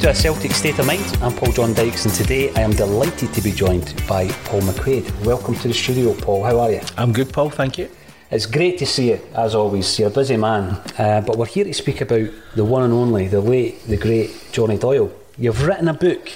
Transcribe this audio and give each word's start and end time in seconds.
To 0.00 0.10
A 0.10 0.14
Celtic 0.14 0.52
State 0.52 0.78
of 0.78 0.86
Mind. 0.86 1.04
I'm 1.20 1.34
Paul 1.34 1.50
John 1.50 1.74
Dykes, 1.74 2.04
and 2.04 2.14
today 2.14 2.54
I 2.54 2.60
am 2.60 2.70
delighted 2.70 3.34
to 3.34 3.42
be 3.42 3.50
joined 3.50 4.00
by 4.06 4.28
Paul 4.44 4.60
McQuade. 4.60 5.26
Welcome 5.26 5.56
to 5.56 5.66
the 5.66 5.74
studio, 5.74 6.14
Paul. 6.14 6.44
How 6.44 6.60
are 6.60 6.70
you? 6.70 6.80
I'm 6.96 7.12
good, 7.12 7.32
Paul, 7.32 7.50
thank 7.50 7.78
you. 7.78 7.90
It's 8.30 8.46
great 8.46 8.78
to 8.78 8.86
see 8.86 9.10
you, 9.10 9.20
as 9.34 9.56
always. 9.56 9.98
You're 9.98 10.06
a 10.06 10.12
busy 10.12 10.36
man, 10.36 10.80
uh, 10.98 11.22
but 11.22 11.36
we're 11.36 11.46
here 11.46 11.64
to 11.64 11.74
speak 11.74 12.00
about 12.00 12.30
the 12.54 12.64
one 12.64 12.84
and 12.84 12.92
only, 12.92 13.26
the 13.26 13.40
late, 13.40 13.82
the 13.88 13.96
great 13.96 14.30
Johnny 14.52 14.78
Doyle. 14.78 15.10
You've 15.36 15.66
written 15.66 15.88
a 15.88 15.94
book. 15.94 16.30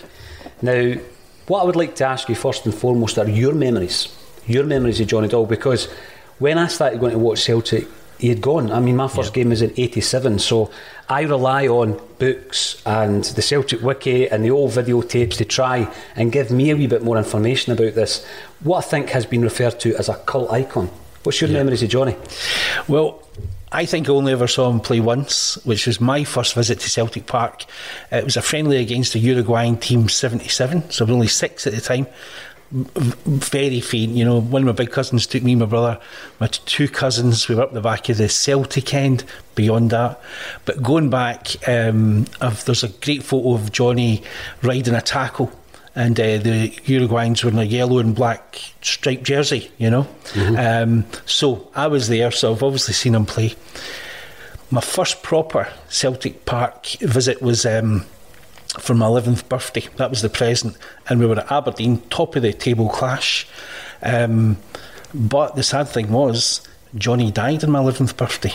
Now, 0.61 0.95
what 1.47 1.61
I 1.61 1.65
would 1.65 1.77
like 1.77 1.95
to 1.97 2.05
ask 2.05 2.29
you 2.29 2.35
first 2.35 2.67
and 2.67 2.75
foremost 2.75 3.17
are 3.17 3.29
your 3.29 3.55
memories, 3.55 4.09
your 4.45 4.65
memories 4.65 4.99
of 4.99 5.07
Johnny 5.07 5.29
Doyle, 5.29 5.47
because 5.47 5.87
when 6.41 6.59
I 6.59 6.67
started 6.67 6.99
going 6.99 7.13
to 7.13 7.19
watch 7.19 7.45
Celtic, 7.45 7.87
he 8.23 8.29
had 8.29 8.41
gone. 8.41 8.71
I 8.71 8.79
mean, 8.79 8.95
my 8.95 9.09
first 9.09 9.35
game 9.35 9.49
was 9.49 9.63
in 9.63 9.73
'87, 9.77 10.39
so 10.39 10.71
I 11.09 11.23
rely 11.23 11.67
on 11.67 12.01
books 12.21 12.81
and 12.87 13.25
the 13.25 13.43
Celtic 13.43 13.83
Wiki 13.83 14.29
and 14.29 14.45
the 14.45 14.53
old 14.53 14.71
videotapes 14.71 15.35
to 15.39 15.45
try 15.45 15.93
and 16.15 16.31
give 16.31 16.53
me 16.53 16.71
a 16.71 16.77
wee 16.77 16.87
bit 16.87 17.03
more 17.03 17.19
information 17.19 17.73
about 17.73 17.97
this. 17.97 18.25
What 18.61 18.79
I 18.79 18.89
think 18.89 19.09
has 19.09 19.27
been 19.27 19.43
referred 19.43 19.81
to 19.81 19.97
as 19.97 20.09
a 20.09 20.15
cult 20.15 20.53
icon. 20.53 20.89
What's 21.25 21.41
your 21.41 21.51
memories 21.51 21.83
of 21.83 21.89
Johnny? 21.89 22.17
Well, 22.87 23.27
I 23.73 23.87
think 23.87 24.09
I 24.09 24.13
only 24.13 24.33
ever 24.33 24.47
saw 24.47 24.71
him 24.71 24.79
play 24.79 25.01
once, 25.01 25.57
which 25.65 25.89
was 25.89 26.01
my 26.01 26.23
first 26.23 26.55
visit 26.55 26.79
to 26.79 26.91
Celtic 26.91 27.27
Park. 27.27 27.65
It 28.13 28.23
was 28.23 28.37
a 28.37 28.43
friendly 28.43 28.77
against 28.77 29.15
the 29.15 29.19
Uruguayan 29.19 29.79
team 29.79 30.09
77, 30.09 30.91
so 30.93 31.05
I 31.05 31.07
was 31.07 31.13
only 31.13 31.27
six 31.27 31.67
at 31.67 31.75
the 31.75 31.81
time. 31.81 32.07
Very 32.73 33.81
faint, 33.81 34.13
you 34.13 34.25
know. 34.25 34.41
One 34.41 34.63
of 34.63 34.67
my 34.67 34.73
big 34.73 34.91
cousins 34.91 35.27
took 35.27 35.43
me, 35.43 35.55
my 35.55 35.67
brother, 35.67 36.01
my 36.41 36.47
t- 36.47 36.63
two 36.65 36.89
cousins. 36.89 37.47
We 37.49 37.55
were 37.55 37.63
up 37.63 37.73
the 37.75 37.83
back 37.83 38.09
of 38.09 38.17
the 38.17 38.29
Celtic 38.29 38.95
end. 38.95 39.25
Beyond 39.55 39.91
that, 39.91 40.19
but 40.65 40.83
going 40.83 41.11
back, 41.11 41.69
um, 41.69 42.25
I've, 42.41 42.65
there's 42.65 42.83
a 42.83 42.89
great 42.89 43.23
photo 43.23 43.53
of 43.53 43.71
Johnny 43.71 44.23
riding 44.63 44.95
a 44.95 45.03
tackle 45.03 45.53
and 45.95 46.19
uh, 46.19 46.39
the 46.39 46.71
Uruguayans 46.87 47.45
were 47.45 47.51
in 47.51 47.59
a 47.59 47.65
yellow 47.65 47.99
and 47.99 48.15
black 48.15 48.59
striped 48.81 49.25
jersey, 49.25 49.71
you 49.77 49.91
know. 49.91 50.09
Um, 50.57 51.05
so 51.27 51.69
I 51.75 51.87
was 51.89 52.09
there, 52.09 52.31
so 52.31 52.53
I've 52.55 52.63
obviously 52.63 52.95
seen 52.95 53.15
him 53.15 53.27
play. 53.27 53.55
My 54.71 54.81
first 54.81 55.23
proper 55.23 55.71
Celtic 55.91 56.47
Park 56.47 56.87
visit 57.01 57.43
was 57.43 57.67
um, 57.67 58.07
for 58.79 58.95
my 58.95 59.07
11th 59.07 59.49
birthday. 59.49 59.87
That 59.97 60.11
was 60.11 60.23
the 60.23 60.31
present, 60.31 60.77
and 61.09 61.21
we 61.21 61.27
were 61.27 61.39
at 61.39 61.51
Aberdeen, 61.51 62.01
top 62.11 62.37
of 62.37 62.43
the 62.43 62.53
table 62.53 62.89
clash. 62.89 63.47
Um, 64.03 64.57
but 65.15 65.57
the 65.57 65.63
sad 65.63 65.89
thing 65.89 66.11
was, 66.11 66.67
Johnny 66.95 67.31
died 67.31 67.65
on 67.65 67.71
my 67.71 67.81
11th 67.81 68.17
birthday. 68.17 68.53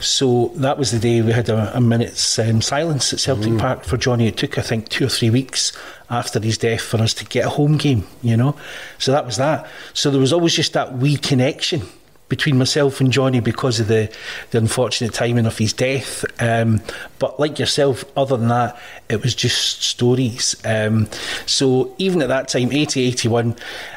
So 0.00 0.52
that 0.56 0.76
was 0.78 0.90
the 0.90 0.98
day 0.98 1.22
we 1.22 1.32
had 1.32 1.48
a, 1.48 1.76
a 1.76 1.80
minute's 1.80 2.38
um, 2.38 2.60
silence 2.60 3.12
at 3.12 3.20
Celtic 3.20 3.56
Park 3.58 3.84
for 3.84 3.96
Johnny. 3.96 4.26
It 4.26 4.36
took, 4.36 4.58
I 4.58 4.62
think, 4.62 4.88
two 4.88 5.06
or 5.06 5.08
three 5.08 5.30
weeks 5.30 5.72
after 6.10 6.38
his 6.40 6.58
death 6.58 6.82
for 6.82 6.98
us 6.98 7.14
to 7.14 7.24
get 7.24 7.46
a 7.46 7.48
home 7.48 7.78
game, 7.78 8.06
you 8.22 8.36
know. 8.36 8.54
So 8.98 9.12
that 9.12 9.24
was 9.24 9.38
that. 9.38 9.66
So 9.94 10.10
there 10.10 10.20
was 10.20 10.32
always 10.32 10.54
just 10.54 10.74
that 10.74 10.98
wee 10.98 11.16
connection 11.16 11.82
between 12.28 12.58
myself 12.58 13.00
and 13.00 13.12
Johnny 13.12 13.40
because 13.40 13.78
of 13.78 13.88
the, 13.88 14.12
the 14.50 14.58
unfortunate 14.58 15.14
timing 15.14 15.46
of 15.46 15.56
his 15.58 15.72
death. 15.72 16.24
Um, 16.40 16.80
but 17.18 17.38
like 17.38 17.58
yourself, 17.58 18.04
other 18.16 18.36
than 18.36 18.48
that, 18.48 18.78
it 19.08 19.22
was 19.22 19.34
just 19.34 19.82
stories. 19.82 20.56
Um, 20.64 21.08
so 21.46 21.94
even 21.98 22.22
at 22.22 22.28
that 22.28 22.48
time, 22.48 22.72
80 22.72 23.02
81, 23.02 23.56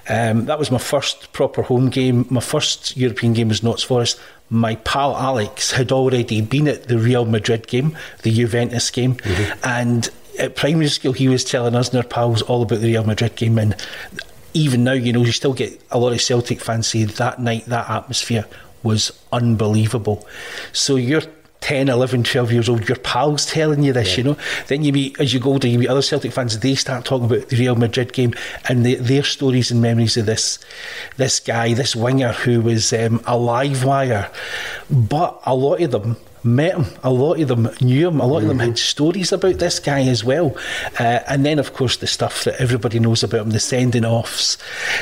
um, 0.10 0.46
that 0.46 0.60
was 0.60 0.72
my 0.72 0.78
first 0.78 1.32
proper 1.34 1.64
home 1.64 1.90
game. 1.90 2.28
My 2.30 2.42
first 2.42 2.96
European 2.96 3.34
game 3.34 3.50
was 3.50 3.64
Notts 3.64 3.84
Forest. 3.84 4.20
My 4.52 4.76
pal 4.76 5.16
Alex 5.16 5.72
had 5.72 5.92
already 5.92 6.42
been 6.42 6.68
at 6.68 6.88
the 6.88 6.98
Real 6.98 7.26
Madrid 7.26 7.68
game, 7.68 7.96
the 8.24 8.34
Juventus 8.34 8.90
game, 8.90 9.18
and 9.64 10.10
at 10.40 10.56
primary 10.56 10.88
school, 10.88 11.14
he 11.14 11.28
was 11.28 11.44
telling 11.44 11.76
us 11.76 11.90
and 11.90 11.98
our 11.98 12.04
pals 12.04 12.42
all 12.44 12.64
about 12.64 12.80
the 12.80 12.88
Real 12.88 13.04
Madrid 13.04 13.36
game. 13.36 13.58
And 13.58 13.76
even 14.54 14.84
now, 14.84 14.94
you 14.94 15.14
know, 15.14 15.24
you 15.24 15.32
still 15.32 15.54
get 15.54 15.82
a 15.92 16.00
lot 16.00 16.14
of 16.14 16.22
Celtic 16.22 16.62
fans 16.62 16.88
say 16.88 17.04
that 17.04 17.40
night, 17.40 17.66
that 17.66 17.90
atmosphere 17.90 18.46
was 18.84 19.12
unbelievable. 19.32 20.28
So 20.72 20.96
you're 20.96 21.24
10, 21.62 21.90
11, 21.90 22.24
12 22.24 22.52
years 22.52 22.70
old, 22.70 22.88
your 22.88 22.98
pals 22.98 23.46
telling 23.46 23.84
you 23.84 23.92
this, 23.92 24.18
you 24.18 24.24
know. 24.24 24.38
Then 24.68 24.84
you 24.84 24.94
meet, 24.94 25.20
as 25.20 25.34
you 25.34 25.40
go 25.40 25.52
older, 25.52 25.68
you 25.68 25.78
meet 25.78 25.90
other 25.90 26.02
Celtic 26.02 26.32
fans, 26.32 26.58
they 26.60 26.76
start 26.76 27.04
talking 27.04 27.26
about 27.26 27.50
the 27.50 27.58
Real 27.58 27.76
Madrid 27.76 28.14
game 28.14 28.34
and 28.70 28.86
the, 28.86 28.96
their 28.96 29.24
stories 29.24 29.70
and 29.70 29.82
memories 29.82 30.16
of 30.16 30.26
this 30.26 30.60
this 31.18 31.40
guy, 31.40 31.74
this 31.74 31.96
winger 31.96 32.32
who 32.32 32.62
was 32.62 32.94
um, 32.94 33.22
a 33.26 33.38
live 33.38 33.84
wire. 33.84 34.32
But 34.90 35.40
a 35.46 35.54
lot 35.54 35.82
of 35.82 35.92
them 35.92 36.18
met 36.44 36.76
him. 36.76 36.86
A 37.04 37.12
lot 37.12 37.40
of 37.40 37.48
them 37.48 37.70
knew 37.82 38.08
him. 38.08 38.20
A 38.20 38.26
lot 38.26 38.42
of 38.42 38.48
them 38.48 38.60
had 38.60 38.78
stories 38.78 39.32
about 39.32 39.60
this 39.60 39.80
guy 39.80 40.02
as 40.02 40.24
well. 40.24 40.56
Uh, 41.00 41.20
and 41.28 41.46
then, 41.46 41.60
of 41.60 41.74
course, 41.74 41.98
the 41.98 42.08
stuff 42.08 42.44
that 42.44 42.60
everybody 42.62 43.00
knows 43.00 43.24
about 43.24 43.42
him, 43.42 43.52
the 43.52 43.60
sending 43.60 44.06
offs, 44.06 44.58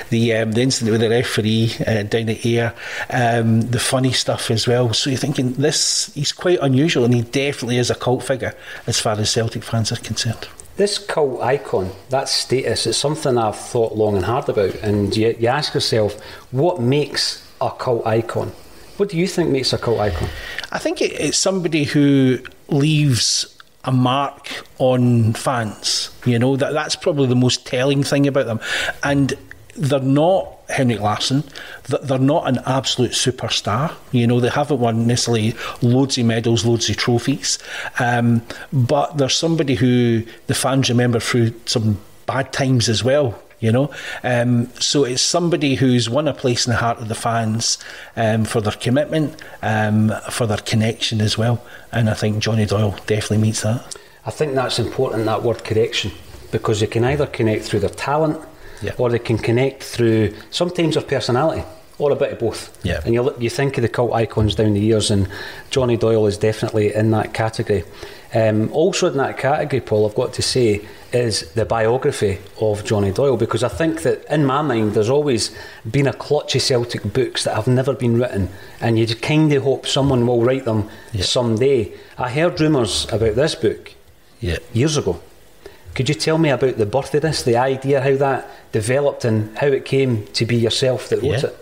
the 0.09 0.33
um, 0.33 0.51
the 0.51 0.61
incident 0.61 0.91
with 0.91 1.01
the 1.01 1.09
referee 1.09 1.71
uh, 1.85 2.03
down 2.03 2.29
at 2.29 2.45
Ayr, 2.45 2.73
um, 3.09 3.61
the 3.61 3.79
funny 3.79 4.11
stuff 4.11 4.49
as 4.51 4.67
well. 4.67 4.93
So 4.93 5.09
you're 5.09 5.19
thinking 5.19 5.53
this, 5.53 6.13
he's 6.13 6.31
quite 6.31 6.59
unusual 6.61 7.05
and 7.05 7.13
he 7.13 7.21
definitely 7.21 7.77
is 7.77 7.89
a 7.89 7.95
cult 7.95 8.23
figure 8.23 8.55
as 8.85 8.99
far 8.99 9.13
as 9.19 9.31
Celtic 9.31 9.63
fans 9.63 9.91
are 9.91 9.97
concerned. 9.97 10.47
This 10.77 10.99
cult 10.99 11.41
icon, 11.41 11.91
that 12.09 12.29
status, 12.29 12.85
it's 12.85 12.97
something 12.97 13.37
I've 13.37 13.57
thought 13.57 13.95
long 13.95 14.15
and 14.15 14.25
hard 14.25 14.47
about. 14.47 14.75
And 14.75 15.15
you, 15.15 15.35
you 15.39 15.47
ask 15.47 15.73
yourself, 15.73 16.19
what 16.51 16.79
makes 16.79 17.43
a 17.59 17.71
cult 17.71 18.05
icon? 18.05 18.51
What 18.97 19.09
do 19.09 19.17
you 19.17 19.27
think 19.27 19.49
makes 19.49 19.73
a 19.73 19.77
cult 19.77 19.99
icon? 19.99 20.29
I 20.71 20.79
think 20.79 21.01
it, 21.01 21.11
it's 21.13 21.37
somebody 21.37 21.83
who 21.83 22.39
leaves 22.67 23.57
a 23.83 23.91
mark 23.91 24.65
on 24.79 25.33
fans. 25.33 26.09
You 26.25 26.39
know 26.39 26.55
that 26.57 26.73
that's 26.73 26.95
probably 26.95 27.27
the 27.27 27.35
most 27.35 27.65
telling 27.65 28.03
thing 28.03 28.27
about 28.27 28.47
them, 28.47 28.59
and 29.03 29.33
they're 29.75 29.99
not 29.99 30.57
Henrik 30.69 30.99
Larsson. 30.99 31.43
They're 31.85 32.19
not 32.19 32.47
an 32.47 32.59
absolute 32.65 33.11
superstar. 33.11 33.93
You 34.11 34.27
know, 34.27 34.39
they 34.39 34.49
haven't 34.49 34.79
won 34.79 35.07
necessarily 35.07 35.55
loads 35.81 36.17
of 36.17 36.25
medals, 36.25 36.65
loads 36.65 36.89
of 36.89 36.97
trophies. 36.97 37.59
Um, 37.99 38.41
but 38.73 39.17
they're 39.17 39.29
somebody 39.29 39.75
who 39.75 40.23
the 40.47 40.55
fans 40.55 40.89
remember 40.89 41.19
through 41.19 41.53
some 41.65 41.99
bad 42.25 42.51
times 42.51 42.89
as 42.89 43.03
well 43.03 43.41
you 43.59 43.71
know. 43.71 43.91
Um, 44.23 44.69
so 44.79 45.03
it's 45.03 45.21
somebody 45.21 45.75
who's 45.75 46.09
won 46.09 46.27
a 46.27 46.33
place 46.33 46.65
in 46.67 46.71
the 46.71 46.77
heart 46.77 46.99
of 46.99 47.07
the 47.07 47.15
fans 47.15 47.77
um, 48.15 48.45
for 48.45 48.61
their 48.61 48.73
commitment, 48.73 49.41
um, 49.61 50.11
for 50.29 50.45
their 50.45 50.57
connection 50.57 51.21
as 51.21 51.37
well. 51.37 51.63
And 51.91 52.09
I 52.09 52.13
think 52.13 52.39
Johnny 52.39 52.65
Doyle 52.65 52.91
definitely 53.07 53.39
meets 53.39 53.61
that. 53.61 53.95
I 54.25 54.31
think 54.31 54.55
that's 54.55 54.77
important, 54.79 55.25
that 55.25 55.43
word 55.43 55.63
connection, 55.63 56.11
because 56.51 56.79
they 56.81 56.87
can 56.87 57.03
either 57.03 57.25
connect 57.27 57.63
through 57.63 57.79
their 57.79 57.89
talent 57.89 58.39
Yeah. 58.81 58.91
or 58.97 59.09
they 59.09 59.19
can 59.19 59.37
connect 59.37 59.83
through 59.83 60.33
sometimes 60.51 60.95
their 60.95 61.03
personality. 61.03 61.63
Or 61.99 62.11
a 62.11 62.15
bit 62.15 62.31
of 62.33 62.37
both. 62.37 62.77
Yeah. 62.85 63.01
And 63.03 63.15
you 63.15 63.23
look, 63.23 63.41
you 63.41 63.49
think 63.49 63.75
of 63.79 63.81
the 63.81 63.87
cult 63.89 64.13
icons 64.13 64.53
down 64.53 64.75
the 64.75 64.79
years, 64.79 65.09
and 65.09 65.27
Johnny 65.71 65.97
Doyle 65.97 66.27
is 66.27 66.37
definitely 66.37 66.93
in 66.93 67.09
that 67.09 67.33
category. 67.33 67.85
Um, 68.33 68.71
also 68.73 69.07
in 69.07 69.17
that 69.17 69.37
category, 69.37 69.79
Paul, 69.81 70.07
I've 70.07 70.15
got 70.15 70.33
to 70.33 70.41
say, 70.41 70.85
is 71.13 71.49
the 71.53 71.63
biography 71.65 72.39
of 72.59 72.83
Johnny 72.83 73.11
Doyle 73.11 73.37
because 73.37 73.63
I 73.63 73.69
think 73.69 74.01
that 74.01 74.25
in 74.31 74.45
my 74.45 74.61
mind 74.61 74.93
there's 74.93 75.09
always 75.09 75.55
been 75.89 76.07
a 76.07 76.13
clutch 76.13 76.53
of 76.55 76.61
Celtic 76.61 77.13
books 77.13 77.45
that 77.45 77.55
have 77.55 77.67
never 77.67 77.93
been 77.93 78.19
written, 78.19 78.49
and 78.81 78.99
you 78.99 79.05
just 79.05 79.21
kind 79.21 79.51
of 79.53 79.63
hope 79.63 79.87
someone 79.87 80.27
will 80.27 80.43
write 80.43 80.65
them 80.65 80.89
Yeah. 81.13 81.23
someday. 81.23 81.93
I 82.17 82.29
heard 82.29 82.59
rumours 82.59 83.07
about 83.11 83.35
this 83.35 83.55
book 83.55 83.93
Yeah. 84.41 84.57
years 84.73 84.97
ago. 84.97 85.19
Could 85.95 86.09
you 86.09 86.15
tell 86.15 86.37
me 86.37 86.49
about 86.49 86.77
the 86.77 86.85
birth 86.85 87.15
of 87.15 87.21
this, 87.21 87.41
the 87.41 87.57
idea, 87.57 88.01
how 88.01 88.15
that 88.17 88.47
developed, 88.73 89.23
and 89.25 89.57
how 89.57 89.67
it 89.67 89.85
came 89.85 90.27
to 90.33 90.45
be 90.45 90.57
yourself 90.57 91.07
that 91.09 91.23
wrote 91.23 91.43
Yeah. 91.43 91.49
it? 91.49 91.55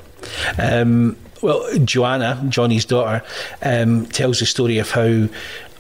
Um, 0.60 1.16
well, 1.42 1.64
Joanna, 1.86 2.44
Johnny's 2.50 2.86
daughter, 2.86 3.22
um, 3.62 4.08
tells 4.08 4.40
the 4.40 4.46
story 4.48 4.80
of 4.80 4.90
how 4.92 5.28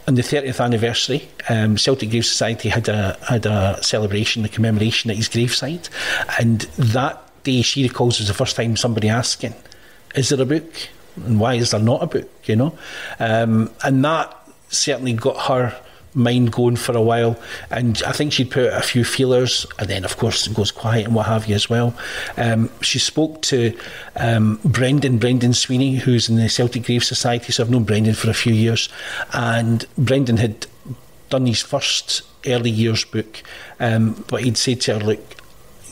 on 0.07 0.16
the 0.16 0.22
30th 0.22 0.63
anniversary, 0.63 1.28
um, 1.50 1.78
Celtic 1.78 2.10
Grave 2.10 2.25
Society 2.25 2.69
had 2.69 2.88
a 2.88 3.18
had 3.28 3.46
a 3.46 3.80
celebration, 3.81 4.46
a 4.46 4.50
commemoration 4.50 5.10
at 5.10 5.18
his 5.18 5.30
gravesite, 5.30 5.90
and 6.40 6.62
that 6.78 7.22
day 7.44 7.62
she 7.62 7.84
recalls 7.84 8.19
was 8.19 8.28
the 8.28 8.34
first 8.34 8.56
time 8.56 8.75
somebody 8.75 9.10
asking, 9.10 9.56
"Is 10.16 10.30
there 10.30 10.42
a 10.42 10.46
book? 10.46 10.90
And 11.16 11.40
why 11.40 11.56
is 11.56 11.72
there 11.72 11.80
not 11.80 12.04
a 12.04 12.07
book?" 12.07 12.30
You 12.46 12.56
know, 12.56 12.78
um, 13.19 13.72
and 13.84 14.04
that 14.06 14.36
certainly 14.69 15.13
got 15.13 15.48
her 15.48 15.75
mind 16.15 16.51
going 16.51 16.75
for 16.75 16.95
a 16.97 17.01
while. 17.01 17.38
And 17.69 18.01
I 18.03 18.12
think 18.12 18.33
she'd 18.33 18.50
put 18.50 18.73
a 18.73 18.81
few 18.81 19.03
feelers, 19.03 19.65
and 19.77 19.89
then, 19.89 20.06
of 20.06 20.17
course, 20.17 20.47
it 20.47 20.53
goes 20.53 20.71
quiet 20.71 21.06
and 21.06 21.15
what 21.15 21.27
have 21.27 21.47
you 21.47 21.56
as 21.56 21.69
well. 21.69 21.94
Um, 22.38 22.69
she 22.81 23.00
spoke 23.00 23.41
to 23.44 23.77
um, 24.15 24.59
Brendan, 24.63 25.19
Brendan 25.19 25.53
Sweeney, 25.53 25.95
who's 25.95 26.29
in 26.29 26.38
the 26.38 26.50
Celtic 26.50 26.83
Grave 26.83 27.03
Society. 27.03 27.51
So 27.51 27.63
I've 27.63 27.69
known 27.69 27.83
Brendan 27.83 28.15
for 28.15 28.29
a 28.29 28.33
few 28.33 28.53
years. 28.53 28.89
And 29.33 29.85
Brendan 29.97 30.38
had 30.38 30.65
done 31.29 31.45
his 31.45 31.62
first 31.62 32.23
early 32.47 32.69
years 32.69 33.03
book, 33.03 33.44
um, 33.79 34.23
but 34.27 34.44
he'd 34.44 34.57
said 34.57 34.81
to 34.81 35.00
her, 35.00 35.06
Look, 35.06 35.44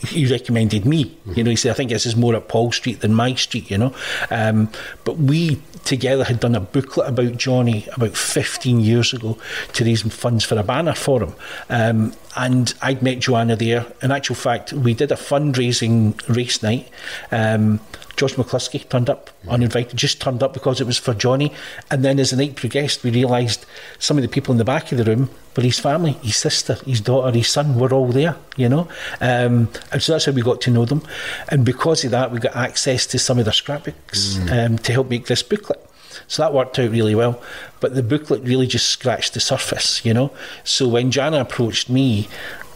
he 0.07 0.29
recommended 0.29 0.85
me. 0.85 1.17
You 1.35 1.44
know, 1.44 1.50
he 1.50 1.55
said, 1.55 1.71
I 1.71 1.73
think 1.73 1.89
this 1.89 2.05
is 2.05 2.15
more 2.15 2.35
at 2.35 2.47
Paul 2.47 2.71
Street 2.71 3.01
than 3.01 3.13
my 3.13 3.33
street, 3.35 3.71
you 3.71 3.77
know. 3.77 3.95
Um, 4.29 4.69
but 5.03 5.17
we 5.17 5.61
together 5.85 6.23
had 6.23 6.39
done 6.39 6.55
a 6.55 6.59
booklet 6.59 7.09
about 7.09 7.38
Johnny 7.38 7.85
about 7.94 8.15
15 8.15 8.79
years 8.79 9.13
ago 9.13 9.38
to 9.73 9.83
raise 9.83 10.01
funds 10.01 10.45
for 10.45 10.57
a 10.57 10.63
banner 10.63 10.94
for 10.94 11.23
him. 11.23 11.35
Um, 11.69 12.13
and 12.35 12.73
I'd 12.81 13.03
met 13.03 13.19
Joanna 13.19 13.55
there. 13.55 13.85
In 14.01 14.11
actual 14.11 14.35
fact, 14.35 14.73
we 14.73 14.94
did 14.94 15.11
a 15.11 15.15
fundraising 15.15 16.15
race 16.33 16.63
night. 16.63 16.89
Um, 17.31 17.79
Josh 18.23 18.35
McCluskey 18.35 18.87
turned 18.87 19.09
up 19.09 19.31
uninvited, 19.49 19.97
just 19.97 20.21
turned 20.21 20.41
up 20.41 20.53
because 20.53 20.79
it 20.79 20.87
was 20.87 20.97
for 20.97 21.13
Johnny. 21.13 21.51
And 21.91 22.05
then 22.05 22.21
as 22.21 22.29
the 22.29 22.37
night 22.37 22.55
progressed, 22.55 23.03
we 23.03 23.11
realised 23.11 23.65
some 23.99 24.17
of 24.17 24.21
the 24.21 24.29
people 24.29 24.53
in 24.53 24.57
the 24.57 24.63
back 24.63 24.93
of 24.93 24.97
the 24.97 25.03
room 25.03 25.29
were 25.57 25.63
his 25.63 25.77
family, 25.77 26.13
his 26.23 26.37
sister, 26.37 26.75
his 26.85 27.01
daughter, 27.01 27.37
his 27.37 27.49
son 27.49 27.77
were 27.77 27.93
all 27.93 28.07
there, 28.07 28.37
you 28.55 28.69
know. 28.69 28.87
Um, 29.19 29.67
and 29.91 30.01
so 30.01 30.13
that's 30.13 30.23
how 30.23 30.31
we 30.31 30.41
got 30.41 30.61
to 30.61 30.71
know 30.71 30.85
them. 30.85 31.01
And 31.49 31.65
because 31.65 32.05
of 32.05 32.11
that, 32.11 32.31
we 32.31 32.39
got 32.39 32.55
access 32.55 33.05
to 33.07 33.19
some 33.19 33.39
of 33.39 33.43
their 33.43 33.53
scrapbooks 33.53 34.39
um, 34.49 34.77
to 34.77 34.93
help 34.93 35.09
make 35.09 35.25
this 35.25 35.43
booklet. 35.43 35.85
So 36.29 36.43
that 36.43 36.53
worked 36.53 36.79
out 36.79 36.91
really 36.91 37.15
well. 37.15 37.43
But 37.81 37.93
the 37.93 38.03
booklet 38.03 38.41
really 38.43 38.67
just 38.67 38.89
scratched 38.89 39.33
the 39.33 39.41
surface, 39.41 40.05
you 40.05 40.13
know. 40.13 40.31
So 40.63 40.87
when 40.87 41.11
Jana 41.11 41.41
approached 41.41 41.89
me, 41.89 42.29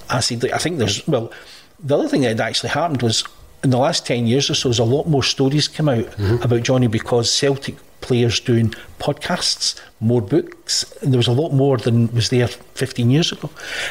I 0.09 0.19
said, 0.19 0.43
I 0.51 0.57
think 0.57 0.77
there's, 0.77 1.07
well, 1.07 1.31
the 1.79 1.97
other 1.97 2.09
thing 2.09 2.21
that 2.23 2.29
had 2.29 2.41
actually 2.41 2.71
happened 2.71 3.01
was 3.01 3.23
in 3.63 3.69
the 3.71 3.77
last 3.77 4.05
10 4.05 4.27
years 4.27 4.49
or 4.49 4.53
so, 4.55 4.69
there's 4.69 4.79
a 4.79 4.83
lot 4.83 5.07
more 5.07 5.23
stories 5.23 5.67
come 5.67 5.89
out 5.89 6.07
about 6.43 6.63
Johnny 6.63 6.87
because 6.87 7.31
Celtic 7.31 7.75
players 8.01 8.39
doing 8.39 8.73
podcasts, 8.99 9.79
more 9.99 10.21
books, 10.21 10.85
and 11.01 11.11
there 11.11 11.17
was 11.17 11.27
a 11.27 11.31
lot 11.31 11.51
more 11.51 11.77
than 11.77 12.13
was 12.13 12.29
there 12.29 12.47
15 12.47 13.09
years 13.09 13.31
ago. 13.31 13.49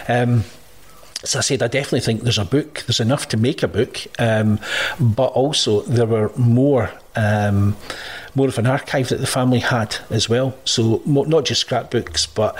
Um, 0.09 0.45
so 1.25 1.39
I 1.39 1.43
said, 1.43 1.63
I 1.63 1.67
definitely 1.69 2.01
think 2.01 2.23
there's 2.23 2.39
a 2.39 2.45
book. 2.45 2.85
There's 2.87 3.01
enough 3.01 3.29
to 3.29 3.37
make 3.37 3.63
a 3.63 3.69
book, 3.69 4.07
um, 4.19 4.61
but 5.01 5.27
also 5.29 5.81
there 5.83 6.07
were 6.07 6.31
more, 6.37 6.91
um, 7.17 7.77
more 8.37 8.49
of 8.49 8.59
an 8.59 8.67
archive 8.67 9.09
that 9.09 9.21
the 9.21 9.27
family 9.27 9.59
had 9.59 9.97
as 10.11 10.29
well. 10.29 10.55
So 10.65 11.03
not 11.07 11.47
just 11.47 11.63
scrapbooks, 11.63 12.27
but 12.27 12.55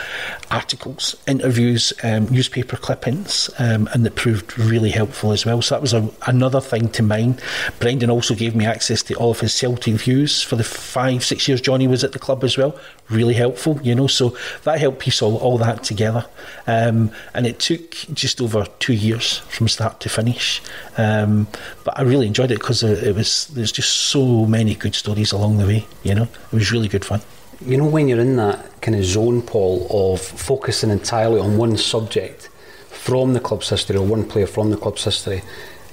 articles, 0.51 1.15
interviews, 1.29 1.93
um, 2.03 2.27
newspaper 2.27 2.77
clippings, 2.77 3.51
um, 3.59 3.89
and 3.93 4.05
that 4.05 4.17
proved 4.17 4.59
really 4.59 4.91
helpful 4.91 5.33
as 5.33 5.45
well. 5.45 5.61
So 5.61 5.75
that 5.75 5.83
was 5.83 5.93
a, 5.93 6.11
another 6.27 6.63
thing 6.63 6.89
to 6.91 7.03
mine. 7.03 7.39
Brendan 7.79 8.09
also 8.09 8.35
gave 8.35 8.57
me 8.57 8.65
access 8.65 9.03
to 9.05 9.15
all 9.17 9.33
of 9.33 9.41
his 9.41 9.55
Celtic 9.55 9.95
views 9.97 10.43
for 10.43 10.57
the 10.57 10.65
five, 10.65 11.23
six 11.23 11.47
years 11.47 11.61
Johnny 11.61 11.87
was 11.87 12.03
at 12.03 12.13
the 12.13 12.19
club 12.19 12.43
as 12.43 12.57
well. 12.57 12.79
Really 13.11 13.35
helpful, 13.35 13.79
you 13.83 13.95
know. 13.95 14.07
So 14.07 14.37
that 14.65 14.81
helped 14.81 15.01
piece 15.01 15.21
all, 15.21 15.37
all 15.37 15.59
that 15.59 15.85
together, 15.85 16.27
um, 16.67 17.13
and 17.35 17.47
it 17.47 17.59
took 17.59 17.91
just 18.15 18.41
over 18.41 18.67
two 18.79 18.95
years 18.95 19.39
from 19.51 19.69
start 19.69 20.01
to 20.01 20.09
finish. 20.09 20.63
Um, 20.97 21.47
but 21.85 21.99
I 21.99 22.03
really 22.03 22.27
enjoyed 22.27 22.51
it 22.51 22.59
because 22.59 22.83
it 22.83 23.15
was 23.15 23.47
there's 23.49 23.71
just 23.71 23.93
so 23.93 24.47
many 24.47 24.75
good 24.75 24.95
stories 24.95 25.33
along 25.33 25.59
the 25.59 25.66
way. 25.67 25.87
You 26.03 26.15
know, 26.15 26.23
it 26.25 26.53
was 26.53 26.73
really 26.73 26.89
good 26.89 27.05
fun. 27.05 27.21
You 27.65 27.79
know, 27.79 27.87
when 27.87 28.09
you're 28.09 28.21
in 28.21 28.37
that 28.37 28.81
kind 28.83 28.97
of 28.97 29.05
zone, 29.05 29.43
Paul, 29.43 29.87
of 29.91 30.21
focusing 30.21 30.91
entirely 30.91 31.41
on 31.41 31.57
one 31.57 31.77
subject 31.77 32.49
from 32.91 33.33
the 33.33 33.41
club's 33.41 33.71
history 33.71 33.97
or 33.97 34.05
one 34.05 34.25
player 34.29 34.47
from 34.47 34.71
the 34.71 34.77
club's 34.77 35.05
history, 35.05 35.43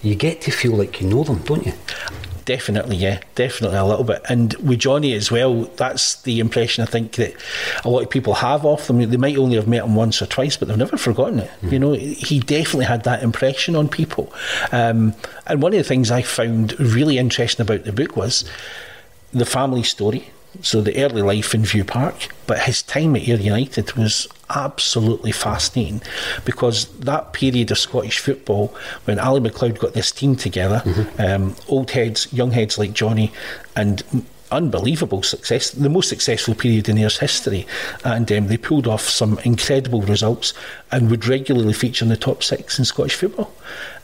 you 0.02 0.16
get 0.16 0.42
to 0.42 0.52
feel 0.52 0.74
like 0.74 1.00
you 1.00 1.08
know 1.08 1.24
them, 1.24 1.40
don't 1.40 1.66
you? 1.66 1.74
Definitely, 2.46 2.98
yeah, 2.98 3.22
definitely 3.36 3.78
a 3.78 3.86
little 3.86 4.04
bit. 4.04 4.22
And 4.28 4.54
with 4.56 4.80
Johnny 4.80 5.14
as 5.14 5.32
well, 5.32 5.64
that's 5.78 6.22
the 6.24 6.42
impression 6.42 6.84
I 6.84 6.88
think 6.88 7.14
that 7.14 7.34
a 7.86 7.90
lot 7.90 8.04
of 8.04 8.10
people 8.10 8.34
have 8.34 8.66
of 8.66 8.86
them. 8.86 9.10
They 9.10 9.16
might 9.16 9.38
only 9.38 9.56
have 9.56 9.68
met 9.68 9.86
him 9.86 9.96
once 9.96 10.22
or 10.22 10.26
twice, 10.26 10.58
but 10.58 10.68
they've 10.68 10.78
never 10.78 10.98
forgotten 10.98 11.40
it. 11.40 11.52
You 11.62 11.80
know, 11.80 11.94
he 11.94 12.42
definitely 12.42 12.86
had 12.86 13.06
that 13.06 13.24
impression 13.24 13.78
on 13.78 13.88
people. 13.88 14.34
Um, 14.74 15.14
and 15.48 15.62
one 15.62 15.72
of 15.72 15.78
the 15.78 15.86
things 15.86 16.12
I 16.12 16.22
found 16.22 16.78
really 16.78 17.18
interesting 17.18 17.64
about 17.64 17.86
the 17.86 17.94
book 17.94 18.18
was 18.18 18.44
the 19.34 19.46
family 19.46 19.84
story. 19.84 20.30
So 20.62 20.82
the 20.82 21.04
early 21.04 21.24
life 21.24 21.56
in 21.56 21.64
Viewpark, 21.64 22.30
but 22.46 22.60
his 22.60 22.84
time 22.84 23.16
at 23.16 23.28
Ayr 23.28 23.38
United 23.38 23.94
was 23.94 24.28
absolutely 24.52 25.32
fascinating 25.32 26.04
because 26.46 26.86
that 27.00 27.34
period 27.34 27.72
of 27.72 27.80
Scottish 27.80 28.20
football 28.20 28.68
when 29.06 29.18
Ally 29.18 29.40
MacLeod 29.40 29.80
got 29.80 29.94
this 29.94 30.12
team 30.12 30.36
together, 30.36 30.84
um, 31.18 31.56
old 31.68 31.90
heads, 31.90 32.32
young 32.32 32.52
heads 32.52 32.78
like 32.78 32.94
Johnny, 32.94 33.32
and 33.76 34.04
unbelievable 34.54 35.24
success, 35.24 35.72
the 35.72 35.90
most 35.90 36.10
successful 36.10 36.56
period 36.56 36.88
in 36.88 36.98
Ayr's 36.98 37.20
history, 37.20 37.68
and 38.06 38.32
um, 38.32 38.48
they 38.48 38.58
pulled 38.58 38.88
off 38.88 39.02
some 39.02 39.40
incredible 39.40 40.02
results 40.02 40.54
and 40.92 41.10
would 41.10 41.28
regularly 41.28 41.74
feature 41.74 42.06
in 42.06 42.10
the 42.10 42.18
top 42.18 42.44
six 42.44 42.80
in 42.80 42.86
Scottish 42.86 43.16
football. 43.16 43.54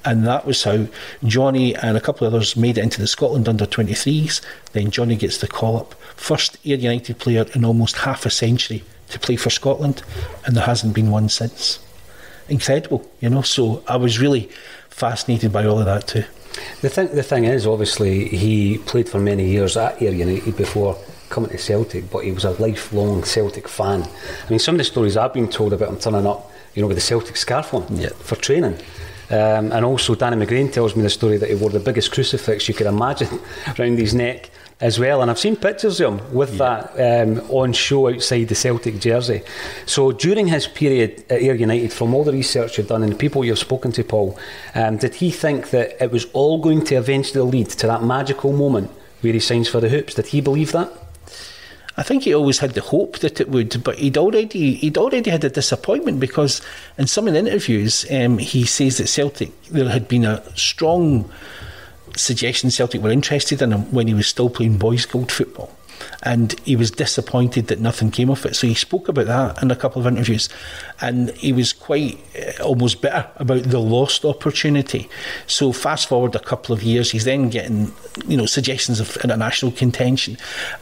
And 0.06 0.25
that 0.25 0.46
was 0.46 0.63
how 0.63 0.88
Johnny 1.24 1.75
and 1.75 1.98
a 1.98 2.01
couple 2.01 2.25
of 2.25 2.34
others 2.34 2.56
made 2.56 2.77
it 2.77 2.84
into 2.84 3.01
the 3.01 3.08
Scotland 3.08 3.50
under 3.50 3.65
23s. 3.65 4.41
Then 4.72 4.91
Johnny 4.91 5.15
gets 5.15 5.38
the 5.38 5.48
call 5.48 5.77
up. 5.77 5.94
First 6.15 6.58
Ayr 6.65 6.77
United 6.77 7.20
player 7.20 7.46
in 7.53 7.65
almost 7.65 7.98
half 7.98 8.25
a 8.25 8.29
century 8.29 8.84
to 9.10 9.20
play 9.20 9.36
for 9.36 9.50
Scotland, 9.50 10.01
and 10.46 10.56
there 10.56 10.65
hasn't 10.65 10.96
been 10.96 11.12
one 11.12 11.29
since. 11.29 11.79
Incredible, 12.48 13.10
you 13.20 13.29
know. 13.29 13.41
So 13.41 13.84
I 13.88 13.98
was 13.98 14.20
really 14.20 14.50
fascinated 14.89 15.51
by 15.51 15.65
all 15.65 15.79
of 15.79 15.86
that 15.86 16.08
too. 16.08 16.24
The 16.82 16.89
thing, 16.89 17.08
the 17.15 17.24
thing 17.24 17.46
is, 17.46 17.68
obviously, 17.68 18.25
he 18.29 18.77
played 18.79 19.10
for 19.10 19.20
many 19.20 19.46
years 19.50 19.77
at 19.77 20.01
Ayr 20.01 20.12
United 20.12 20.56
before 20.58 20.98
coming 21.29 21.50
to 21.51 21.58
Celtic, 21.58 22.10
but 22.10 22.24
he 22.24 22.32
was 22.32 22.44
a 22.46 22.51
lifelong 22.51 23.24
Celtic 23.24 23.68
fan. 23.68 24.03
I 24.03 24.50
mean, 24.50 24.60
some 24.60 24.75
of 24.75 24.79
the 24.79 24.84
stories 24.86 25.15
I've 25.18 25.34
been 25.34 25.48
told 25.50 25.74
about 25.74 25.89
him 25.89 25.98
turning 26.00 26.25
up, 26.25 26.51
you 26.74 26.82
know, 26.82 26.88
with 26.88 26.98
the 26.98 27.01
Celtic 27.01 27.38
scarf 27.38 27.74
on 27.74 27.86
Yeah. 27.96 28.10
for 28.20 28.36
training. 28.36 28.77
Um, 29.29 29.72
and 29.72 29.86
also, 29.86 30.15
Danny 30.15 30.44
McGrain 30.44 30.72
tells 30.74 30.96
me 30.96 31.03
the 31.03 31.10
story 31.10 31.38
that 31.38 31.50
he 31.50 31.56
wore 31.56 31.70
the 31.70 31.79
biggest 31.79 32.12
crucifix 32.12 32.68
you 32.68 32.74
could 32.74 32.88
imagine 32.88 33.39
around 33.79 34.00
his 34.00 34.15
neck 34.15 34.50
as 34.82 34.98
well. 34.98 35.22
And 35.22 35.30
I've 35.30 35.40
seen 35.40 35.56
pictures 35.56 36.00
of 36.00 36.20
him 36.20 36.34
with 36.34 36.54
yeah. 36.54 36.88
that 36.96 37.28
um, 37.28 37.40
on 37.50 37.74
show 37.74 38.10
outside 38.10 38.48
the 38.48 38.56
Celtic 38.56 39.00
jersey. 39.00 39.42
So 39.86 40.12
during 40.12 40.48
his 40.48 40.68
period 40.68 41.26
at 41.30 41.42
Ayr 41.42 41.56
United, 41.56 41.92
from 41.92 42.14
all 42.14 42.24
the 42.24 42.32
research 42.32 42.78
you've 42.78 42.88
done 42.88 43.04
and 43.04 43.12
the 43.12 43.18
people 43.18 43.44
you've 43.44 43.60
spoken 43.60 43.92
to, 43.94 44.04
Paul, 44.04 44.40
um, 44.76 44.98
did 44.98 45.16
he 45.16 45.32
think 45.32 45.72
that 45.72 46.02
it 46.02 46.12
was 46.12 46.26
all 46.34 46.62
going 46.62 46.84
to 46.86 46.96
eventually 46.96 47.44
lead 47.50 47.70
to 47.70 47.88
that 47.88 48.04
magical 48.04 48.54
moment 48.54 48.90
where 49.22 49.34
he 49.34 49.40
signs 49.40 49.68
for 49.68 49.82
the 49.82 49.90
Hoops? 49.90 50.16
Did 50.16 50.28
he 50.28 50.42
believe 50.42 50.72
that? 50.72 50.90
I 51.98 52.04
think 52.04 52.24
he 52.24 52.34
always 52.34 52.60
had 52.60 52.76
the 52.76 52.82
hope 52.82 53.20
that 53.20 53.42
it 53.42 53.50
would, 53.50 53.84
but 53.84 53.98
he'd 53.98 54.18
already 54.18 54.76
he'd 54.76 54.98
already 54.98 55.30
had 55.30 55.44
a 55.44 55.50
disappointment 55.50 56.22
because 56.22 56.62
in 56.98 57.08
some 57.08 57.28
of 57.28 57.34
the 57.34 57.40
interviews 57.40 58.06
um, 58.10 58.38
he 58.38 58.64
says 58.64 59.00
that 59.00 59.08
Celtic 59.08 59.52
there 59.66 59.90
had 59.90 60.08
been 60.08 60.24
a 60.24 60.42
strong 60.56 61.30
suggestion 62.16 62.72
Celtic 62.72 63.01
were 63.01 63.12
interested 63.12 63.62
in 63.62 63.72
him 63.72 63.92
when 63.92 64.08
he 64.08 64.13
was 64.13 64.28
still 64.28 64.50
playing 64.50 64.78
boys' 64.78 65.06
Guild 65.06 65.32
football 65.32 65.75
and 66.24 66.60
he 66.62 66.75
was 66.75 66.92
disappointed 66.92 67.68
that 67.68 67.80
nothing 67.80 68.12
came 68.12 68.30
of 68.30 68.46
it. 68.46 68.56
So 68.56 68.68
he 68.68 68.74
spoke 68.74 69.08
about 69.08 69.28
that 69.28 69.62
in 69.62 69.72
a 69.72 69.75
couple 69.75 70.01
of 70.01 70.08
interviews, 70.08 70.50
and 71.01 71.32
he 71.32 71.54
was 71.54 71.74
quite 71.74 72.20
uh, 72.38 72.63
almost 72.63 73.01
bitter 73.01 73.30
about 73.38 73.63
the 73.63 73.80
lost 73.80 74.25
opportunity. 74.25 75.10
So 75.48 75.72
fast 75.72 76.10
forward 76.10 76.36
a 76.36 76.39
couple 76.39 76.74
of 76.74 76.84
years, 76.84 77.12
he's 77.12 77.25
then 77.25 77.50
getting 77.50 77.92
you 78.28 78.38
know 78.38 78.46
suggestions 78.46 79.00
of 79.00 79.18
international 79.24 79.72
contention, 79.72 80.38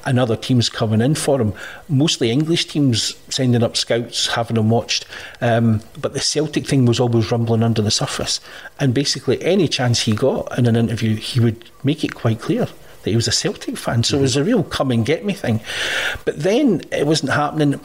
and 0.06 0.20
other 0.20 0.36
teams 0.36 0.70
coming 0.70 1.02
in 1.02 1.16
for 1.16 1.40
him. 1.40 1.54
Mostly 1.90 2.32
English 2.32 2.66
teams 2.66 3.16
sending 3.30 3.64
up 3.64 3.78
scouts, 3.78 4.28
having 4.28 4.58
him 4.58 4.70
watched, 4.70 5.06
um, 5.42 5.82
but 6.00 6.14
the 6.14 6.20
Celtic 6.20 6.66
thing 6.66 6.86
was 6.86 7.00
always 7.00 7.32
rumbling 7.32 7.64
under 7.64 7.82
the 7.82 7.92
surface. 7.92 8.40
And 8.80 8.94
basically, 8.94 9.42
any 9.44 9.68
chance 9.68 10.02
he 10.02 10.14
got 10.14 10.58
in 10.58 10.66
an 10.66 10.76
interview, 10.76 11.16
he 11.16 11.40
would 11.40 11.70
make 11.84 12.04
it 12.04 12.16
quite 12.16 12.42
clear 12.42 12.68
that 13.04 13.10
he 13.10 13.16
was 13.16 13.28
a 13.28 13.32
Celtic 13.32 13.78
fan. 13.78 14.04
So 14.04 14.16
mm-hmm. 14.16 14.20
it 14.20 14.22
was 14.24 14.36
a 14.36 14.44
real 14.44 14.64
come 14.64 14.92
and 14.92 15.06
get 15.06 15.26
me 15.26 15.34
thing. 15.34 15.62
But 16.26 16.40
then 16.40 16.82
it 16.92 17.06
wasn't 17.06 17.32
happening. 17.32 17.80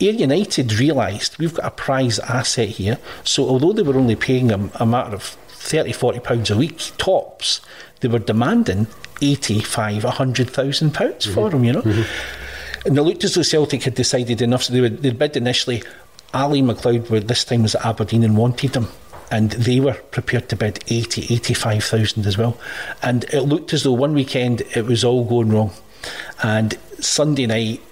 Ayr 0.00 0.12
United 0.12 0.72
realised 0.74 1.38
we've 1.38 1.54
got 1.54 1.66
a 1.66 1.70
prize 1.70 2.18
asset 2.20 2.68
here. 2.68 2.98
So 3.24 3.48
although 3.48 3.72
they 3.72 3.82
were 3.82 3.96
only 3.96 4.16
paying 4.16 4.50
him 4.50 4.70
a 4.74 4.86
matter 4.86 5.14
of 5.14 5.22
30, 5.22 5.92
40 5.92 6.20
pounds 6.20 6.50
a 6.50 6.56
week 6.56 6.78
tops, 6.98 7.60
they 8.00 8.08
were 8.08 8.18
demanding 8.18 8.86
85, 9.20 10.04
100,000 10.04 10.94
pounds 10.94 11.26
mm-hmm. 11.26 11.34
for 11.34 11.50
him, 11.50 11.64
you 11.64 11.72
know. 11.72 11.82
Mm-hmm. 11.82 12.86
And 12.86 12.96
it 12.96 13.02
looked 13.02 13.24
as 13.24 13.34
though 13.34 13.42
Celtic 13.42 13.82
had 13.82 13.94
decided 13.94 14.40
enough. 14.40 14.64
So 14.64 14.72
they 14.72 14.80
would 14.80 15.02
they'd 15.02 15.18
bid 15.18 15.36
initially. 15.36 15.82
Ally 16.32 16.60
MacLeod, 16.60 17.08
were 17.10 17.20
this 17.20 17.44
time 17.44 17.62
was 17.62 17.74
at 17.74 17.84
Aberdeen 17.84 18.22
and 18.22 18.36
wanted 18.36 18.76
him 18.76 18.88
and 19.30 19.50
they 19.52 19.80
were 19.80 19.94
prepared 19.94 20.48
to 20.48 20.56
bid 20.56 20.82
80, 20.88 21.34
85,000 21.34 22.26
as 22.26 22.38
well. 22.38 22.58
And 23.02 23.24
it 23.24 23.42
looked 23.42 23.72
as 23.72 23.82
though 23.82 23.92
one 23.92 24.14
weekend 24.14 24.62
it 24.74 24.86
was 24.86 25.04
all 25.04 25.24
going 25.24 25.50
wrong. 25.50 25.72
And 26.42 26.78
Sunday 27.00 27.46
night, 27.46 27.82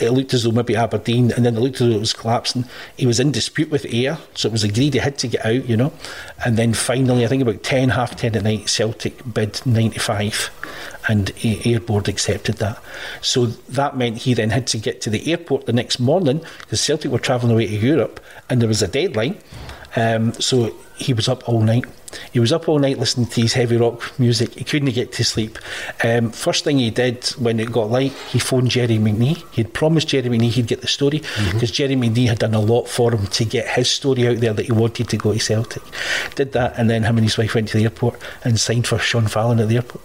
it 0.00 0.10
looked 0.10 0.34
as 0.34 0.42
though 0.42 0.50
maybe 0.50 0.76
Aberdeen, 0.76 1.32
and 1.32 1.44
then 1.46 1.56
it 1.56 1.60
looked 1.60 1.80
as 1.80 1.88
though 1.88 1.96
it 1.96 2.00
was 2.00 2.12
collapsing. 2.12 2.66
He 2.96 3.06
was 3.06 3.18
in 3.18 3.32
dispute 3.32 3.70
with 3.70 3.86
Ayr, 3.86 4.18
so 4.34 4.48
it 4.48 4.52
was 4.52 4.64
agreed 4.64 4.92
he 4.92 5.00
had 5.00 5.16
to 5.18 5.28
get 5.28 5.44
out, 5.46 5.66
you 5.66 5.76
know. 5.76 5.92
And 6.44 6.58
then 6.58 6.74
finally, 6.74 7.24
I 7.24 7.28
think 7.28 7.40
about 7.40 7.62
10, 7.62 7.90
half 7.90 8.14
10 8.16 8.36
at 8.36 8.42
night, 8.42 8.68
Celtic 8.68 9.22
bid 9.32 9.64
95, 9.64 10.50
and 11.08 11.32
Ayr 11.42 11.80
board 11.80 12.08
accepted 12.08 12.56
that. 12.56 12.82
So 13.22 13.46
that 13.46 13.96
meant 13.96 14.18
he 14.18 14.34
then 14.34 14.50
had 14.50 14.66
to 14.68 14.78
get 14.78 15.00
to 15.02 15.10
the 15.10 15.30
airport 15.30 15.64
the 15.64 15.72
next 15.72 15.98
morning, 15.98 16.44
because 16.60 16.80
Celtic 16.80 17.10
were 17.10 17.18
travelling 17.18 17.52
away 17.52 17.66
to 17.66 17.76
Europe, 17.76 18.20
and 18.50 18.60
there 18.60 18.68
was 18.68 18.82
a 18.82 18.88
deadline. 18.88 19.38
Um, 19.96 20.32
so 20.34 20.74
he 20.96 21.12
was 21.12 21.28
up 21.28 21.48
all 21.48 21.60
night. 21.60 21.84
He 22.32 22.40
was 22.40 22.52
up 22.52 22.68
all 22.68 22.78
night 22.78 22.98
listening 22.98 23.26
to 23.26 23.40
his 23.40 23.52
heavy 23.52 23.76
rock 23.76 24.18
music. 24.18 24.54
He 24.54 24.64
couldn't 24.64 24.92
get 24.92 25.12
to 25.12 25.24
sleep. 25.24 25.58
Um, 26.04 26.30
first 26.30 26.64
thing 26.64 26.78
he 26.78 26.90
did 26.90 27.26
when 27.38 27.58
it 27.60 27.72
got 27.72 27.90
light, 27.90 28.12
he 28.12 28.38
phoned 28.38 28.70
Gerry 28.70 28.98
McNee. 28.98 29.44
He'd 29.52 29.74
promised 29.74 30.08
Gerry 30.08 30.28
McNee 30.28 30.50
he'd 30.50 30.66
get 30.66 30.80
the 30.80 30.86
story 30.86 31.18
because 31.18 31.70
mm-hmm. 31.70 31.72
Gerry 31.72 31.96
McNee 31.96 32.28
had 32.28 32.38
done 32.38 32.54
a 32.54 32.60
lot 32.60 32.88
for 32.88 33.12
him 33.12 33.26
to 33.26 33.44
get 33.44 33.68
his 33.68 33.90
story 33.90 34.26
out 34.28 34.38
there 34.38 34.52
that 34.52 34.66
he 34.66 34.72
wanted 34.72 35.08
to 35.08 35.16
go 35.16 35.32
to 35.32 35.38
Celtic. 35.38 35.82
Did 36.34 36.52
that, 36.52 36.78
and 36.78 36.88
then 36.88 37.02
him 37.02 37.16
and 37.16 37.24
his 37.24 37.36
wife 37.36 37.54
went 37.54 37.68
to 37.68 37.78
the 37.78 37.84
airport 37.84 38.20
and 38.44 38.58
signed 38.58 38.86
for 38.86 38.98
Sean 38.98 39.26
Fallon 39.26 39.60
at 39.60 39.68
the 39.68 39.76
airport. 39.76 40.04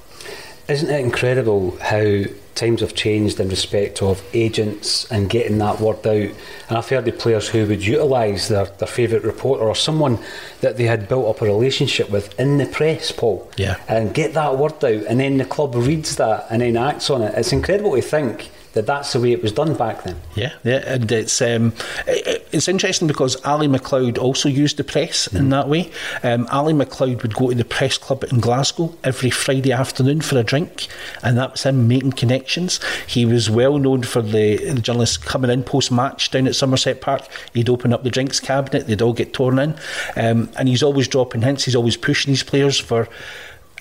Isn't 0.68 0.90
it 0.90 1.00
incredible 1.02 1.78
how 1.78 2.24
times 2.56 2.82
have 2.82 2.96
changed 2.96 3.40
in 3.40 3.50
respect 3.50 4.02
of 4.02 4.24
agents 4.34 5.10
and 5.12 5.30
getting 5.30 5.58
that 5.60 5.80
word 5.80 6.06
out? 6.06 6.36
And 6.70 6.78
I've 6.78 6.90
heard 6.90 7.06
the 7.06 7.12
players 7.12 7.48
who 7.48 7.66
would 7.68 7.86
utilise 7.86 8.48
their, 8.48 8.66
their 8.66 8.88
favourite 8.88 9.24
reporter 9.24 9.64
or 9.64 9.76
someone 9.76 10.20
that 10.62 10.78
they 10.78 10.86
had 10.86 11.08
built 11.08 11.28
up 11.28 11.42
a 11.42 11.46
relationship 11.46 12.10
with 12.10 12.40
in 12.40 12.58
the 12.58 12.66
press, 12.66 13.12
Paul. 13.12 13.50
Yeah. 13.58 13.82
And 13.88 14.14
get 14.14 14.34
that 14.34 14.58
word 14.58 14.84
out, 14.84 15.06
and 15.08 15.20
then 15.20 15.38
the 15.38 15.46
club 15.46 15.76
reads 15.76 16.16
that 16.18 16.48
and 16.50 16.62
then 16.62 16.78
acts 16.78 17.10
on 17.10 17.22
it. 17.22 17.34
It's 17.36 17.54
incredible 17.54 17.96
to 17.96 18.02
think 18.02 18.52
that 18.74 18.86
that's 18.86 19.14
the 19.14 19.20
way 19.20 19.32
it 19.32 19.42
was 19.42 19.52
done 19.52 19.74
back 19.74 20.04
then. 20.04 20.16
Yeah, 20.36 20.54
yeah, 20.64 20.84
and 20.86 21.12
it's 21.12 21.42
um, 21.42 21.74
it, 22.08 22.48
it's 22.52 22.68
interesting 22.68 23.08
because 23.08 23.44
Ally 23.46 23.68
MacLeod 23.68 24.18
also 24.18 24.48
used 24.50 24.78
the 24.78 24.84
press 24.84 25.28
mm. 25.28 25.40
in 25.40 25.50
that 25.50 25.68
way. 25.68 25.92
Um, 26.24 26.48
Ally 26.52 26.74
MacLeod 26.74 27.22
would 27.22 27.36
go 27.36 27.50
to 27.50 27.56
the 27.56 27.66
press 27.66 27.98
club 27.98 28.24
in 28.24 28.40
Glasgow 28.40 28.96
every 29.04 29.30
Friday 29.30 29.72
afternoon 29.72 30.22
for 30.22 30.38
a 30.38 30.44
drink, 30.44 30.88
and 31.24 31.38
that 31.38 31.52
was 31.52 31.64
him 31.64 31.88
making 31.88 32.14
connections. 32.14 32.80
He 33.08 33.26
was 33.26 33.50
well 33.50 33.78
known 33.78 34.04
for 34.04 34.22
the, 34.22 34.58
the 34.58 34.82
journalists 34.82 35.18
coming 35.18 35.52
in 35.52 35.64
post 35.64 35.92
match 35.92 36.32
down 36.32 36.48
at 36.48 36.56
Somerset 36.56 37.02
Park. 37.02 37.28
He'd 37.54 37.70
open 37.70 37.94
up 37.94 38.04
the 38.04 38.10
drinks 38.10 38.40
cabinet, 38.40 38.88
they'd 38.88 39.02
all 39.02 39.14
get 39.14 39.34
torn 39.34 39.60
in, 39.60 39.76
um, 40.16 40.50
and 40.58 40.68
he's 40.68 40.84
always 40.84 41.08
dropping 41.08 41.42
hints. 41.42 41.66
He's 41.66 41.76
always 41.76 41.98
pushing 41.98 42.32
his 42.32 42.44
players 42.44 42.80
for 42.80 43.10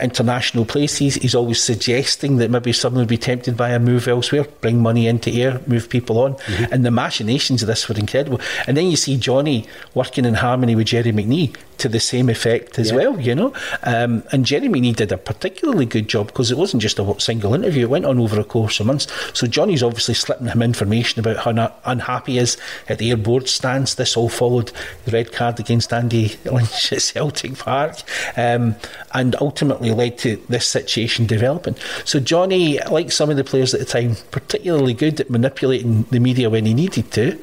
international 0.03 0.65
places. 0.65 1.15
He's 1.15 1.35
always 1.35 1.63
suggesting 1.63 2.37
that 2.39 2.51
maybe 2.51 2.73
someone 2.73 3.01
would 3.01 3.09
be 3.09 3.19
tempted 3.19 3.57
by 3.57 3.71
a 3.71 3.79
move 3.79 4.09
elsewhere, 4.09 4.45
bring 4.61 4.83
money 4.83 5.07
into 5.07 5.31
Ayr, 5.31 5.61
move 5.67 5.89
people 5.89 6.19
on. 6.19 6.35
Mm-hmm. 6.35 6.73
And 6.73 6.85
the 6.85 6.91
machinations 6.91 7.63
of 7.63 7.69
this 7.69 7.89
were 7.89 7.97
incredible. 7.97 8.41
And 8.67 8.77
then 8.77 8.87
you 8.87 8.97
see 8.97 9.17
Johnny 9.17 9.67
working 9.95 10.25
in 10.25 10.35
harmony 10.35 10.75
with 10.75 10.87
Gerry 10.87 11.13
McNee 11.13 11.57
to 11.79 11.89
the 11.89 12.01
same 12.01 12.29
effect 12.29 12.79
as 12.79 12.91
yeah. 12.91 12.97
well, 12.97 13.21
you 13.21 13.35
know. 13.35 13.53
Um, 13.83 14.23
and 14.33 14.45
Gerry 14.45 14.69
McNee 14.69 14.95
did 14.95 15.13
a 15.13 15.17
particularly 15.17 15.87
good 15.87 16.09
job 16.09 16.27
because 16.27 16.51
it 16.51 16.59
wasn't 16.59 16.83
just 16.83 16.99
a 16.99 17.21
single 17.21 17.55
interview, 17.55 17.85
it 17.85 17.91
went 17.91 18.05
on 18.05 18.19
over 18.19 18.39
a 18.39 18.45
course 18.45 18.81
of 18.81 18.87
months. 18.87 19.07
So 19.33 19.47
Johnny's 19.47 19.83
obviously 19.83 20.15
slipping 20.15 20.49
him 20.49 20.63
information 20.63 21.21
about 21.21 21.39
how 21.39 21.75
unhappy 21.85 22.33
he 22.33 22.39
is 22.39 22.57
at 22.89 22.99
the 22.99 23.15
board 23.15 23.49
stance. 23.49 23.95
This 23.95 24.17
all 24.17 24.29
followed 24.29 24.73
the 25.05 25.13
red 25.13 25.33
card 25.33 25.59
against 25.59 25.93
Andy 25.93 26.37
Lynch 26.45 26.93
at 26.93 27.03
Celtic 27.03 27.59
Park 27.59 27.97
um, 28.37 28.77
and 29.15 29.35
ultimately 29.41 29.90
led 29.93 30.19
to 30.19 30.37
this 30.49 30.67
situation 30.67 31.27
developing. 31.27 31.77
So 32.05 32.21
Johnny, 32.21 32.79
like 32.91 33.13
some 33.13 33.31
of 33.31 33.37
the 33.37 33.45
players 33.45 33.75
at 33.75 33.81
the 33.81 33.87
time, 33.87 34.17
particularly 34.31 34.95
good 34.95 35.21
at 35.21 35.31
manipulating 35.31 36.05
the 36.05 36.21
media 36.21 36.51
when 36.51 36.67
he 36.67 36.75
needed 36.75 37.11
to. 37.13 37.39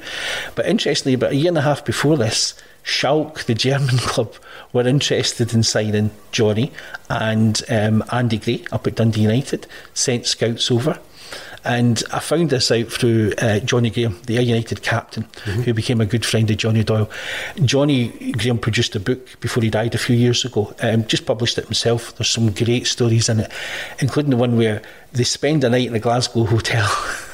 But 0.55 0.67
interestingly, 0.67 1.13
about 1.13 1.31
a 1.31 1.35
year 1.35 1.49
and 1.49 1.57
a 1.57 1.61
half 1.61 1.85
before 1.85 2.17
this, 2.17 2.53
Schalke, 2.83 3.45
the 3.45 3.53
German 3.53 3.97
club, 3.97 4.33
were 4.73 4.87
interested 4.87 5.53
in 5.53 5.63
signing 5.63 6.11
Johnny, 6.31 6.71
and 7.09 7.61
um, 7.69 8.03
Andy 8.11 8.37
Gray 8.37 8.65
up 8.71 8.87
at 8.87 8.95
Dundee 8.95 9.21
United 9.21 9.67
sent 9.93 10.25
scouts 10.25 10.71
over. 10.71 10.99
And 11.63 12.01
I 12.13 12.19
found 12.19 12.49
this 12.49 12.71
out 12.71 12.87
through 12.87 13.33
uh, 13.39 13.59
Johnny 13.59 13.89
Graham, 13.89 14.19
the 14.25 14.37
Ayr 14.37 14.43
United 14.43 14.81
captain, 14.81 15.23
mm-hmm. 15.23 15.61
who 15.61 15.73
became 15.73 15.99
a 15.99 16.05
good 16.05 16.25
friend 16.25 16.49
of 16.49 16.57
Johnny 16.57 16.83
Doyle. 16.83 17.09
Johnny 17.65 18.31
Graham 18.33 18.57
produced 18.57 18.95
a 18.95 18.99
book 18.99 19.39
before 19.39 19.63
he 19.63 19.69
died 19.69 19.95
a 19.95 19.97
few 19.97 20.15
years 20.15 20.45
ago, 20.45 20.73
um, 20.81 21.05
just 21.07 21.25
published 21.25 21.57
it 21.57 21.65
himself. 21.65 22.15
There's 22.15 22.29
some 22.29 22.51
great 22.51 22.87
stories 22.87 23.29
in 23.29 23.41
it, 23.41 23.51
including 23.99 24.31
the 24.31 24.37
one 24.37 24.57
where 24.57 24.81
they 25.11 25.23
spend 25.23 25.63
a 25.63 25.69
night 25.69 25.87
in 25.87 25.95
a 25.95 25.99
Glasgow 25.99 26.45
hotel. 26.45 26.87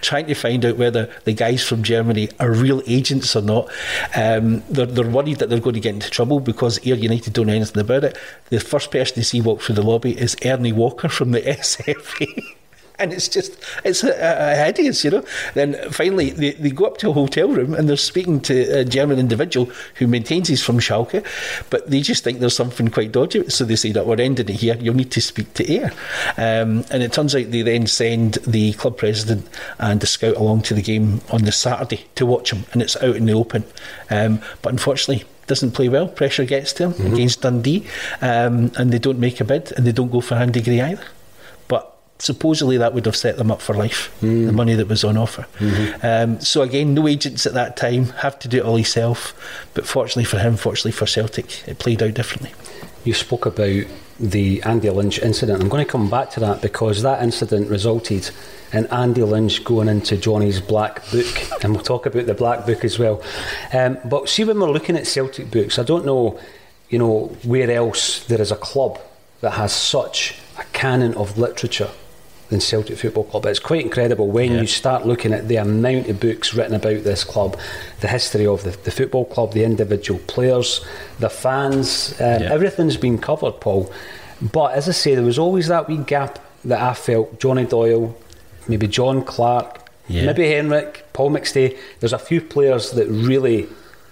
trying 0.00 0.26
to 0.26 0.34
find 0.34 0.64
out 0.64 0.76
whether 0.76 1.08
the 1.24 1.32
guys 1.32 1.64
from 1.64 1.82
Germany 1.82 2.28
are 2.40 2.52
real 2.52 2.82
agents 2.86 3.36
or 3.36 3.42
not. 3.42 3.70
Um, 4.14 4.62
they're, 4.70 4.86
they're 4.86 5.08
worried 5.08 5.38
that 5.38 5.48
they're 5.48 5.60
going 5.60 5.74
to 5.74 5.80
get 5.80 5.94
into 5.94 6.10
trouble 6.10 6.40
because 6.40 6.84
Ayr 6.86 6.96
United 6.96 7.32
don't 7.32 7.46
know 7.46 7.52
anything 7.52 7.80
about 7.80 8.04
it. 8.04 8.18
The 8.50 8.60
first 8.60 8.90
person 8.90 9.14
to 9.16 9.24
see 9.24 9.40
walk 9.40 9.62
through 9.62 9.76
the 9.76 9.82
lobby 9.82 10.18
is 10.18 10.36
Ernie 10.44 10.72
Walker 10.72 11.08
from 11.08 11.30
the 11.30 11.40
SFA. 11.42 12.56
And 12.98 13.12
it's 13.12 13.28
just 13.28 13.56
it's 13.84 14.02
a, 14.02 14.56
hideous, 14.56 15.04
you 15.04 15.10
know. 15.10 15.24
Then 15.54 15.76
finally 15.90 16.30
they, 16.30 16.52
they 16.52 16.70
go 16.70 16.86
up 16.86 16.98
to 16.98 17.10
a 17.10 17.12
hotel 17.12 17.48
room 17.48 17.74
and 17.74 17.88
they're 17.88 17.96
speaking 17.96 18.40
to 18.42 18.80
a 18.80 18.84
German 18.84 19.18
individual 19.18 19.70
who 19.94 20.06
maintains 20.06 20.48
he's 20.48 20.62
from 20.62 20.78
Schalke, 20.78 21.24
but 21.70 21.88
they 21.90 22.00
just 22.00 22.24
think 22.24 22.40
there's 22.40 22.56
something 22.56 22.88
quite 22.88 23.12
dodgy. 23.12 23.48
So 23.50 23.64
they 23.64 23.76
say 23.76 23.92
that 23.92 24.06
we're 24.06 24.20
ending 24.20 24.48
it 24.48 24.54
here. 24.54 24.76
You'll 24.76 24.94
need 24.94 25.12
to 25.12 25.20
speak 25.20 25.54
to 25.54 25.70
Ayr, 25.70 25.92
um, 26.36 26.84
and 26.90 27.02
it 27.02 27.12
turns 27.12 27.34
out 27.34 27.50
they 27.50 27.62
then 27.62 27.86
send 27.86 28.34
the 28.46 28.72
club 28.74 28.96
president 28.98 29.48
and 29.78 30.00
the 30.00 30.06
scout 30.06 30.36
along 30.36 30.62
to 30.62 30.74
the 30.74 30.82
game 30.82 31.20
on 31.30 31.44
the 31.44 31.52
Saturday 31.52 32.06
to 32.16 32.26
watch 32.26 32.52
him, 32.52 32.64
and 32.72 32.82
it's 32.82 32.96
out 32.96 33.16
in 33.16 33.26
the 33.26 33.32
open. 33.32 33.64
Um, 34.10 34.40
but 34.62 34.72
unfortunately 34.72 35.24
doesn't 35.46 35.72
play 35.72 35.88
well. 35.88 36.06
Pressure 36.06 36.44
gets 36.44 36.72
to 36.74 36.84
him 36.84 36.92
mm-hmm. 36.92 37.14
against 37.14 37.40
Dundee, 37.40 37.86
um, 38.20 38.70
and 38.76 38.92
they 38.92 38.98
don't 38.98 39.18
make 39.18 39.40
a 39.40 39.44
bid 39.44 39.72
and 39.76 39.86
they 39.86 39.92
don't 39.92 40.12
go 40.12 40.20
for 40.20 40.34
Andy 40.34 40.60
Gray 40.60 40.80
either 40.80 41.04
supposedly 42.18 42.76
that 42.78 42.94
would 42.94 43.06
have 43.06 43.16
set 43.16 43.36
them 43.36 43.50
up 43.50 43.60
for 43.60 43.74
life, 43.74 44.14
mm. 44.20 44.46
the 44.46 44.52
money 44.52 44.74
that 44.74 44.88
was 44.88 45.04
on 45.04 45.16
offer. 45.16 45.46
Mm-hmm. 45.58 46.06
Um, 46.06 46.40
so 46.40 46.62
again, 46.62 46.94
no 46.94 47.06
agents 47.06 47.46
at 47.46 47.54
that 47.54 47.76
time, 47.76 48.06
have 48.06 48.38
to 48.40 48.48
do 48.48 48.58
it 48.58 48.64
all 48.64 48.76
himself. 48.76 49.34
But 49.74 49.86
fortunately 49.86 50.24
for 50.24 50.38
him, 50.38 50.56
fortunately 50.56 50.92
for 50.92 51.06
Celtic, 51.06 51.66
it 51.68 51.78
played 51.78 52.02
out 52.02 52.14
differently. 52.14 52.52
You 53.04 53.14
spoke 53.14 53.46
about 53.46 53.84
the 54.18 54.60
Andy 54.64 54.90
Lynch 54.90 55.20
incident. 55.20 55.62
I'm 55.62 55.68
going 55.68 55.84
to 55.84 55.90
come 55.90 56.10
back 56.10 56.30
to 56.30 56.40
that 56.40 56.60
because 56.60 57.02
that 57.02 57.22
incident 57.22 57.70
resulted 57.70 58.30
in 58.72 58.86
Andy 58.88 59.22
Lynch 59.22 59.64
going 59.64 59.88
into 59.88 60.16
Johnny's 60.16 60.60
black 60.60 61.08
book, 61.10 61.62
and 61.62 61.72
we'll 61.72 61.84
talk 61.84 62.06
about 62.06 62.26
the 62.26 62.34
black 62.34 62.66
book 62.66 62.84
as 62.84 62.98
well. 62.98 63.22
Um, 63.72 63.98
but 64.04 64.28
see, 64.28 64.42
when 64.44 64.58
we're 64.58 64.70
looking 64.70 64.96
at 64.96 65.06
Celtic 65.06 65.50
books, 65.50 65.78
I 65.78 65.84
don't 65.84 66.04
know, 66.04 66.38
you 66.90 66.98
know, 66.98 67.26
where 67.44 67.70
else 67.70 68.24
there 68.26 68.40
is 68.40 68.50
a 68.50 68.56
club 68.56 68.98
that 69.40 69.52
has 69.52 69.72
such 69.72 70.36
a 70.58 70.64
canon 70.72 71.14
of 71.14 71.38
literature 71.38 71.90
than 72.48 72.60
Celtic 72.60 72.98
Football 72.98 73.24
Club. 73.24 73.46
It's 73.46 73.58
quite 73.58 73.84
incredible 73.84 74.28
when 74.28 74.52
yeah. 74.52 74.60
you 74.62 74.66
start 74.66 75.06
looking 75.06 75.32
at 75.32 75.48
the 75.48 75.56
amount 75.56 76.08
of 76.08 76.18
books 76.18 76.54
written 76.54 76.74
about 76.74 77.04
this 77.04 77.24
club, 77.24 77.58
the 78.00 78.08
history 78.08 78.46
of 78.46 78.64
the, 78.64 78.70
the 78.70 78.90
football 78.90 79.26
club, 79.26 79.52
the 79.52 79.64
individual 79.64 80.20
players, 80.26 80.84
the 81.18 81.28
fans. 81.28 82.12
Um, 82.20 82.42
yeah. 82.42 82.52
Everything's 82.52 82.96
been 82.96 83.18
covered, 83.18 83.60
Paul. 83.60 83.92
But 84.40 84.72
as 84.72 84.88
I 84.88 84.92
say, 84.92 85.14
there 85.14 85.24
was 85.24 85.38
always 85.38 85.68
that 85.68 85.88
wee 85.88 85.98
gap 85.98 86.38
that 86.64 86.80
I 86.80 86.94
felt 86.94 87.38
Johnny 87.38 87.66
Doyle, 87.66 88.16
maybe 88.66 88.86
John 88.86 89.24
Clark, 89.24 89.90
yeah. 90.08 90.26
maybe 90.26 90.48
Henrik, 90.48 91.04
Paul 91.12 91.30
McStay. 91.30 91.76
There's 92.00 92.12
a 92.12 92.18
few 92.18 92.40
players 92.40 92.92
that 92.92 93.08
really, 93.08 93.68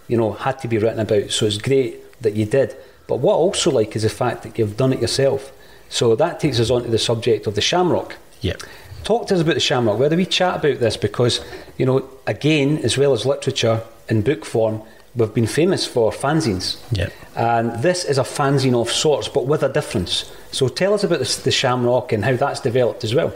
you 0.09 0.16
know, 0.16 0.33
had 0.33 0.59
to 0.61 0.69
be 0.69 0.78
written 0.78 1.00
about. 1.00 1.31
So 1.31 1.47
it's 1.47 1.59
great 1.59 2.21
that 2.23 2.35
you 2.35 2.45
did. 2.45 2.76
But 3.07 3.21
what 3.21 3.35
I 3.35 3.37
also 3.37 3.71
like 3.71 3.97
is 3.97 4.02
the 4.02 4.11
fact 4.11 4.43
that 4.43 4.59
you've 4.59 4.76
done 4.76 4.93
it 4.93 5.00
yourself. 5.00 5.52
So 5.88 6.16
that 6.16 6.40
takes 6.40 6.59
us 6.59 6.71
on 6.71 6.83
to 6.83 6.90
the 6.90 6.99
subject 6.99 7.47
of 7.47 7.55
the 7.55 7.61
Shamrock. 7.61 8.16
Yeah. 8.47 8.57
Talk 9.05 9.29
to 9.29 9.35
us 9.35 9.41
about 9.41 9.55
the 9.55 9.61
Shamrock. 9.61 9.99
Whether 9.99 10.17
we 10.17 10.26
chat 10.26 10.57
about 10.57 10.81
this 10.81 10.97
because, 10.97 11.41
you 11.79 11.87
know, 11.87 12.09
again, 12.26 12.79
as 12.79 12.99
well 12.99 13.12
as 13.12 13.25
literature 13.25 13.83
in 14.09 14.23
book 14.23 14.45
form, 14.45 14.83
we've 15.15 15.33
been 15.33 15.47
famous 15.47 15.87
for 15.87 16.11
fanzines. 16.11 16.79
Yeah. 16.91 17.09
And 17.35 17.83
this 17.83 18.05
is 18.05 18.19
a 18.19 18.23
fanzine 18.23 18.81
of 18.81 18.91
sorts, 18.91 19.29
but 19.29 19.47
with 19.47 19.62
a 19.62 19.73
difference. 19.73 20.31
So 20.50 20.69
tell 20.69 20.95
us 20.95 21.05
about 21.05 21.21
the, 21.21 21.41
the 21.45 21.50
Shamrock 21.50 22.12
and 22.12 22.25
how 22.25 22.37
that's 22.37 22.61
developed 22.61 23.05
as 23.05 23.15
well. 23.15 23.35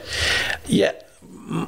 Yeah 0.66 0.92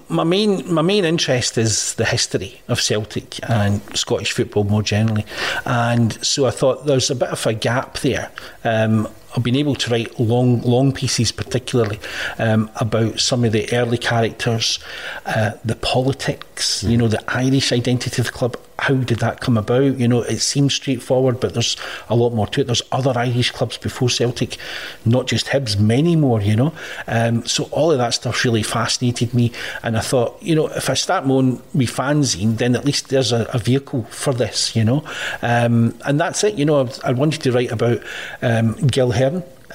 my 0.08 0.22
main 0.22 0.72
my 0.72 0.82
main 0.82 1.04
interest 1.04 1.58
is 1.58 1.94
the 1.94 2.04
history 2.04 2.60
of 2.68 2.80
Celtic 2.80 3.40
and 3.50 3.82
Scottish 3.96 4.32
football 4.32 4.62
more 4.62 4.82
generally, 4.82 5.26
and 5.66 6.12
so 6.24 6.46
I 6.46 6.50
thought 6.50 6.86
there's 6.86 7.10
a 7.10 7.16
bit 7.16 7.30
of 7.30 7.44
a 7.46 7.52
gap 7.52 7.98
there. 7.98 8.30
Um, 8.62 9.08
I've 9.34 9.42
been 9.42 9.56
able 9.56 9.74
to 9.76 9.90
write 9.90 10.18
long, 10.20 10.60
long 10.62 10.92
pieces, 10.92 11.32
particularly 11.32 11.98
um, 12.38 12.70
about 12.76 13.20
some 13.20 13.44
of 13.44 13.52
the 13.52 13.72
early 13.72 13.98
characters, 13.98 14.78
uh, 15.26 15.52
the 15.64 15.76
politics, 15.76 16.82
mm. 16.82 16.90
you 16.90 16.96
know, 16.96 17.08
the 17.08 17.22
Irish 17.28 17.72
identity 17.72 18.20
of 18.20 18.26
the 18.26 18.32
club. 18.32 18.56
How 18.78 18.94
did 18.94 19.18
that 19.20 19.40
come 19.40 19.56
about? 19.56 19.98
You 19.98 20.08
know, 20.08 20.22
it 20.22 20.40
seems 20.40 20.74
straightforward, 20.74 21.40
but 21.40 21.54
there's 21.54 21.76
a 22.08 22.16
lot 22.16 22.30
more 22.30 22.46
to 22.48 22.60
it. 22.60 22.66
There's 22.66 22.82
other 22.90 23.12
Irish 23.16 23.50
clubs 23.50 23.76
before 23.76 24.08
Celtic, 24.08 24.56
not 25.04 25.26
just 25.26 25.46
Hibs, 25.46 25.78
many 25.78 26.16
more. 26.16 26.40
You 26.40 26.56
know, 26.56 26.74
um, 27.06 27.44
so 27.46 27.64
all 27.64 27.92
of 27.92 27.98
that 27.98 28.10
stuff 28.10 28.44
really 28.44 28.62
fascinated 28.62 29.34
me, 29.34 29.52
and 29.82 29.96
I 29.96 30.00
thought, 30.00 30.42
you 30.42 30.54
know, 30.54 30.68
if 30.68 30.90
I 30.90 30.94
start 30.94 31.26
my 31.26 31.34
own 31.34 31.62
me 31.74 31.86
fanzine, 31.86 32.56
then 32.56 32.74
at 32.74 32.84
least 32.84 33.08
there's 33.08 33.32
a, 33.32 33.46
a 33.52 33.58
vehicle 33.58 34.04
for 34.04 34.32
this. 34.32 34.74
You 34.74 34.84
know, 34.84 35.04
um, 35.42 35.98
and 36.04 36.18
that's 36.20 36.42
it. 36.44 36.54
You 36.54 36.64
know, 36.64 36.86
I, 36.86 37.10
I 37.10 37.12
wanted 37.12 37.42
to 37.42 37.52
write 37.52 37.70
about 37.70 38.02
um, 38.40 38.74
Gil 38.74 39.12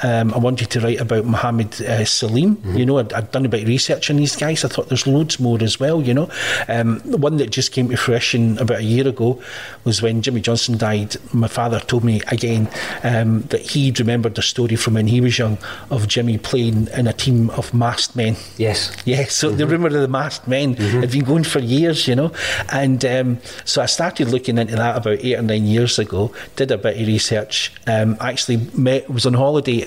um, 0.04 0.34
I 0.34 0.38
wanted 0.38 0.70
to 0.72 0.80
write 0.80 1.00
about 1.00 1.26
Mohammed 1.26 1.82
uh, 1.82 2.06
Salim. 2.06 2.58
Mm-hmm. 2.58 2.78
You 2.78 2.86
know, 2.86 3.00
I'd, 3.00 3.14
I'd, 3.14 3.32
done 3.32 3.46
a 3.46 3.50
bit 3.50 3.64
of 3.64 3.68
research 3.68 4.10
on 4.10 4.18
these 4.18 4.36
guys. 4.36 4.64
I 4.64 4.68
thought 4.68 4.90
there's 4.90 5.08
loads 5.08 5.40
more 5.40 5.62
as 5.62 5.80
well. 5.80 6.02
You 6.02 6.14
know, 6.14 6.30
um, 6.68 7.00
the 7.00 7.18
one 7.18 7.38
that 7.38 7.50
just 7.50 7.72
came 7.72 7.90
to 7.90 7.98
fruition 7.98 8.58
about 8.60 8.80
a 8.80 8.84
year 8.84 9.08
ago 9.08 9.42
was 9.84 10.02
when 10.02 10.22
Jimmy 10.22 10.42
Johnstone 10.42 10.78
died. 10.78 11.16
My 11.34 11.48
father 11.48 11.80
told 11.80 12.04
me 12.04 12.22
again 12.32 12.70
um, 13.04 13.42
that 13.44 13.62
he'd 13.62 14.00
remembered 14.00 14.36
the 14.36 14.42
story 14.42 14.76
from 14.76 14.96
when 14.96 15.08
he 15.08 15.22
was 15.22 15.38
young 15.38 15.58
of 15.90 16.08
Jimmy 16.08 16.38
playing 16.38 16.88
in 16.96 17.08
a 17.08 17.14
team 17.14 17.50
of 17.52 17.74
masked 17.74 18.16
men. 18.16 18.36
Yes, 18.58 18.96
yeah. 19.06 19.26
So 19.26 19.50
mm-hmm. 19.50 19.58
the 19.58 19.68
rumour 19.68 19.88
of 19.88 19.94
the 19.94 20.08
masked 20.08 20.48
men 20.48 20.76
mm-hmm. 20.76 21.02
had 21.02 21.12
been 21.12 21.24
going 21.24 21.44
for 21.44 21.60
years. 21.60 22.08
You 22.08 22.16
know, 22.16 22.32
and 22.72 23.04
um, 23.04 23.40
so 23.66 23.82
I 23.82 23.88
started 23.88 24.30
looking 24.30 24.58
into 24.58 24.76
that 24.76 24.98
about 24.98 25.20
eight 25.20 25.36
or 25.36 25.42
nine 25.42 25.66
years 25.66 26.00
ago. 26.00 26.32
Did 26.56 26.72
a 26.72 26.78
bit 26.78 27.00
of 27.00 27.08
research. 27.08 27.74
Um, 27.88 28.18
actually 28.20 28.58
met 28.74 29.10
was 29.10 29.26
on 29.26 29.34
holiday 29.34 29.87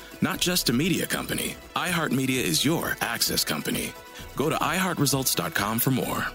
Not 0.21 0.39
just 0.39 0.69
a 0.69 0.73
media 0.73 1.05
company, 1.07 1.55
iHeartMedia 1.75 2.41
is 2.43 2.63
your 2.63 2.95
access 3.01 3.43
company. 3.43 3.91
Go 4.35 4.49
to 4.49 4.55
iHeartResults.com 4.55 5.79
for 5.79 5.91
more. 5.91 6.27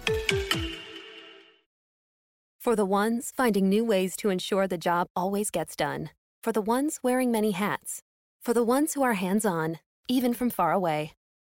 For 2.59 2.75
the 2.75 2.85
ones 2.85 3.33
finding 3.37 3.69
new 3.69 3.85
ways 3.85 4.17
to 4.17 4.29
ensure 4.29 4.67
the 4.67 4.77
job 4.77 5.07
always 5.15 5.53
gets 5.53 5.77
done. 5.77 6.11
For 6.43 6.53
the 6.53 6.61
ones 6.61 6.99
wearing 7.03 7.31
many 7.31 7.53
hats. 7.53 8.03
For 8.43 8.53
the 8.53 8.65
ones 8.65 8.95
who 8.95 9.05
are 9.05 9.15
hands 9.15 9.45
on, 9.45 9.79
even 10.09 10.35
from 10.35 10.51
far 10.51 10.73
away. 10.73 11.13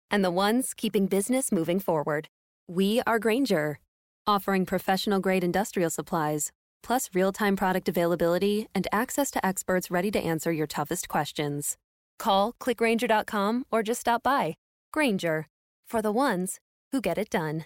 And 0.09 0.23
the 0.23 0.31
ones 0.31 0.73
keeping 0.73 1.07
business 1.07 1.51
moving 1.51 1.81
forward. 1.81 2.29
We 2.67 3.01
are 3.05 3.19
Grainger, 3.19 3.79
offering 4.25 4.65
professional 4.65 5.19
grade 5.19 5.43
industrial 5.43 5.89
supplies, 5.89 6.51
plus 6.81 7.09
real 7.13 7.33
time 7.33 7.57
product 7.57 7.89
availability 7.89 8.67
and 8.73 8.87
access 8.93 9.31
to 9.31 9.45
experts 9.45 9.91
ready 9.91 10.11
to 10.11 10.19
answer 10.19 10.51
your 10.53 10.67
toughest 10.67 11.09
questions. 11.09 11.77
Call 12.21 12.53
clickgrainger.com 12.61 13.65
or 13.71 13.81
just 13.81 14.01
stop 14.01 14.21
by. 14.21 14.53
Grainger 14.93 15.47
for 15.87 16.03
the 16.03 16.11
ones 16.11 16.59
who 16.91 17.01
get 17.01 17.17
it 17.17 17.31
done. 17.31 17.65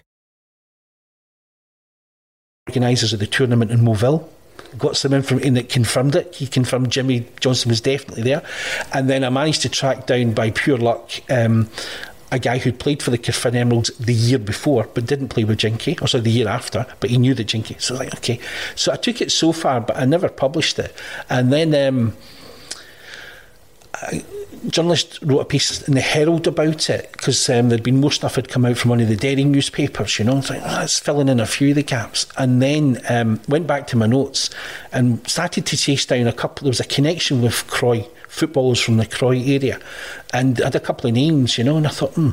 Organisers 2.66 3.12
of 3.12 3.20
the 3.20 3.26
tournament 3.26 3.70
in 3.70 3.80
Moville 3.80 4.26
got 4.78 4.96
some 4.96 5.12
information 5.12 5.52
that 5.54 5.68
confirmed 5.68 6.16
it. 6.16 6.34
He 6.34 6.46
confirmed 6.46 6.90
Jimmy 6.90 7.26
Johnstone 7.38 7.70
was 7.70 7.82
definitely 7.82 8.22
there. 8.22 8.42
And 8.94 9.10
then 9.10 9.24
I 9.24 9.28
managed 9.28 9.60
to 9.62 9.68
track 9.68 10.06
down 10.06 10.32
by 10.32 10.50
pure 10.52 10.78
luck 10.78 11.10
um, 11.30 11.68
a 12.32 12.38
guy 12.38 12.56
who'd 12.56 12.80
played 12.80 13.02
for 13.02 13.10
the 13.10 13.18
Caerphilly 13.18 13.58
Emeralds 13.58 13.90
the 13.98 14.14
year 14.14 14.38
before 14.38 14.88
but 14.94 15.04
didn't 15.04 15.28
play 15.28 15.44
with 15.44 15.58
Jinky, 15.58 15.98
or 16.00 16.08
sorry, 16.08 16.24
the 16.24 16.30
year 16.30 16.48
after, 16.48 16.86
but 17.00 17.10
he 17.10 17.18
knew 17.18 17.34
the 17.34 17.44
Jinky. 17.44 17.76
So 17.78 17.94
like, 17.94 18.14
okay. 18.14 18.40
So 18.74 18.90
I 18.90 18.96
took 18.96 19.20
it 19.20 19.30
so 19.30 19.52
far, 19.52 19.82
but 19.82 19.98
I 19.98 20.06
never 20.06 20.30
published 20.30 20.78
it. 20.78 20.94
And 21.28 21.52
then 21.52 21.74
um, 21.74 22.16
a 24.02 24.22
journalist 24.68 25.18
wrote 25.22 25.40
a 25.40 25.44
piece 25.44 25.86
in 25.86 25.94
the 25.94 26.00
Herald 26.00 26.46
about 26.46 26.90
it 26.90 27.10
because 27.12 27.48
um, 27.48 27.68
there'd 27.68 27.82
been 27.82 28.00
more 28.00 28.12
stuff 28.12 28.34
had 28.36 28.48
come 28.48 28.64
out 28.64 28.76
from 28.76 28.90
one 28.90 29.00
of 29.00 29.08
the 29.08 29.16
Derry 29.16 29.44
newspapers, 29.44 30.18
you 30.18 30.24
know. 30.24 30.38
It's 30.38 30.50
like, 30.50 30.62
oh, 30.62 30.80
that's 30.80 30.98
filling 30.98 31.28
in 31.28 31.40
a 31.40 31.46
few 31.46 31.70
of 31.70 31.76
the 31.76 31.82
gaps. 31.82 32.26
And 32.36 32.60
then 32.62 33.00
um, 33.08 33.40
went 33.48 33.66
back 33.66 33.86
to 33.88 33.96
my 33.96 34.06
notes 34.06 34.50
and 34.92 35.26
started 35.28 35.66
to 35.66 35.76
chase 35.76 36.06
down 36.06 36.26
a 36.26 36.32
couple. 36.32 36.64
There 36.64 36.70
was 36.70 36.80
a 36.80 36.84
connection 36.84 37.42
with 37.42 37.66
Croy, 37.68 38.06
footballers 38.28 38.80
from 38.80 38.96
the 38.96 39.06
Croy 39.06 39.42
area, 39.42 39.80
and 40.32 40.58
had 40.58 40.74
a 40.74 40.80
couple 40.80 41.08
of 41.08 41.14
names, 41.14 41.58
you 41.58 41.64
know. 41.64 41.76
And 41.76 41.86
I 41.86 41.90
thought, 41.90 42.14
hmm. 42.14 42.30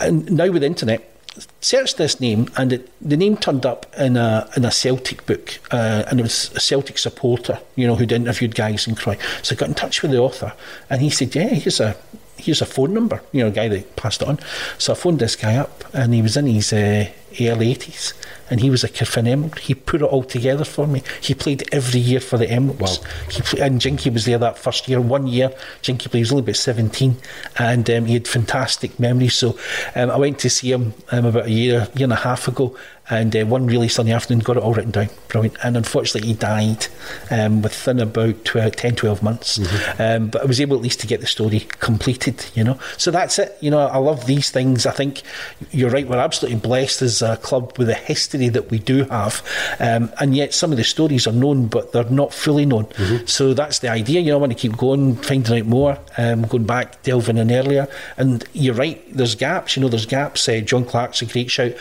And 0.00 0.30
now 0.30 0.50
with 0.50 0.62
the 0.62 0.66
internet, 0.66 1.17
searched 1.60 1.96
this 1.96 2.20
name, 2.20 2.48
and 2.56 2.72
it, 2.72 2.90
the 3.00 3.16
name 3.16 3.36
turned 3.36 3.66
up 3.66 3.86
in 3.98 4.16
a 4.16 4.48
in 4.56 4.64
a 4.64 4.70
Celtic 4.70 5.26
book, 5.26 5.58
uh, 5.70 6.04
and 6.08 6.20
it 6.20 6.22
was 6.22 6.50
a 6.54 6.60
Celtic 6.60 6.98
supporter, 6.98 7.60
you 7.76 7.86
know, 7.86 7.96
who'd 7.96 8.12
interviewed 8.12 8.54
guys 8.54 8.86
in 8.86 8.94
Croy. 8.94 9.16
So 9.42 9.54
I 9.54 9.58
got 9.58 9.68
in 9.68 9.74
touch 9.74 10.02
with 10.02 10.10
the 10.10 10.18
author, 10.18 10.52
and 10.90 11.00
he 11.00 11.10
said, 11.10 11.34
"Yeah, 11.34 11.48
here's 11.48 11.80
a 11.80 11.96
here's 12.36 12.62
a 12.62 12.66
phone 12.66 12.94
number, 12.94 13.20
you 13.32 13.42
know, 13.42 13.48
a 13.48 13.52
guy 13.52 13.68
that 13.68 13.96
passed 13.96 14.22
it 14.22 14.28
on." 14.28 14.38
So 14.78 14.92
I 14.92 14.96
phoned 14.96 15.18
this 15.18 15.36
guy 15.36 15.56
up, 15.56 15.84
and 15.92 16.14
he 16.14 16.22
was 16.22 16.36
in 16.36 16.46
his 16.46 16.72
uh, 16.72 17.08
early 17.40 17.74
80s. 17.74 18.12
And 18.50 18.60
he 18.60 18.70
was 18.70 18.84
a 18.84 18.88
Carfin 18.88 19.28
Emerald. 19.28 19.58
He 19.58 19.74
put 19.74 20.02
it 20.02 20.04
all 20.04 20.22
together 20.22 20.64
for 20.64 20.86
me. 20.86 21.02
He 21.20 21.34
played 21.34 21.68
every 21.72 22.00
year 22.00 22.20
for 22.20 22.38
the 22.38 22.48
Emeralds. 22.48 23.00
Wow. 23.00 23.06
He 23.30 23.60
and 23.60 23.80
Jinky 23.80 24.10
was 24.10 24.24
there 24.24 24.38
that 24.38 24.58
first 24.58 24.88
year. 24.88 25.00
One 25.00 25.26
year, 25.26 25.52
Jinky 25.82 26.08
played, 26.08 26.20
was 26.20 26.32
only 26.32 26.44
about 26.44 26.56
17. 26.56 27.16
And 27.58 27.90
um, 27.90 28.06
he 28.06 28.14
had 28.14 28.28
fantastic 28.28 28.98
memories. 28.98 29.34
So 29.34 29.58
um, 29.94 30.10
I 30.10 30.16
went 30.16 30.38
to 30.40 30.50
see 30.50 30.72
him 30.72 30.94
um, 31.10 31.26
about 31.26 31.46
a 31.46 31.50
year, 31.50 31.88
year 31.94 32.04
and 32.04 32.12
a 32.12 32.16
half 32.16 32.48
ago 32.48 32.76
and 33.10 33.34
uh, 33.34 33.44
one 33.46 33.66
really 33.66 33.88
sunny 33.88 34.12
afternoon 34.12 34.40
got 34.40 34.56
it 34.56 34.62
all 34.62 34.74
written 34.74 34.90
down. 34.90 35.08
Brilliant. 35.28 35.56
And 35.62 35.76
unfortunately 35.76 36.28
he 36.28 36.34
died 36.34 36.86
um, 37.30 37.62
within 37.62 38.00
about 38.00 38.44
12, 38.44 38.76
10 38.76 38.96
12 38.96 39.22
months. 39.22 39.58
Mm-hmm. 39.58 40.02
um, 40.02 40.28
but 40.28 40.42
I 40.42 40.44
was 40.44 40.60
able 40.60 40.76
at 40.76 40.82
least 40.82 41.00
to 41.00 41.06
get 41.06 41.20
the 41.20 41.26
story 41.26 41.60
completed 41.80 42.44
you 42.54 42.64
know? 42.64 42.78
So 42.96 43.10
that's 43.10 43.38
it. 43.38 43.56
You 43.60 43.70
know 43.70 43.78
I 43.78 43.98
love 43.98 44.26
these 44.26 44.50
things. 44.50 44.86
I 44.86 44.92
think 44.92 45.22
you're 45.70 45.90
right. 45.90 46.06
We're 46.06 46.18
absolutely 46.18 46.60
blessed 46.60 47.02
as 47.02 47.22
a 47.22 47.36
club 47.36 47.76
with 47.78 47.88
the 47.88 47.94
history 47.94 48.48
that 48.48 48.70
we 48.70 48.78
do 48.78 49.04
have. 49.04 49.42
Um, 49.80 50.12
and 50.20 50.36
yet 50.36 50.54
some 50.54 50.70
of 50.70 50.76
the 50.78 50.84
stories 50.84 51.26
are 51.26 51.32
known 51.32 51.66
but 51.66 51.92
they're 51.92 52.04
not 52.04 52.32
fully 52.32 52.66
known. 52.66 52.86
Mm-hmm. 52.86 53.26
so 53.26 53.54
that's 53.54 53.78
the 53.80 53.88
idea. 53.88 54.20
You 54.20 54.32
know 54.32 54.38
I 54.38 54.40
want 54.40 54.52
to 54.52 54.58
keep 54.58 54.76
going 54.76 55.16
finding 55.16 55.60
out 55.60 55.66
more 55.66 55.98
um, 56.16 56.42
going 56.42 56.64
back 56.64 57.02
delving 57.02 57.38
in 57.38 57.50
earlier. 57.50 57.88
And 58.16 58.44
you're 58.52 58.74
right. 58.74 59.02
There's 59.14 59.34
gaps. 59.34 59.76
You 59.76 59.82
know 59.82 59.88
there's 59.88 60.06
gaps. 60.06 60.48
Uh, 60.48 60.60
John 60.60 60.84
Clark's 60.84 61.22
a 61.22 61.26
great 61.26 61.50
shout. 61.50 61.72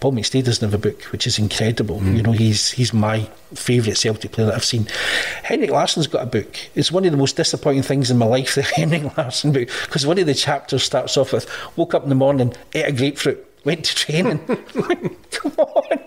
Paul 0.00 0.12
McStay 0.12 0.44
doesn't 0.44 0.73
book, 0.78 1.02
which 1.04 1.26
is 1.26 1.38
incredible. 1.38 2.00
Mm. 2.00 2.16
You 2.16 2.22
know, 2.22 2.32
he's 2.32 2.70
he's 2.70 2.92
my 2.92 3.28
favourite 3.54 3.96
Celtic 3.96 4.32
player 4.32 4.46
that 4.46 4.54
I've 4.54 4.64
seen. 4.64 4.86
Henrik 5.42 5.70
Larsson's 5.70 6.06
got 6.06 6.22
a 6.22 6.26
book. 6.26 6.56
It's 6.74 6.92
one 6.92 7.04
of 7.04 7.10
the 7.10 7.16
most 7.16 7.36
disappointing 7.36 7.82
things 7.82 8.10
in 8.10 8.18
my 8.18 8.26
life, 8.26 8.54
the 8.54 8.62
Henrik 8.76 9.16
Larsson 9.16 9.52
book, 9.52 9.68
because 9.84 10.06
one 10.06 10.18
of 10.18 10.26
the 10.26 10.34
chapters 10.34 10.82
starts 10.82 11.16
off 11.16 11.32
with, 11.32 11.48
woke 11.76 11.94
up 11.94 12.02
in 12.02 12.08
the 12.08 12.14
morning, 12.14 12.52
ate 12.74 12.88
a 12.88 12.92
grapefruit, 12.92 13.44
went 13.64 13.84
to 13.84 13.94
training. 13.94 14.38
Come 15.30 15.52
on. 15.58 15.98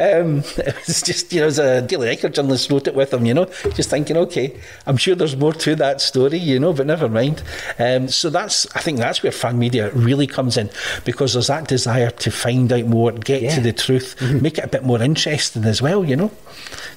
Um, 0.00 0.38
it 0.56 0.86
was 0.86 1.02
just, 1.02 1.32
you 1.32 1.40
know, 1.40 1.46
as 1.46 1.58
a 1.58 1.82
Daily 1.82 2.08
Record 2.08 2.34
journalist 2.34 2.70
wrote 2.70 2.86
it 2.86 2.94
with 2.94 3.12
him, 3.12 3.24
you 3.26 3.34
know, 3.34 3.46
just 3.74 3.90
thinking, 3.90 4.16
okay, 4.16 4.58
I'm 4.86 4.96
sure 4.96 5.14
there's 5.14 5.36
more 5.36 5.52
to 5.52 5.76
that 5.76 6.00
story, 6.00 6.38
you 6.38 6.58
know, 6.58 6.72
but 6.72 6.86
never 6.86 7.08
mind. 7.08 7.42
Um, 7.78 8.08
so 8.08 8.30
that's, 8.30 8.66
I 8.74 8.80
think 8.80 8.98
that's 8.98 9.22
where 9.22 9.32
fan 9.32 9.58
media 9.58 9.90
really 9.90 10.26
comes 10.26 10.56
in 10.56 10.70
because 11.04 11.34
there's 11.34 11.48
that 11.48 11.68
desire 11.68 12.10
to 12.10 12.30
find 12.30 12.72
out 12.72 12.86
more, 12.86 13.12
get 13.12 13.42
yeah. 13.42 13.54
to 13.54 13.60
the 13.60 13.72
truth, 13.72 14.16
mm-hmm. 14.18 14.42
make 14.42 14.58
it 14.58 14.64
a 14.64 14.68
bit 14.68 14.84
more 14.84 15.02
interesting 15.02 15.64
as 15.64 15.80
well, 15.82 16.04
you 16.04 16.16
know. 16.16 16.30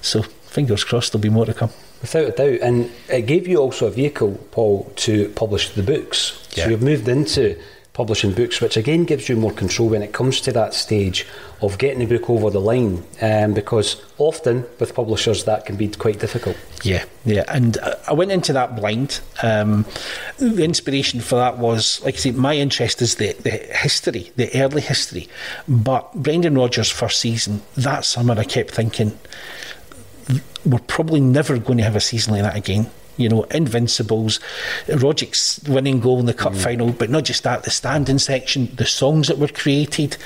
So 0.02 0.21
fingers 0.21 0.84
crossed 0.84 1.13
there'll 1.13 1.21
be 1.21 1.30
more 1.30 1.45
to 1.45 1.54
come. 1.54 1.71
Without 2.02 2.28
a 2.28 2.32
doubt. 2.32 2.60
And 2.62 2.91
it 3.10 3.23
gave 3.23 3.47
you 3.47 3.58
also 3.58 3.88
a 3.88 3.91
vehicle, 3.91 4.39
Paul, 4.52 4.91
to 4.97 5.30
publish 5.30 5.69
the 5.69 5.84
books. 5.84 6.47
Yeah. 6.52 6.65
So 6.65 6.69
you've 6.71 6.84
moved 6.84 7.08
into 7.08 7.60
publishing 7.97 8.31
books, 8.31 8.62
which 8.62 8.77
again 8.77 9.05
gives 9.05 9.27
you 9.27 9.36
more 9.36 9.51
control 9.51 9.89
when 9.89 10.03
it 10.03 10.13
comes 10.13 10.39
to 10.39 10.51
that 10.51 10.71
stage 10.75 11.25
of 11.63 11.79
getting 11.79 11.97
the 11.97 12.05
book 12.05 12.29
over 12.29 12.51
the 12.51 12.62
line. 12.62 13.03
Um, 13.23 13.55
because 13.55 13.99
often 14.19 14.67
with 14.79 14.93
publishers 14.93 15.45
that 15.45 15.65
can 15.65 15.77
be 15.77 15.88
quite 15.88 16.19
difficult. 16.19 16.55
Yeah, 16.83 17.05
yeah. 17.25 17.43
And 17.47 17.79
I 18.07 18.13
went 18.13 18.31
into 18.31 18.53
that 18.53 18.75
blind. 18.75 19.19
Um, 19.41 19.83
the 20.38 20.63
inspiration 20.63 21.21
for 21.21 21.38
that 21.38 21.57
was, 21.57 21.99
like 22.05 22.13
I 22.13 22.17
say, 22.17 22.31
my 22.31 22.55
interest 22.55 23.01
is 23.01 23.15
the, 23.15 23.33
the 23.33 23.49
history, 23.49 24.31
the 24.36 24.55
early 24.62 24.81
history. 24.81 25.27
But 25.67 26.13
Brendan 26.13 26.55
Rodgers' 26.55 26.91
first 26.91 27.19
season, 27.19 27.63
that 27.77 28.05
summer, 28.05 28.36
I 28.38 28.43
kept 28.43 28.69
thinking, 28.69 29.17
we're 30.63 30.86
probably 30.86 31.19
never 31.19 31.57
going 31.57 31.79
to 31.79 31.83
have 31.83 31.95
a 31.95 31.99
season 31.99 32.33
like 32.33 32.43
that 32.43 32.55
again 32.55 32.91
you 33.17 33.30
know, 33.30 33.43
Invincibles, 33.43 34.39
Rogic's 34.88 35.60
winning 35.67 35.99
goal 35.99 36.19
in 36.19 36.25
the 36.25 36.34
cup 36.34 36.53
mm. 36.53 36.63
final, 36.63 36.91
but 36.91 37.10
not 37.10 37.25
just 37.25 37.43
that, 37.43 37.63
the 37.63 37.71
standing 37.71 38.19
section, 38.19 38.73
the 38.75 38.86
songs 38.86 39.27
that 39.27 39.38
were 39.38 39.47
created, 39.47 40.17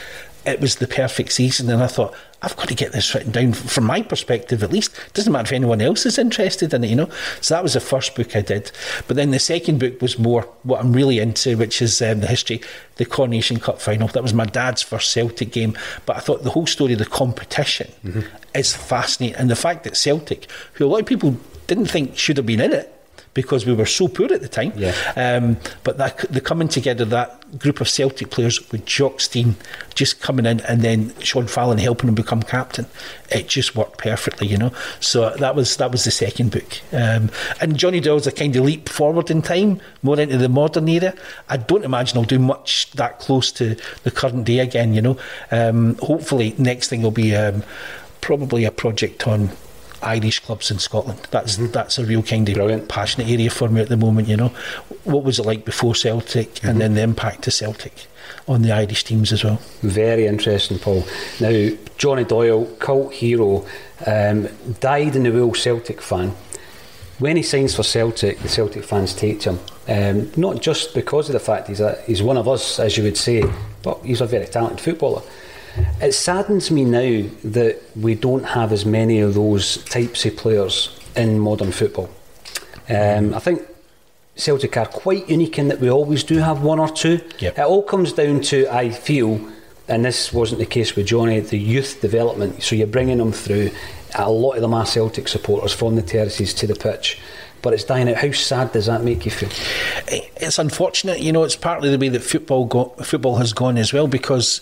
it 0.46 0.60
was 0.60 0.78
the 0.78 0.88
perfect 0.88 1.32
season. 1.32 1.70
And 1.70 1.84
I 1.84 1.88
thought, 1.88 2.16
I've 2.44 2.56
got 2.56 2.70
to 2.70 2.76
get 2.76 2.92
this 2.92 3.14
written 3.14 3.32
down 3.32 3.54
from 3.54 3.84
my 3.84 4.02
perspective 4.02 4.64
at 4.64 4.72
least. 4.72 4.98
It 5.08 5.14
doesn't 5.14 5.32
matter 5.32 5.46
if 5.46 5.52
anyone 5.52 5.80
else 5.80 6.08
is 6.08 6.18
interested 6.18 6.74
in 6.74 6.84
it, 6.84 6.90
you 6.90 6.96
know. 6.96 7.10
So 7.40 7.54
that 7.54 7.62
was 7.62 7.74
the 7.74 7.80
first 7.80 8.16
book 8.16 8.36
I 8.36 8.42
did. 8.42 8.72
But 9.08 9.16
then 9.16 9.30
the 9.30 9.38
second 9.38 9.80
book 9.80 10.02
was 10.02 10.18
more 10.18 10.44
what 10.64 10.80
I'm 10.80 10.92
really 10.92 11.20
into, 11.20 11.56
which 11.56 11.82
is 11.84 12.02
um, 12.02 12.22
the 12.22 12.28
history, 12.28 12.62
the 12.96 13.06
Coronation 13.06 13.60
Cup 13.60 13.80
final. 13.80 14.08
That 14.08 14.24
was 14.24 14.34
my 14.34 14.46
dad's 14.46 14.82
first 14.82 15.12
Celtic 15.12 15.52
game. 15.52 15.78
But 16.08 16.18
I 16.18 16.20
thought 16.20 16.42
the 16.42 16.50
whole 16.50 16.66
story 16.66 16.94
of 16.94 17.00
the 17.00 17.06
competition 17.06 17.92
mm-hmm. 18.04 18.22
is 18.56 18.76
fascinating. 18.76 19.38
And 19.38 19.50
the 19.52 19.56
fact 19.56 19.84
that 19.84 19.96
Celtic, 19.96 20.50
who 20.74 20.88
a 20.88 20.88
lot 20.88 21.02
of 21.02 21.06
people 21.06 21.38
didn't 21.72 21.86
think 21.86 22.18
should 22.18 22.36
have 22.36 22.46
been 22.46 22.60
in 22.60 22.74
it 22.74 22.94
because 23.34 23.66
we 23.66 23.74
were 23.74 23.86
so 23.86 24.10
poor 24.10 24.34
at 24.34 24.42
the 24.42 24.48
time. 24.50 24.74
Yeah. 24.76 24.94
Um, 25.16 25.56
but 25.86 25.98
that 26.00 26.18
the 26.30 26.42
coming 26.42 26.68
together 26.68 27.06
that 27.06 27.60
group 27.60 27.80
of 27.80 27.88
Celtic 27.88 28.30
players 28.30 28.70
with 28.74 28.86
Jock 28.86 29.22
Stein 29.22 29.56
just 29.96 30.20
coming 30.20 30.46
in 30.46 30.60
and 30.62 30.82
then 30.82 31.14
Sean 31.20 31.48
Fallon 31.48 31.78
helping 31.78 32.10
him 32.10 32.16
become 32.16 32.44
captain, 32.44 32.88
it 33.30 33.48
just 33.48 33.74
worked 33.74 34.00
perfectly, 34.00 34.48
you 34.48 34.58
know. 34.58 34.74
So 35.00 35.30
that 35.38 35.56
was 35.56 35.78
that 35.78 35.94
was 35.94 36.04
the 36.04 36.12
second 36.12 36.52
book. 36.52 36.82
Um, 36.92 37.30
and 37.62 37.78
Johnny 37.78 38.02
Doyle's 38.02 38.28
a 38.28 38.34
kind 38.34 38.54
of 38.58 38.66
leap 38.66 38.90
forward 38.90 39.32
in 39.32 39.42
time, 39.42 39.80
more 40.04 40.20
into 40.20 40.38
the 40.38 40.50
modern 40.50 40.90
era. 40.90 41.14
I 41.48 41.56
don't 41.56 41.86
imagine 41.86 42.18
I'll 42.18 42.26
do 42.26 42.40
much 42.40 42.92
that 42.92 43.20
close 43.20 43.50
to 43.54 43.78
the 44.04 44.12
current 44.12 44.44
day 44.44 44.60
again, 44.60 44.94
you 44.94 45.02
know. 45.02 45.18
Um, 45.52 45.96
hopefully, 46.00 46.54
next 46.58 46.90
thing 46.90 47.02
will 47.02 47.12
be 47.12 47.34
um, 47.34 47.64
probably 48.20 48.66
a 48.66 48.72
project 48.72 49.26
on 49.26 49.52
Irish 50.02 50.40
clubs 50.40 50.72
in 50.72 50.80
Scotland. 50.80 51.28
That's 51.32 51.58
mm-hmm. 51.58 51.72
that's 51.72 51.98
a 51.98 52.06
real 52.06 52.24
kind 52.24 52.48
of 52.48 52.56
Brilliant. 52.56 52.90
passionate 52.90 53.30
area 53.30 53.50
for 53.50 53.70
me 53.70 53.82
at 53.82 53.90
the 53.90 53.98
moment. 53.98 54.28
You 54.28 54.38
know, 54.38 54.54
what 55.04 55.24
was 55.24 55.40
it 55.40 55.46
like 55.46 55.66
before 55.66 55.96
Celtic, 55.96 56.56
mm-hmm. 56.56 56.70
and 56.70 56.82
then 56.82 56.94
the 56.94 57.02
impact 57.02 57.48
of 57.48 57.54
Celtic 57.54 58.08
on 58.48 58.62
the 58.62 58.72
Irish 58.72 59.04
teams 59.04 59.32
as 59.32 59.44
well. 59.44 59.62
Very 59.82 60.26
interesting, 60.26 60.80
Paul. 60.80 61.04
Now, 61.40 61.70
Johnny 61.98 62.24
Doyle, 62.24 62.66
cult 62.80 63.14
hero, 63.14 63.66
um, 64.06 64.48
died 64.80 65.16
in 65.16 65.24
the 65.24 65.32
Will 65.32 65.54
Celtic 65.54 66.02
fan. 66.02 66.34
When 67.20 67.38
he 67.38 67.44
signs 67.44 67.76
for 67.76 67.84
Celtic, 67.84 68.40
the 68.40 68.50
Celtic 68.50 68.84
fans 68.84 69.14
take 69.14 69.44
him. 69.44 69.60
Um, 69.88 70.32
not 70.36 70.62
just 70.62 70.96
because 70.96 71.30
of 71.30 71.34
the 71.34 71.40
fact 71.40 71.68
he's 71.68 71.80
a, 71.80 72.02
he's 72.08 72.24
one 72.24 72.38
of 72.38 72.48
us, 72.48 72.80
as 72.80 72.98
you 72.98 73.04
would 73.04 73.18
say, 73.18 73.44
but 73.84 74.04
he's 74.04 74.22
a 74.22 74.26
very 74.26 74.48
talented 74.48 74.82
footballer. 74.82 75.22
It 76.02 76.14
saddens 76.14 76.72
me 76.72 76.86
now 76.86 77.30
that 77.44 77.82
we 77.96 78.16
don't 78.16 78.44
have 78.44 78.72
as 78.72 78.86
many 78.86 79.20
of 79.20 79.34
those 79.34 79.84
types 79.86 80.26
of 80.26 80.36
players 80.36 80.98
in 81.16 81.40
modern 81.40 81.72
football. 81.72 82.10
Um, 82.90 83.34
I 83.34 83.40
think 83.40 83.62
Celtic 84.36 84.76
are 84.78 84.86
quite 84.86 85.30
unique 85.30 85.60
in 85.60 85.68
that 85.70 85.80
we 85.80 85.90
always 85.90 86.24
do 86.24 86.38
have 86.38 86.64
one 86.64 86.80
or 86.80 86.90
two. 86.90 87.22
Yep. 87.40 87.58
It 87.58 87.62
all 87.62 87.84
comes 87.84 88.14
down 88.14 88.42
to, 88.42 88.68
I 88.74 88.90
feel, 88.90 89.40
and 89.88 90.04
this 90.04 90.34
wasn't 90.34 90.60
the 90.60 90.66
case 90.66 90.96
with 90.96 91.08
Johnny, 91.08 91.40
the 91.40 91.58
youth 91.58 92.02
development. 92.02 92.64
So 92.64 92.76
you're 92.76 92.88
bringing 92.88 93.20
them 93.20 93.32
through. 93.32 93.72
A 94.16 94.30
lot 94.30 94.54
of 94.54 94.62
them 94.62 94.74
are 94.74 94.86
Celtic 94.86 95.28
supporters 95.28 95.74
from 95.74 95.96
the 95.96 96.02
terraces 96.02 96.54
to 96.56 96.68
the 96.68 96.76
pitch 96.76 97.20
but 97.62 97.74
it's 97.74 97.84
dying 97.84 98.10
out. 98.10 98.16
How 98.16 98.32
sad 98.32 98.72
does 98.72 98.88
that 98.88 99.04
make 99.04 99.26
you 99.26 99.32
feel? 99.32 99.50
It's 100.08 100.60
unfortunate, 100.60 101.20
you 101.20 101.32
know. 101.32 101.44
It's 101.44 101.56
partly 101.56 101.90
the 101.90 101.98
way 101.98 102.10
that 102.10 102.22
football 102.24 102.66
go, 102.66 102.86
football 103.04 103.36
has 103.38 103.54
gone 103.54 103.78
as 103.78 103.94
well 103.94 104.08
because 104.08 104.62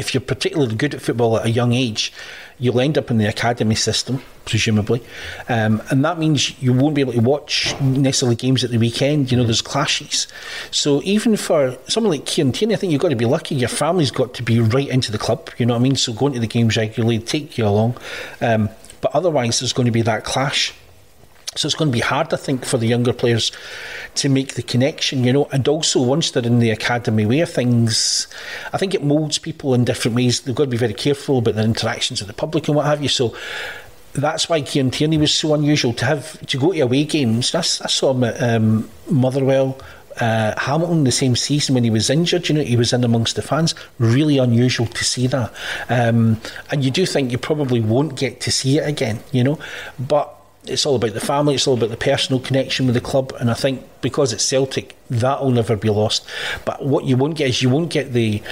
if 0.00 0.14
you're 0.14 0.20
particularly 0.20 0.74
good 0.74 0.94
at 0.94 1.02
football 1.02 1.36
at 1.36 1.44
a 1.44 1.50
young 1.50 1.72
age, 1.72 2.12
you'll 2.58 2.80
end 2.80 2.98
up 2.98 3.10
in 3.10 3.18
the 3.18 3.26
academy 3.26 3.74
system, 3.74 4.22
presumably, 4.46 5.02
um, 5.48 5.82
and 5.90 6.04
that 6.04 6.18
means 6.18 6.60
you 6.62 6.72
won't 6.72 6.94
be 6.94 7.02
able 7.02 7.12
to 7.12 7.20
watch 7.20 7.78
necessarily 7.80 8.34
games 8.34 8.64
at 8.64 8.70
the 8.70 8.78
weekend. 8.78 9.30
You 9.30 9.36
know, 9.36 9.44
there's 9.44 9.62
clashes. 9.62 10.26
So 10.70 11.00
even 11.04 11.36
for 11.36 11.76
someone 11.86 12.12
like 12.12 12.26
Kieran 12.26 12.52
Tierney, 12.52 12.74
I 12.74 12.76
think 12.78 12.92
you've 12.92 13.02
got 13.02 13.10
to 13.10 13.16
be 13.16 13.26
lucky. 13.26 13.54
Your 13.54 13.68
family's 13.68 14.10
got 14.10 14.34
to 14.34 14.42
be 14.42 14.58
right 14.58 14.88
into 14.88 15.12
the 15.12 15.18
club. 15.18 15.50
You 15.58 15.66
know 15.66 15.74
what 15.74 15.80
I 15.80 15.82
mean? 15.82 15.96
So 15.96 16.12
going 16.12 16.32
to 16.32 16.40
the 16.40 16.46
games 16.46 16.76
regularly, 16.76 17.18
take 17.18 17.58
you 17.58 17.66
along. 17.66 17.96
Um, 18.40 18.70
but 19.00 19.14
otherwise, 19.14 19.60
there's 19.60 19.72
going 19.72 19.86
to 19.86 19.92
be 19.92 20.02
that 20.02 20.24
clash. 20.24 20.74
So 21.56 21.66
it's 21.66 21.74
going 21.74 21.90
to 21.90 21.92
be 21.92 22.00
hard, 22.00 22.32
I 22.32 22.36
think, 22.36 22.64
for 22.64 22.78
the 22.78 22.86
younger 22.86 23.12
players 23.12 23.50
to 24.14 24.28
make 24.28 24.54
the 24.54 24.62
connection, 24.62 25.24
you 25.24 25.32
know. 25.32 25.48
And 25.50 25.66
also, 25.66 26.00
once 26.00 26.30
they're 26.30 26.46
in 26.46 26.60
the 26.60 26.70
academy 26.70 27.26
where 27.26 27.44
things, 27.44 28.28
I 28.72 28.78
think 28.78 28.94
it 28.94 29.02
moulds 29.02 29.38
people 29.38 29.74
in 29.74 29.84
different 29.84 30.14
ways. 30.14 30.42
They've 30.42 30.54
got 30.54 30.64
to 30.64 30.70
be 30.70 30.76
very 30.76 30.94
careful 30.94 31.38
about 31.38 31.56
their 31.56 31.64
interactions 31.64 32.20
with 32.20 32.28
the 32.28 32.34
public 32.34 32.68
and 32.68 32.76
what 32.76 32.86
have 32.86 33.02
you. 33.02 33.08
So 33.08 33.34
that's 34.12 34.48
why 34.48 34.62
Kieran 34.62 34.92
Tierney 34.92 35.18
was 35.18 35.34
so 35.34 35.52
unusual 35.54 35.92
to 35.94 36.04
have 36.04 36.40
to 36.46 36.56
go 36.56 36.72
to 36.72 36.80
away 36.80 37.04
games. 37.04 37.50
That's, 37.50 37.80
I 37.80 37.88
saw 37.88 38.12
him 38.12 38.22
at 38.22 38.40
um, 38.40 38.88
Motherwell. 39.10 39.76
Uh, 40.20 40.54
Hamilton 40.56 41.04
the 41.04 41.12
same 41.12 41.34
season 41.34 41.74
when 41.74 41.82
he 41.82 41.90
was 41.90 42.10
injured, 42.10 42.48
you 42.48 42.54
know, 42.54 42.62
he 42.62 42.76
was 42.76 42.92
in 42.92 43.02
amongst 43.02 43.36
the 43.36 43.42
fans. 43.42 43.74
Really 43.98 44.38
unusual 44.38 44.86
to 44.86 45.04
see 45.04 45.26
that. 45.28 45.52
Um, 45.88 46.40
and 46.70 46.84
you 46.84 46.90
do 46.90 47.06
think 47.06 47.32
you 47.32 47.38
probably 47.38 47.80
won't 47.80 48.16
get 48.16 48.40
to 48.42 48.52
see 48.52 48.78
it 48.78 48.88
again, 48.88 49.20
you 49.32 49.42
know. 49.42 49.58
But 49.98 50.36
it's 50.64 50.84
all 50.84 50.96
about 50.96 51.14
the 51.14 51.20
family, 51.20 51.54
it's 51.54 51.66
all 51.66 51.74
about 51.74 51.90
the 51.90 51.96
personal 51.96 52.40
connection 52.40 52.86
with 52.86 52.94
the 52.94 53.00
club, 53.00 53.32
and 53.40 53.50
I 53.50 53.54
think 53.54 53.82
because 54.00 54.32
it's 54.32 54.44
Celtic, 54.44 54.96
that 55.08 55.42
will 55.42 55.50
never 55.50 55.76
be 55.76 55.90
lost. 55.90 56.26
But 56.64 56.84
what 56.84 57.04
you 57.04 57.16
won't 57.16 57.36
get 57.36 57.48
is 57.48 57.62
you 57.62 57.70
won't 57.70 57.90
get 57.90 58.12
the 58.12 58.42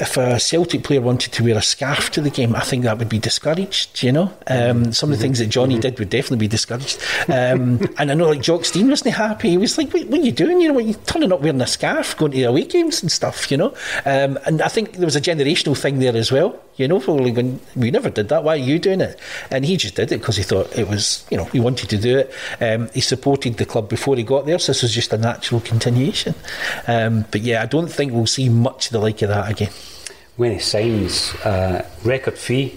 if 0.00 0.16
a 0.16 0.38
Celtic 0.40 0.82
player 0.82 1.00
wanted 1.00 1.32
to 1.32 1.44
wear 1.44 1.56
a 1.56 1.62
scarf 1.62 2.10
to 2.12 2.20
the 2.20 2.30
game, 2.30 2.54
I 2.54 2.60
think 2.60 2.84
that 2.84 2.98
would 2.98 3.08
be 3.08 3.18
discouraged. 3.18 4.02
You 4.02 4.12
know, 4.12 4.32
um, 4.46 4.92
some 4.92 5.12
of 5.12 5.18
the 5.18 5.22
things 5.22 5.38
that 5.38 5.46
Johnny 5.46 5.78
did 5.78 5.98
would 5.98 6.10
definitely 6.10 6.38
be 6.38 6.48
discouraged. 6.48 7.00
Um, 7.28 7.80
and 7.98 8.10
I 8.10 8.14
know 8.14 8.28
like 8.28 8.42
Jock 8.42 8.64
Stein 8.64 8.88
wasn't 8.88 9.14
happy. 9.14 9.50
He 9.50 9.58
was 9.58 9.78
like, 9.78 9.92
"What, 9.92 10.06
what 10.08 10.20
are 10.20 10.22
you 10.22 10.32
doing? 10.32 10.60
You 10.60 10.68
know, 10.68 10.74
what, 10.74 10.84
you 10.84 10.94
turning 11.06 11.32
up 11.32 11.40
wearing 11.40 11.60
a 11.60 11.66
scarf, 11.66 12.16
going 12.16 12.32
to 12.32 12.42
away 12.44 12.64
games 12.64 13.02
and 13.02 13.10
stuff." 13.10 13.50
You 13.50 13.56
know, 13.56 13.74
um, 14.04 14.38
and 14.46 14.62
I 14.62 14.68
think 14.68 14.94
there 14.94 15.06
was 15.06 15.16
a 15.16 15.20
generational 15.20 15.76
thing 15.76 15.98
there 15.98 16.16
as 16.16 16.32
well. 16.32 16.58
You 16.76 16.88
know, 16.88 16.98
probably 16.98 17.30
going, 17.30 17.60
we 17.76 17.92
never 17.92 18.10
did 18.10 18.28
that. 18.30 18.42
Why 18.42 18.54
are 18.54 18.56
you 18.56 18.80
doing 18.80 19.00
it? 19.00 19.18
And 19.50 19.64
he 19.64 19.76
just 19.76 19.94
did 19.94 20.10
it 20.10 20.18
because 20.18 20.36
he 20.36 20.42
thought 20.42 20.76
it 20.76 20.88
was, 20.88 21.24
you 21.30 21.36
know, 21.36 21.44
he 21.44 21.60
wanted 21.60 21.88
to 21.90 21.98
do 21.98 22.18
it. 22.18 22.34
Um, 22.60 22.88
he 22.92 23.00
supported 23.00 23.58
the 23.58 23.64
club 23.64 23.88
before 23.88 24.16
he 24.16 24.24
got 24.24 24.46
there, 24.46 24.58
so 24.58 24.72
this 24.72 24.82
was 24.82 24.92
just 24.92 25.12
a 25.12 25.18
natural 25.18 25.60
continuation. 25.60 26.34
Um, 26.88 27.26
but 27.30 27.42
yeah, 27.42 27.62
I 27.62 27.66
don't 27.66 27.86
think 27.86 28.12
we'll 28.12 28.26
see 28.26 28.48
much 28.48 28.86
of 28.86 28.92
the 28.92 28.98
like 28.98 29.22
of 29.22 29.28
that 29.28 29.50
again. 29.50 29.70
When 30.36 30.52
he 30.52 30.58
signs 30.58 31.34
uh, 31.44 31.88
record 32.04 32.36
fee, 32.36 32.74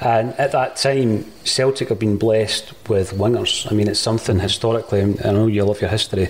and 0.00 0.32
at 0.34 0.52
that 0.52 0.76
time, 0.76 1.24
Celtic 1.44 1.88
have 1.88 1.98
been 1.98 2.16
blessed 2.16 2.74
with 2.88 3.12
wingers. 3.12 3.70
I 3.70 3.74
mean, 3.74 3.88
it's 3.88 4.00
something 4.00 4.40
historically, 4.40 5.02
I 5.02 5.32
know 5.32 5.46
you 5.46 5.64
love 5.64 5.80
your 5.80 5.90
history. 5.90 6.28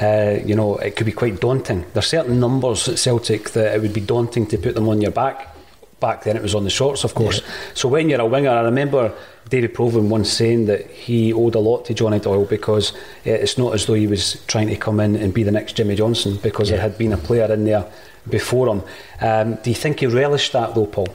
Uh, 0.00 0.38
you 0.44 0.54
know, 0.54 0.76
it 0.78 0.96
could 0.96 1.06
be 1.06 1.12
quite 1.12 1.40
daunting. 1.40 1.86
There's 1.92 2.08
certain 2.08 2.40
numbers 2.40 2.88
at 2.88 2.98
Celtic 2.98 3.50
that 3.50 3.74
it 3.74 3.80
would 3.80 3.94
be 3.94 4.00
daunting 4.00 4.46
to 4.48 4.58
put 4.58 4.74
them 4.74 4.88
on 4.88 5.00
your 5.00 5.12
back 5.12 5.56
back 6.00 6.24
then 6.24 6.36
it 6.36 6.42
was 6.42 6.54
on 6.54 6.64
the 6.64 6.70
shorts, 6.70 7.04
of 7.04 7.14
course. 7.14 7.40
Yeah. 7.40 7.52
So 7.74 7.88
when 7.88 8.08
you're 8.08 8.20
a 8.20 8.26
winger, 8.26 8.50
I 8.50 8.60
remember 8.60 9.14
David 9.48 9.74
Provan 9.74 10.08
once 10.08 10.30
saying 10.30 10.66
that 10.66 10.90
he 10.90 11.32
owed 11.32 11.54
a 11.54 11.58
lot 11.58 11.84
to 11.86 11.94
Johnny 11.94 12.18
Doyle 12.18 12.44
because 12.44 12.92
it's 13.24 13.56
not 13.56 13.74
as 13.74 13.86
though 13.86 13.94
he 13.94 14.06
was 14.06 14.44
trying 14.46 14.68
to 14.68 14.76
come 14.76 15.00
in 15.00 15.16
and 15.16 15.32
be 15.32 15.42
the 15.42 15.52
next 15.52 15.76
Jimmy 15.76 15.96
Johnstone 15.96 16.36
because 16.42 16.68
yeah. 16.68 16.76
there 16.76 16.82
had 16.82 16.98
been 16.98 17.12
a 17.12 17.16
player 17.16 17.50
in 17.52 17.64
there 17.64 17.86
before 18.28 18.68
him. 18.68 18.82
Um, 19.20 19.54
do 19.56 19.70
you 19.70 19.76
think 19.76 20.00
he 20.00 20.06
relished 20.06 20.52
that 20.52 20.74
though, 20.74 20.86
Paul? 20.86 21.08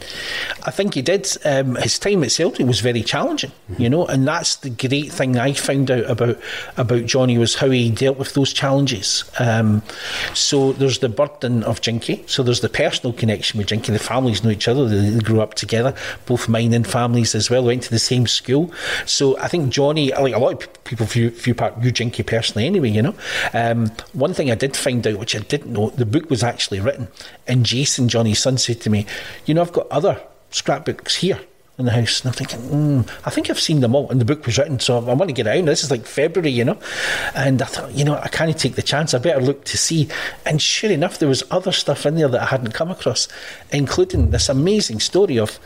I 0.63 0.71
think 0.71 0.93
he 0.93 1.01
did. 1.01 1.27
Um, 1.45 1.75
his 1.75 1.99
time 1.99 2.23
at 2.23 2.31
Celtic 2.31 2.65
was 2.65 2.79
very 2.79 3.03
challenging, 3.03 3.51
mm-hmm. 3.71 3.81
you 3.81 3.89
know, 3.89 4.05
and 4.05 4.27
that's 4.27 4.55
the 4.57 4.69
great 4.69 5.11
thing 5.11 5.37
I 5.37 5.53
found 5.53 5.91
out 5.91 6.09
about 6.09 6.39
about 6.77 7.05
Johnny 7.05 7.37
was 7.37 7.55
how 7.55 7.69
he 7.69 7.89
dealt 7.89 8.17
with 8.17 8.33
those 8.33 8.53
challenges. 8.53 9.23
Um, 9.39 9.83
so 10.33 10.73
there's 10.73 10.99
the 10.99 11.09
burden 11.09 11.63
of 11.63 11.81
Jinky. 11.81 12.23
So 12.27 12.43
there's 12.43 12.61
the 12.61 12.69
personal 12.69 13.13
connection 13.13 13.57
with 13.57 13.67
Jinky. 13.67 13.91
The 13.91 13.99
families 13.99 14.43
know 14.43 14.49
each 14.49 14.67
other. 14.67 14.87
They, 14.87 15.09
they 15.09 15.19
grew 15.19 15.41
up 15.41 15.53
together. 15.53 15.93
Both 16.25 16.49
mine 16.49 16.73
and 16.73 16.87
families 16.87 17.35
as 17.35 17.49
well 17.49 17.65
went 17.65 17.83
to 17.83 17.91
the 17.91 17.99
same 17.99 18.27
school. 18.27 18.71
So 19.05 19.37
I 19.37 19.47
think 19.47 19.71
Johnny, 19.71 20.11
like 20.11 20.33
a 20.33 20.39
lot 20.39 20.63
of 20.63 20.83
people 20.83 21.05
view, 21.05 21.29
view 21.29 21.53
view 21.53 21.91
Jinky 21.91 22.23
personally 22.23 22.65
anyway. 22.65 22.89
You 22.89 23.01
know, 23.01 23.15
um, 23.53 23.91
one 24.13 24.33
thing 24.33 24.51
I 24.51 24.55
did 24.55 24.75
find 24.75 25.05
out, 25.05 25.19
which 25.19 25.35
I 25.35 25.39
didn't 25.39 25.73
know, 25.73 25.89
the 25.89 26.05
book 26.05 26.29
was 26.29 26.43
actually 26.43 26.79
written, 26.79 27.07
and 27.47 27.65
Jason, 27.65 27.90
Johnny's 27.97 28.39
son, 28.39 28.57
said 28.57 28.81
to 28.81 28.89
me, 28.89 29.05
"You 29.45 29.53
know, 29.53 29.61
I've 29.61 29.73
got 29.73 29.87
other 29.89 30.21
scrapbooks 30.49 31.17
here." 31.17 31.39
in 31.81 31.85
the 31.85 31.91
house. 31.91 32.21
And 32.21 32.29
I'm 32.29 32.33
thinking, 32.33 32.59
mm, 32.59 33.09
I 33.25 33.29
think 33.29 33.49
I've 33.49 33.59
seen 33.59 33.81
them 33.81 33.95
all. 33.95 34.09
And 34.09 34.21
the 34.21 34.25
book 34.25 34.45
was 34.45 34.57
written, 34.57 34.79
so 34.79 34.97
I 34.97 35.13
want 35.13 35.29
to 35.29 35.33
get 35.33 35.47
out. 35.47 35.65
This 35.65 35.83
is 35.83 35.91
like 35.91 36.05
February, 36.05 36.51
you 36.51 36.63
know. 36.63 36.77
And 37.35 37.61
I 37.61 37.65
thought, 37.65 37.91
you 37.93 38.05
know, 38.05 38.15
I 38.15 38.29
can't 38.29 38.57
take 38.57 38.75
the 38.75 38.81
chance. 38.81 39.13
I 39.13 39.17
better 39.17 39.41
look 39.41 39.65
to 39.65 39.77
see. 39.77 40.07
And 40.45 40.61
sure 40.61 40.91
enough, 40.91 41.19
there 41.19 41.29
was 41.29 41.43
other 41.51 41.71
stuff 41.71 42.05
in 42.05 42.15
there 42.15 42.29
that 42.29 42.41
I 42.41 42.45
hadn't 42.45 42.73
come 42.73 42.91
across, 42.91 43.27
including 43.71 44.31
this 44.31 44.47
amazing 44.47 44.99
story 44.99 45.37
of. 45.37 45.59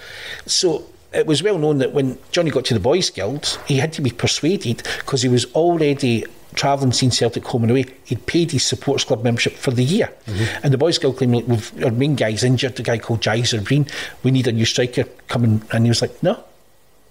So 0.46 0.86
it 1.14 1.28
was 1.28 1.44
well 1.44 1.58
known 1.58 1.78
that 1.80 1.94
when 1.94 2.18
Johnny 2.32 2.52
got 2.52 2.66
to 2.66 2.74
the 2.74 2.80
Boys 2.80 3.10
Guild, 3.10 3.60
he 3.66 3.78
had 3.78 3.94
to 3.94 4.02
be 4.02 4.10
persuaded 4.10 4.84
because 5.00 5.22
he 5.22 5.30
was 5.30 5.46
already 5.54 6.26
travelling, 6.56 6.92
seeing 6.92 7.12
Celtic 7.12 7.46
home 7.46 7.64
and 7.64 7.72
away. 7.72 7.86
He'd 8.06 8.26
paid 8.26 8.52
his 8.52 8.66
supporters 8.66 9.04
club 9.04 9.24
membership 9.24 9.54
for 9.54 9.72
the 9.72 9.84
year. 9.84 10.10
Mm-hmm. 10.26 10.60
And 10.64 10.74
the 10.74 10.78
Boys 10.78 10.98
Guild 10.98 11.18
claimed, 11.18 11.48
like, 11.48 11.84
our 11.84 11.92
main 11.92 12.16
guy's 12.16 12.44
injured, 12.44 12.80
a 12.80 12.84
guy 12.84 12.98
called 12.98 13.22
Jizer 13.22 13.64
Green. 13.64 13.88
We 14.24 14.32
need 14.32 14.48
a 14.48 14.52
new 14.52 14.66
striker 14.66 15.04
coming. 15.28 15.62
And 15.72 15.86
he 15.86 15.90
was 15.90 16.02
like, 16.02 16.22
no. 16.24 16.44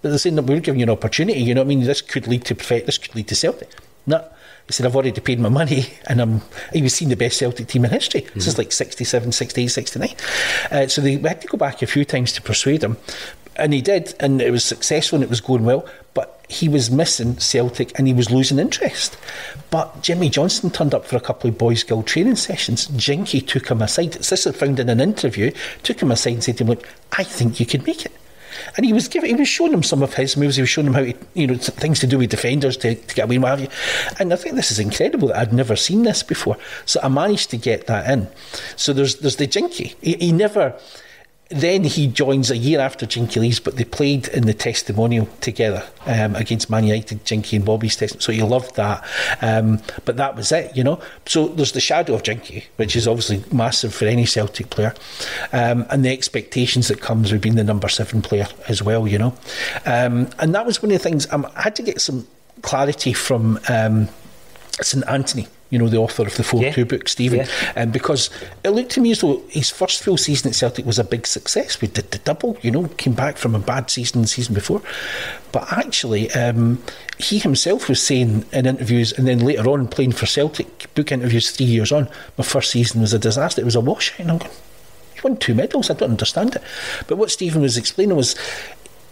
But 0.01 0.09
they're 0.09 0.17
saying 0.17 0.35
that 0.35 0.43
we're 0.43 0.59
giving 0.59 0.79
you 0.79 0.85
an 0.85 0.89
opportunity. 0.89 1.39
You 1.39 1.53
know 1.53 1.61
what 1.61 1.65
I 1.65 1.69
mean? 1.69 1.83
This 1.83 2.01
could 2.01 2.27
lead 2.27 2.45
to 2.45 2.55
perfect, 2.55 2.85
this 2.85 2.97
could 2.97 3.15
lead 3.15 3.27
to 3.29 3.35
Celtic. 3.35 3.69
No. 4.05 4.23
He 4.67 4.73
said, 4.73 4.87
I've 4.87 4.95
already 4.95 5.11
paid 5.11 5.39
my 5.39 5.49
money 5.49 5.85
and 6.07 6.19
I'm, 6.21 6.41
he 6.73 6.81
was 6.81 6.95
seen 6.95 7.09
the 7.09 7.15
best 7.15 7.37
Celtic 7.37 7.67
team 7.67 7.85
in 7.85 7.91
history. 7.91 8.21
Mm-hmm. 8.21 8.33
This 8.39 8.47
is 8.47 8.57
like 8.57 8.71
67, 8.71 9.31
68, 9.31 9.67
69. 9.67 10.15
Uh, 10.71 10.87
so 10.87 11.01
they 11.01 11.17
had 11.17 11.41
to 11.41 11.47
go 11.47 11.57
back 11.57 11.81
a 11.81 11.87
few 11.87 12.03
times 12.03 12.33
to 12.33 12.41
persuade 12.41 12.83
him 12.83 12.97
and 13.55 13.73
he 13.73 13.81
did, 13.81 14.13
and 14.19 14.41
it 14.41 14.51
was 14.51 14.63
successful 14.63 15.17
and 15.17 15.23
it 15.23 15.29
was 15.29 15.41
going 15.41 15.65
well. 15.65 15.85
But 16.13 16.34
he 16.47 16.69
was 16.69 16.91
missing 16.91 17.37
Celtic 17.39 17.97
and 17.97 18.07
he 18.07 18.13
was 18.13 18.31
losing 18.31 18.59
interest. 18.59 19.17
But 19.71 20.01
Jimmy 20.01 20.29
Johnstone 20.29 20.71
turned 20.71 20.93
up 20.93 21.05
for 21.05 21.17
a 21.17 21.21
couple 21.21 21.49
of 21.49 21.57
Boys 21.57 21.83
Guild 21.83 22.07
training 22.07 22.35
sessions. 22.35 22.87
Jinky 22.87 23.41
took 23.41 23.69
him 23.69 23.81
aside. 23.81 24.13
This 24.13 24.45
is 24.45 24.55
found 24.55 24.79
in 24.79 24.89
an 24.89 25.01
interview. 25.01 25.51
Took 25.83 26.01
him 26.01 26.11
aside 26.11 26.33
and 26.33 26.43
said 26.43 26.57
to 26.57 26.63
him, 26.63 26.69
"Look, 26.69 26.87
I 27.11 27.23
think 27.23 27.59
you 27.59 27.65
could 27.65 27.85
make 27.85 28.05
it." 28.05 28.11
And 28.77 28.85
he 28.85 28.93
was 28.93 29.07
giving, 29.07 29.29
he 29.29 29.35
was 29.35 29.47
showing 29.47 29.73
him 29.73 29.83
some 29.83 30.01
of 30.01 30.13
his 30.13 30.37
moves. 30.37 30.55
He 30.55 30.61
was 30.61 30.69
showing 30.69 30.87
him 30.87 30.93
how 30.93 31.01
to, 31.01 31.13
you 31.33 31.47
know, 31.47 31.55
things 31.55 31.99
to 31.99 32.07
do 32.07 32.17
with 32.17 32.29
defenders 32.29 32.77
to, 32.77 32.95
to 32.95 33.15
get 33.15 33.25
away, 33.25 33.35
and 33.35 33.43
what 33.43 33.49
have 33.49 33.61
you. 33.61 33.67
And 34.19 34.31
I 34.31 34.35
think 34.35 34.55
this 34.55 34.71
is 34.71 34.79
incredible 34.79 35.33
I'd 35.33 35.53
never 35.53 35.75
seen 35.75 36.03
this 36.03 36.23
before. 36.23 36.57
So 36.85 36.99
I 37.03 37.09
managed 37.09 37.49
to 37.51 37.57
get 37.57 37.87
that 37.87 38.09
in. 38.09 38.27
So 38.75 38.93
there's 38.93 39.15
there's 39.17 39.35
the 39.35 39.47
Jinky. 39.47 39.95
He, 40.01 40.13
he 40.13 40.31
never 40.31 40.79
then 41.49 41.83
he 41.83 42.07
joins 42.07 42.49
a 42.49 42.57
year 42.57 42.79
after 42.79 43.05
Jinky 43.05 43.39
leaves, 43.39 43.59
but 43.59 43.75
they 43.75 43.83
played 43.83 44.27
in 44.29 44.47
the 44.47 44.53
testimonial 44.53 45.27
together 45.41 45.83
um, 46.07 46.35
against 46.35 46.69
Man 46.69 46.85
United, 46.85 47.23
Jinky 47.23 47.55
and 47.55 47.65
Bobby's 47.65 47.95
test. 47.95 48.21
So 48.21 48.31
he 48.31 48.41
loved 48.41 48.75
that. 48.75 49.03
Um, 49.41 49.79
but 50.05 50.17
that 50.17 50.35
was 50.35 50.51
it, 50.51 50.75
you 50.75 50.83
know. 50.83 50.99
So 51.27 51.47
there's 51.47 51.73
the 51.73 51.81
shadow 51.81 52.15
of 52.15 52.23
Jinky, 52.23 52.65
which 52.77 52.95
is 52.95 53.07
obviously 53.07 53.43
massive 53.51 53.93
for 53.93 54.05
any 54.05 54.25
Celtic 54.25 54.71
player, 54.71 54.95
um, 55.53 55.85
and 55.91 56.03
the 56.03 56.11
expectations 56.11 56.87
that 56.87 56.99
comes 56.99 57.31
with 57.31 57.41
being 57.41 57.55
the 57.55 57.63
number 57.63 57.89
seven 57.89 58.21
player 58.23 58.47
as 58.67 58.81
well, 58.81 59.07
you 59.07 59.19
know. 59.19 59.35
Um, 59.85 60.29
and 60.39 60.55
that 60.55 60.65
was 60.65 60.81
one 60.81 60.91
of 60.91 60.97
the 60.97 61.03
things 61.03 61.31
um, 61.31 61.47
I 61.55 61.61
had 61.61 61.75
to 61.75 61.83
get 61.83 62.01
some 62.01 62.27
clarity 62.63 63.13
from 63.13 63.59
um, 63.69 64.09
St 64.81 65.07
Anthony 65.07 65.47
you 65.69 65.79
know, 65.79 65.89
the 65.89 65.97
author 65.97 66.23
of 66.23 66.35
the 66.35 66.43
4 66.43 66.61
yeah. 66.61 66.71
2 66.71 66.85
book, 66.85 67.07
Stephen. 67.07 67.39
Yeah. 67.39 67.73
Um, 67.75 67.91
because 67.91 68.29
it 68.63 68.69
looked 68.69 68.91
to 68.91 69.01
me 69.01 69.11
as 69.11 69.21
though 69.21 69.41
his 69.49 69.69
first 69.69 70.03
full 70.03 70.17
season 70.17 70.49
at 70.49 70.55
Celtic 70.55 70.85
was 70.85 70.99
a 70.99 71.03
big 71.03 71.25
success. 71.25 71.81
We 71.81 71.87
did 71.87 72.11
the 72.11 72.19
double, 72.19 72.57
you 72.61 72.71
know, 72.71 72.87
came 72.97 73.13
back 73.13 73.37
from 73.37 73.55
a 73.55 73.59
bad 73.59 73.89
season 73.89 74.21
the 74.21 74.27
season 74.27 74.53
before. 74.53 74.81
But 75.51 75.71
actually, 75.71 76.31
um, 76.31 76.83
he 77.17 77.39
himself 77.39 77.89
was 77.89 78.01
saying 78.01 78.45
in 78.53 78.65
interviews, 78.65 79.11
and 79.13 79.27
then 79.27 79.39
later 79.39 79.67
on 79.69 79.87
playing 79.87 80.11
for 80.11 80.25
Celtic, 80.25 80.93
book 80.93 81.11
interviews 81.11 81.51
three 81.51 81.65
years 81.65 81.91
on, 81.91 82.09
my 82.37 82.43
first 82.43 82.71
season 82.71 83.01
was 83.01 83.13
a 83.13 83.19
disaster. 83.19 83.61
It 83.61 83.65
was 83.65 83.75
a 83.75 83.81
washout. 83.81 84.19
And 84.19 84.31
I'm 84.31 84.37
going, 84.37 84.51
he 85.15 85.21
won 85.23 85.37
two 85.37 85.55
medals. 85.55 85.89
I 85.89 85.95
don't 85.95 86.11
understand 86.11 86.55
it. 86.55 86.61
But 87.07 87.17
what 87.17 87.31
Stephen 87.31 87.61
was 87.61 87.77
explaining 87.77 88.15
was 88.15 88.35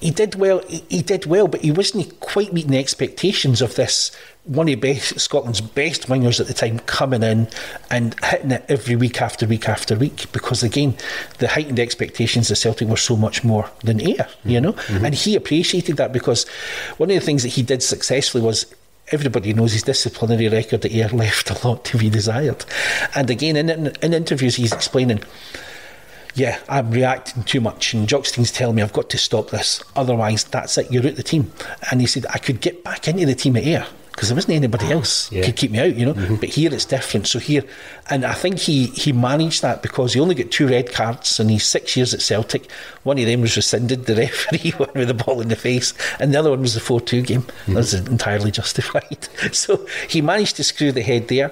he 0.04 0.12
did 0.12 0.36
well. 0.36 0.60
He, 0.68 0.84
he 0.90 1.02
did 1.02 1.26
well, 1.26 1.48
but 1.48 1.62
he 1.62 1.72
wasn't 1.72 2.20
quite 2.20 2.52
meeting 2.52 2.72
the 2.72 2.78
expectations 2.78 3.62
of 3.62 3.76
this 3.76 4.12
one 4.46 4.68
of 4.68 4.82
best, 4.82 5.18
Scotland's 5.20 5.62
best 5.62 6.08
wingers 6.08 6.42
at 6.42 6.48
the 6.48 6.54
time 6.54 6.80
coming 6.80 7.24
in 7.24 7.48
and 7.90 8.14
hitting 8.26 8.52
it 8.52 8.66
every 8.68 8.98
week 8.98 9.22
after 9.22 9.48
week 9.48 9.70
after 9.70 9.96
week 9.96 10.30
because 10.34 10.64
again 10.64 10.98
the 11.38 11.48
heightened 11.48 11.80
expectations 11.80 12.52
of 12.52 12.58
Celtic 12.58 12.90
were 12.90 12.98
so 12.98 13.16
much 13.16 13.46
more 13.46 13.70
than 13.86 14.02
Ayr 14.02 14.28
you 14.44 14.60
know 14.60 14.74
mm-hmm. 14.74 15.06
and 15.06 15.16
he 15.16 15.38
appreciated 15.38 15.96
that 15.96 16.12
because 16.12 16.46
one 16.98 17.10
of 17.10 17.16
the 17.16 17.26
things 17.26 17.44
that 17.44 17.54
he 17.54 17.64
did 17.64 17.82
successfully 17.82 18.44
was 18.44 18.66
everybody 19.14 19.54
knows 19.54 19.72
his 19.72 19.84
disciplinary 19.84 20.50
record 20.50 20.84
at 20.84 20.92
Ayr 20.92 21.08
left 21.08 21.50
a 21.50 21.66
lot 21.66 21.86
to 21.86 21.98
be 21.98 22.10
desired 22.10 22.66
and 23.16 23.30
again 23.30 23.56
in, 23.56 23.70
in, 23.70 23.96
in 24.02 24.14
interviews 24.14 24.58
he's 24.58 24.74
explaining 24.74 25.24
yeah, 26.36 26.60
I'm 26.68 26.92
reacting 26.92 27.44
too 27.44 27.62
much. 27.62 27.94
And 27.94 28.08
Jock 28.08 28.26
Stein's 28.26 28.52
telling 28.52 28.76
me 28.76 28.82
I've 28.82 28.94
got 28.94 29.10
to 29.12 29.18
stop 29.18 29.50
this. 29.50 29.84
Otherwise, 29.96 30.44
that's 30.46 30.78
it. 30.78 30.92
You're 30.92 31.06
out 31.06 31.16
the 31.16 31.24
team. 31.24 31.52
And 31.92 32.02
he 32.02 32.08
said 32.08 32.26
I 32.30 32.38
could 32.38 32.62
get 32.62 32.84
back 32.84 33.08
into 33.08 33.26
the 33.26 33.36
team 33.36 33.56
at 33.58 33.64
Ayr 33.64 33.86
because 34.14 34.30
there 34.30 34.36
wasn't 34.36 34.54
anybody 34.54 34.92
else 34.92 35.32
yeah. 35.32 35.44
could 35.44 35.56
keep 35.56 35.72
me 35.72 35.80
out, 35.80 35.96
you 35.96 36.06
know. 36.06 36.14
Mm-hmm. 36.14 36.36
But 36.36 36.50
here 36.50 36.72
it's 36.72 36.86
different. 36.86 37.26
So 37.26 37.40
here, 37.40 37.64
and 38.10 38.24
I 38.26 38.34
think 38.34 38.60
he 38.60 38.88
he 38.88 39.12
managed 39.12 39.64
that 39.64 39.82
because 39.82 40.14
he 40.14 40.20
only 40.20 40.36
got 40.36 40.52
two 40.52 40.68
red 40.68 40.92
cards 40.92 41.40
and 41.40 41.50
he's 41.50 41.66
six 41.66 41.98
years 41.98 42.14
at 42.14 42.22
Celtic. 42.22 42.72
One 43.04 43.18
of 43.18 43.26
them 43.26 43.42
was 43.42 43.56
rescinded, 43.56 44.06
the 44.06 44.16
referee 44.52 44.72
one 44.72 44.92
with 44.96 45.08
the 45.08 45.16
ball 45.16 45.42
in 45.42 45.48
the 45.48 45.56
face, 45.56 45.94
and 46.20 46.34
the 46.34 46.40
other 46.40 46.52
one 46.52 46.62
was 46.62 46.76
the 46.76 46.80
four 46.80 47.02
two 47.02 47.22
game. 47.22 47.42
Mm-hmm. 47.42 47.74
That's 47.74 47.94
entirely 47.94 48.52
justified. 48.52 49.28
so 49.52 49.86
he 50.08 50.22
managed 50.22 50.58
to 50.58 50.64
screw 50.64 50.92
the 50.92 51.02
head 51.02 51.28
there. 51.28 51.52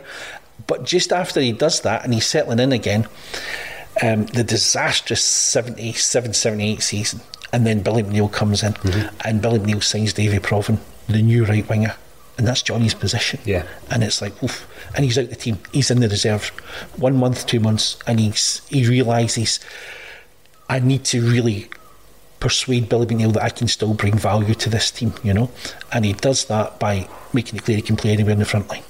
But 0.68 0.86
just 0.86 1.12
after 1.12 1.42
he 1.42 1.54
does 1.54 1.82
that 1.82 2.04
and 2.04 2.14
he's 2.14 2.28
settling 2.28 2.60
in 2.60 2.72
again, 2.72 3.08
um, 4.02 4.26
the 4.28 4.44
disastrous 4.44 5.24
77 5.24 6.34
78 6.34 6.82
season. 6.82 7.22
And 7.54 7.66
then 7.66 7.82
Billy 7.82 8.04
McNeill 8.04 8.32
comes 8.32 8.64
in, 8.64 8.74
mm-hmm. 8.74 9.16
and 9.26 9.42
Billy 9.42 9.60
McNeill 9.60 9.84
signs 9.84 10.14
Davy 10.14 10.40
Provan, 10.40 10.80
the 11.08 11.22
new 11.22 11.46
right 11.46 11.68
winger. 11.68 11.96
And 12.38 12.48
that's 12.48 12.62
Johnny's 12.62 12.94
position. 12.94 13.40
Yeah. 13.46 13.68
And 13.90 14.04
it's 14.04 14.22
like, 14.22 14.42
oof. 14.42 14.68
And 14.96 15.04
he's 15.04 15.18
out 15.18 15.30
the 15.30 15.36
team. 15.36 15.60
He's 15.74 15.92
in 15.92 16.00
the 16.00 16.08
reserve. 16.08 16.48
One 16.96 17.18
month, 17.18 17.46
two 17.46 17.60
months. 17.60 18.00
And 18.08 18.20
he's 18.20 18.66
he 18.70 18.88
realises, 18.88 19.60
I 20.70 20.80
need 20.80 21.04
to 21.06 21.22
really 21.22 21.70
persuade 22.40 22.90
Billy 22.90 23.06
McNeill 23.06 23.34
that 23.34 23.44
I 23.44 23.50
can 23.50 23.68
still 23.68 23.94
bring 23.94 24.18
value 24.18 24.56
to 24.56 24.70
this 24.70 24.92
team, 24.92 25.14
you 25.24 25.34
know? 25.34 25.52
And 25.92 26.04
he 26.04 26.14
does 26.14 26.46
that 26.46 26.80
by 26.80 27.08
making 27.34 27.58
it 27.58 27.64
clear 27.64 27.78
he 27.78 27.84
can 27.84 27.96
play 27.96 28.12
anywhere 28.12 28.34
in 28.34 28.40
the 28.40 28.46
front 28.46 28.68
line. 28.70 28.84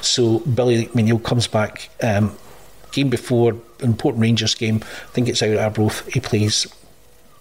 So 0.00 0.40
Billy 0.40 0.86
McNeill 0.86 1.22
comes 1.22 1.46
back 1.46 1.90
um, 2.02 2.36
game 2.96 3.10
before, 3.10 3.52
an 3.52 3.60
important 3.80 4.22
Rangers 4.22 4.54
game, 4.54 4.80
I 4.82 5.10
think 5.12 5.28
it's 5.28 5.42
out 5.42 5.50
at 5.50 5.58
Arbroath, 5.58 6.06
he 6.12 6.20
plays 6.20 6.66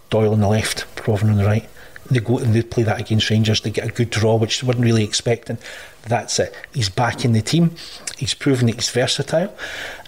Doyle 0.09 0.33
on 0.33 0.41
the 0.41 0.47
left, 0.47 0.85
Provan 0.95 1.31
on 1.31 1.37
the 1.37 1.45
right. 1.45 1.67
They 2.11 2.19
go 2.19 2.37
and 2.37 2.53
they 2.53 2.61
play 2.61 2.83
that 2.83 2.99
against 2.99 3.31
Rangers. 3.31 3.61
They 3.61 3.71
get 3.71 3.87
a 3.87 3.91
good 3.91 4.11
draw, 4.11 4.35
which 4.35 4.61
they 4.61 4.67
weren't 4.67 4.79
really 4.79 5.03
expecting. 5.03 5.57
That's 6.03 6.37
it. 6.37 6.53
He's 6.71 6.87
back 6.89 7.25
in 7.25 7.33
the 7.33 7.41
team. 7.41 7.75
He's 8.15 8.35
proven 8.35 8.67
that 8.67 8.75
he's 8.75 8.91
versatile. 8.91 9.51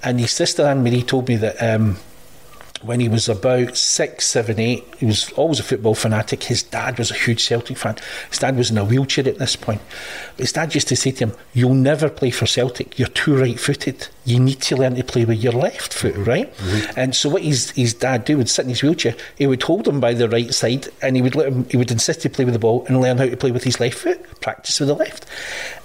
And 0.04 0.20
his 0.20 0.32
sister 0.32 0.64
Anne 0.64 0.84
Marie 0.84 1.02
told 1.02 1.28
me 1.28 1.38
that 1.38 1.58
um, 1.60 1.98
when 2.82 3.00
he 3.00 3.10
was 3.10 3.28
about 3.28 3.76
six, 3.76 4.26
seven, 4.26 4.60
eight, 4.60 4.86
he 4.98 5.06
was 5.06 5.32
always 5.34 5.60
a 5.60 5.64
football 5.64 5.96
fanatic. 5.96 6.44
His 6.44 6.64
dad 6.64 6.98
was 6.98 7.12
a 7.12 7.16
huge 7.16 7.44
Celtic 7.44 7.78
fan. 7.78 7.98
His 8.30 8.40
dad 8.40 8.56
was 8.56 8.72
in 8.72 8.78
a 8.78 8.86
wheelchair 8.86 9.28
at 9.28 9.40
this 9.40 9.56
point. 9.56 9.82
His 10.38 10.52
dad 10.52 10.74
used 10.76 10.88
to 10.90 10.96
say 10.96 11.12
to 11.12 11.26
him, 11.28 11.34
You'll 11.54 11.74
never 11.74 12.10
play 12.10 12.30
for 12.30 12.46
Celtic. 12.46 12.98
You're 13.00 13.08
too 13.10 13.38
right 13.38 13.60
footed. 13.60 14.08
You 14.26 14.40
need 14.40 14.62
to 14.62 14.76
learn 14.76 14.96
to 14.96 15.04
play 15.04 15.26
with 15.26 15.40
your 15.40 15.54
left 15.54 15.94
foot, 15.94 16.16
right? 16.16 16.54
Mm-hmm. 16.56 17.00
And 17.00 17.16
so 17.16 17.30
what 17.30 17.42
his, 17.42 17.72
his 17.72 17.94
dad 17.94 18.26
do 18.26 18.38
would 18.38 18.50
sit 18.50 18.64
in 18.64 18.70
his 18.70 18.84
wheelchair, 18.84 19.16
he 19.38 19.48
would 19.48 19.64
hold 19.64 19.88
him 19.88 20.00
by 20.00 20.14
the 20.14 20.30
right 20.30 20.54
side 20.54 20.88
and 21.02 21.16
he 21.16 21.22
would 21.22 21.36
let 21.36 21.48
him 21.48 21.68
he 21.70 21.78
would 21.78 21.92
insist 21.92 22.22
to 22.22 22.30
play 22.30 22.46
with 22.46 22.54
the 22.54 22.60
ball 22.60 22.86
and 22.88 23.02
learn 23.02 23.18
how 23.18 23.26
to 23.26 23.38
play 23.38 23.52
with 23.52 23.64
his 23.64 23.80
left 23.80 23.98
foot, 23.98 24.24
practice 24.48 24.80
with 24.80 24.88
the 24.88 24.96
left. 24.96 25.26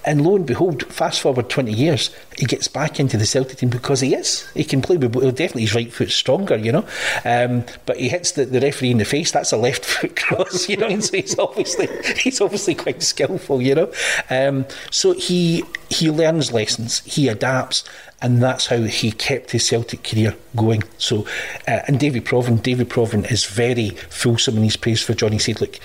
And 0.04 0.24
lo 0.24 0.36
and 0.36 0.46
behold, 0.46 0.84
fast 0.84 1.20
forward 1.20 1.48
20 1.48 1.72
years, 1.72 2.14
he 2.38 2.46
gets 2.46 2.68
back 2.68 3.00
into 3.00 3.16
the 3.16 3.26
Celtic 3.26 3.58
team 3.58 3.70
because 3.70 4.00
he 4.00 4.14
is. 4.14 4.48
He 4.52 4.62
can 4.62 4.80
play 4.80 4.96
with, 4.96 5.12
definitely 5.34 5.62
his 5.62 5.74
right 5.74 5.92
foot's 5.92 6.14
stronger, 6.14 6.56
you 6.56 6.70
know. 6.70 6.86
Um, 7.24 7.64
but 7.86 7.96
he 7.96 8.08
hits 8.08 8.30
the, 8.30 8.44
the 8.44 8.60
referee 8.60 8.92
in 8.92 8.98
the 8.98 9.04
face, 9.04 9.32
that's 9.32 9.50
a 9.50 9.56
left 9.56 9.84
foot 9.92 10.14
cross, 10.14 10.68
you 10.68 10.76
know. 10.76 10.86
And 10.86 11.02
so 11.02 11.16
he's 11.16 11.36
obviously, 11.40 11.88
he's 12.18 12.40
obviously 12.40 12.76
quite 12.76 13.02
skillful, 13.02 13.60
you 13.60 13.74
know. 13.74 13.92
Um, 14.30 14.66
so 14.92 15.10
he, 15.10 15.64
he 15.90 16.08
learns 16.08 16.52
lessons, 16.52 17.00
he 17.00 17.26
adapts, 17.26 17.82
and 18.20 18.40
that's 18.40 18.68
how 18.68 18.82
he 18.82 19.10
kept 19.10 19.50
his 19.50 19.66
Celtic 19.66 20.04
career 20.04 20.36
going. 20.54 20.84
So, 20.98 21.26
uh, 21.66 21.80
and 21.88 21.98
David 21.98 22.24
Provan, 22.24 22.62
David 22.62 22.88
Provan 22.88 23.28
is 23.28 23.44
very 23.44 23.90
fulsome 23.90 24.56
in 24.56 24.62
his 24.62 24.76
praise 24.76 25.02
for 25.02 25.14
Johnny. 25.14 25.40
Look, 25.60 25.80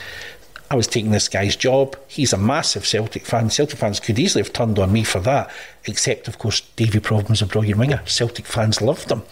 I 0.70 0.76
was 0.76 0.88
taking 0.88 1.12
this 1.12 1.30
guy's 1.30 1.56
job. 1.56 1.96
He's 2.08 2.34
a 2.34 2.38
massive 2.38 2.86
Celtic 2.86 3.26
fan. 3.26 3.50
Celtic 3.50 3.80
fans 3.80 4.02
could 4.02 4.20
easily 4.20 4.44
have 4.44 4.52
turned 4.52 4.78
on 4.78 4.92
me 4.92 5.04
for 5.04 5.20
that, 5.22 5.50
except, 5.86 6.28
of 6.28 6.40
course, 6.40 6.60
Davy 6.76 7.00
was 7.00 7.42
a 7.42 7.46
brilliant 7.46 7.80
winger. 7.80 8.02
Celtic 8.06 8.46
fans 8.46 8.82
loved 8.82 9.10
him. 9.10 9.24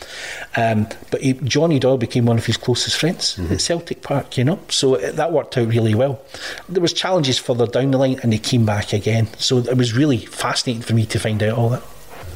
Um, 0.55 0.87
but 1.11 1.21
he, 1.21 1.33
Johnny 1.33 1.77
Doyle 1.77 1.97
became 1.97 2.25
one 2.25 2.37
of 2.37 2.45
his 2.45 2.55
closest 2.55 2.97
friends 2.97 3.35
mm-hmm. 3.35 3.53
at 3.53 3.61
Celtic 3.61 4.01
Park, 4.01 4.37
you 4.37 4.45
know, 4.45 4.59
so 4.69 4.95
it, 4.95 5.17
that 5.17 5.33
worked 5.33 5.57
out 5.57 5.67
really 5.67 5.93
well. 5.93 6.21
There 6.69 6.81
was 6.81 6.93
challenges 6.93 7.37
further 7.37 7.67
down 7.67 7.91
the 7.91 7.97
line 7.97 8.19
and 8.23 8.31
he 8.31 8.39
came 8.39 8.65
back 8.65 8.93
again. 8.93 9.27
So 9.37 9.57
it 9.57 9.77
was 9.77 9.93
really 9.93 10.19
fascinating 10.19 10.83
for 10.83 10.93
me 10.93 11.05
to 11.07 11.19
find 11.19 11.43
out 11.43 11.57
all 11.57 11.69
that. 11.69 11.83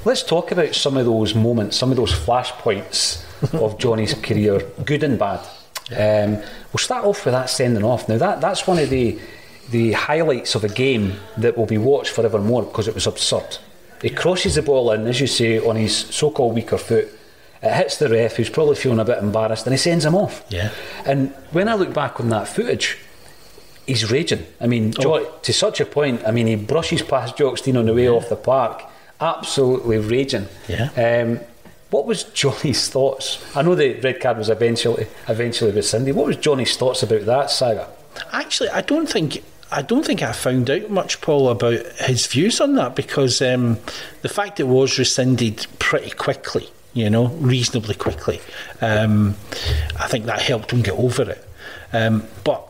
Let's 0.04 0.24
talk 0.24 0.52
about 0.52 0.76
some 0.76 0.98
of 0.98 1.06
those 1.06 1.36
moments, 1.36 1.78
some 1.78 1.92
of 1.92 1.98
those 1.98 2.14
flashpoints 2.14 3.24
of 3.62 3.78
Johnny's 3.78 4.14
career, 4.14 4.60
good 4.84 5.04
and 5.04 5.18
bad. 5.18 5.46
Um, 5.92 6.36
we'll 6.72 6.78
start 6.78 7.06
off 7.06 7.26
with 7.26 7.34
that 7.34 7.50
sending 7.50 7.84
off. 7.84 8.08
Now 8.08 8.18
that 8.18 8.42
that's 8.42 8.68
one 8.68 8.80
of 8.80 8.90
the 8.90 9.20
the 9.72 9.94
highlights 9.94 10.56
of 10.56 10.64
a 10.64 10.70
game 10.70 11.14
that 11.38 11.58
will 11.58 11.66
be 11.66 11.78
watched 11.78 12.12
forevermore 12.12 12.64
because 12.64 12.88
it 12.88 12.96
was 12.96 13.08
absurd. 13.08 13.58
He 14.02 14.10
crosses 14.10 14.56
the 14.56 14.62
ball 14.62 14.92
in, 14.92 15.06
as 15.08 15.20
you 15.20 15.28
say, 15.28 15.60
on 15.60 15.76
his 15.76 15.96
so-called 15.96 16.56
weaker 16.56 16.78
foot. 16.78 17.08
It 17.62 17.74
hits 17.74 17.98
the 17.98 18.08
ref, 18.08 18.38
who's 18.38 18.50
probably 18.50 18.76
feeling 18.76 19.00
a 19.00 19.06
bit 19.06 19.18
embarrassed, 19.18 19.66
and 19.66 19.74
he 19.74 19.78
sends 19.78 20.06
him 20.06 20.16
off. 20.16 20.46
Yeah. 20.50 20.72
And 21.06 21.32
when 21.52 21.68
I 21.68 21.74
look 21.76 21.94
back 21.94 22.20
on 22.20 22.30
that 22.30 22.48
footage, 22.48 22.98
he's 23.86 24.10
raging. 24.10 24.46
I 24.62 24.68
mean, 24.68 24.94
oh. 25.00 25.26
to 25.42 25.54
such 25.54 25.82
a 25.82 25.86
point. 25.86 26.26
I 26.26 26.32
mean, 26.32 26.48
he 26.48 26.56
brushes 26.56 27.02
past 27.02 27.38
Jock 27.38 27.58
Stein 27.58 27.76
on 27.76 27.86
the 27.86 27.94
way 27.94 28.06
yeah. 28.06 28.12
off 28.12 28.30
the 28.30 28.38
park, 28.38 28.84
absolutely 29.20 29.98
raging. 29.98 30.48
Yeah. 30.70 30.90
Um, 30.96 31.40
what 31.90 32.06
was 32.06 32.24
Johnny's 32.26 32.88
thoughts? 32.90 33.44
I 33.56 33.62
know 33.62 33.76
the 33.76 33.96
red 33.96 34.22
card 34.22 34.38
was 34.38 34.50
eventually 34.50 35.08
eventually 35.28 35.72
rescinded. 35.72 36.16
What 36.16 36.28
was 36.28 36.38
Johnny's 36.38 36.78
thoughts 36.78 37.04
about 37.04 37.26
that 37.26 37.50
saga? 37.50 37.90
Actually, 38.32 38.70
I 38.70 38.82
don't 38.82 39.10
think 39.10 39.44
I 39.72 39.82
don't 39.82 40.06
think 40.06 40.24
I 40.24 40.32
found 40.32 40.70
out 40.70 40.90
much, 40.90 41.22
Paul, 41.22 41.50
about 41.50 41.86
his 41.98 42.26
views 42.28 42.60
on 42.60 42.76
that 42.76 42.96
because 42.96 43.42
um, 43.42 43.78
the 44.22 44.30
fact 44.30 44.60
it 44.60 44.68
was 44.68 44.98
rescinded 44.98 45.68
pretty 45.78 46.10
quickly, 46.12 46.70
you 46.94 47.10
know, 47.10 47.28
reasonably 47.28 47.96
quickly, 47.96 48.42
um, 48.82 49.36
I 50.00 50.08
think 50.08 50.26
that 50.26 50.42
helped 50.42 50.72
him 50.72 50.82
get 50.82 50.96
over 50.96 51.30
it. 51.30 51.46
Um, 51.94 52.26
but 52.44 52.69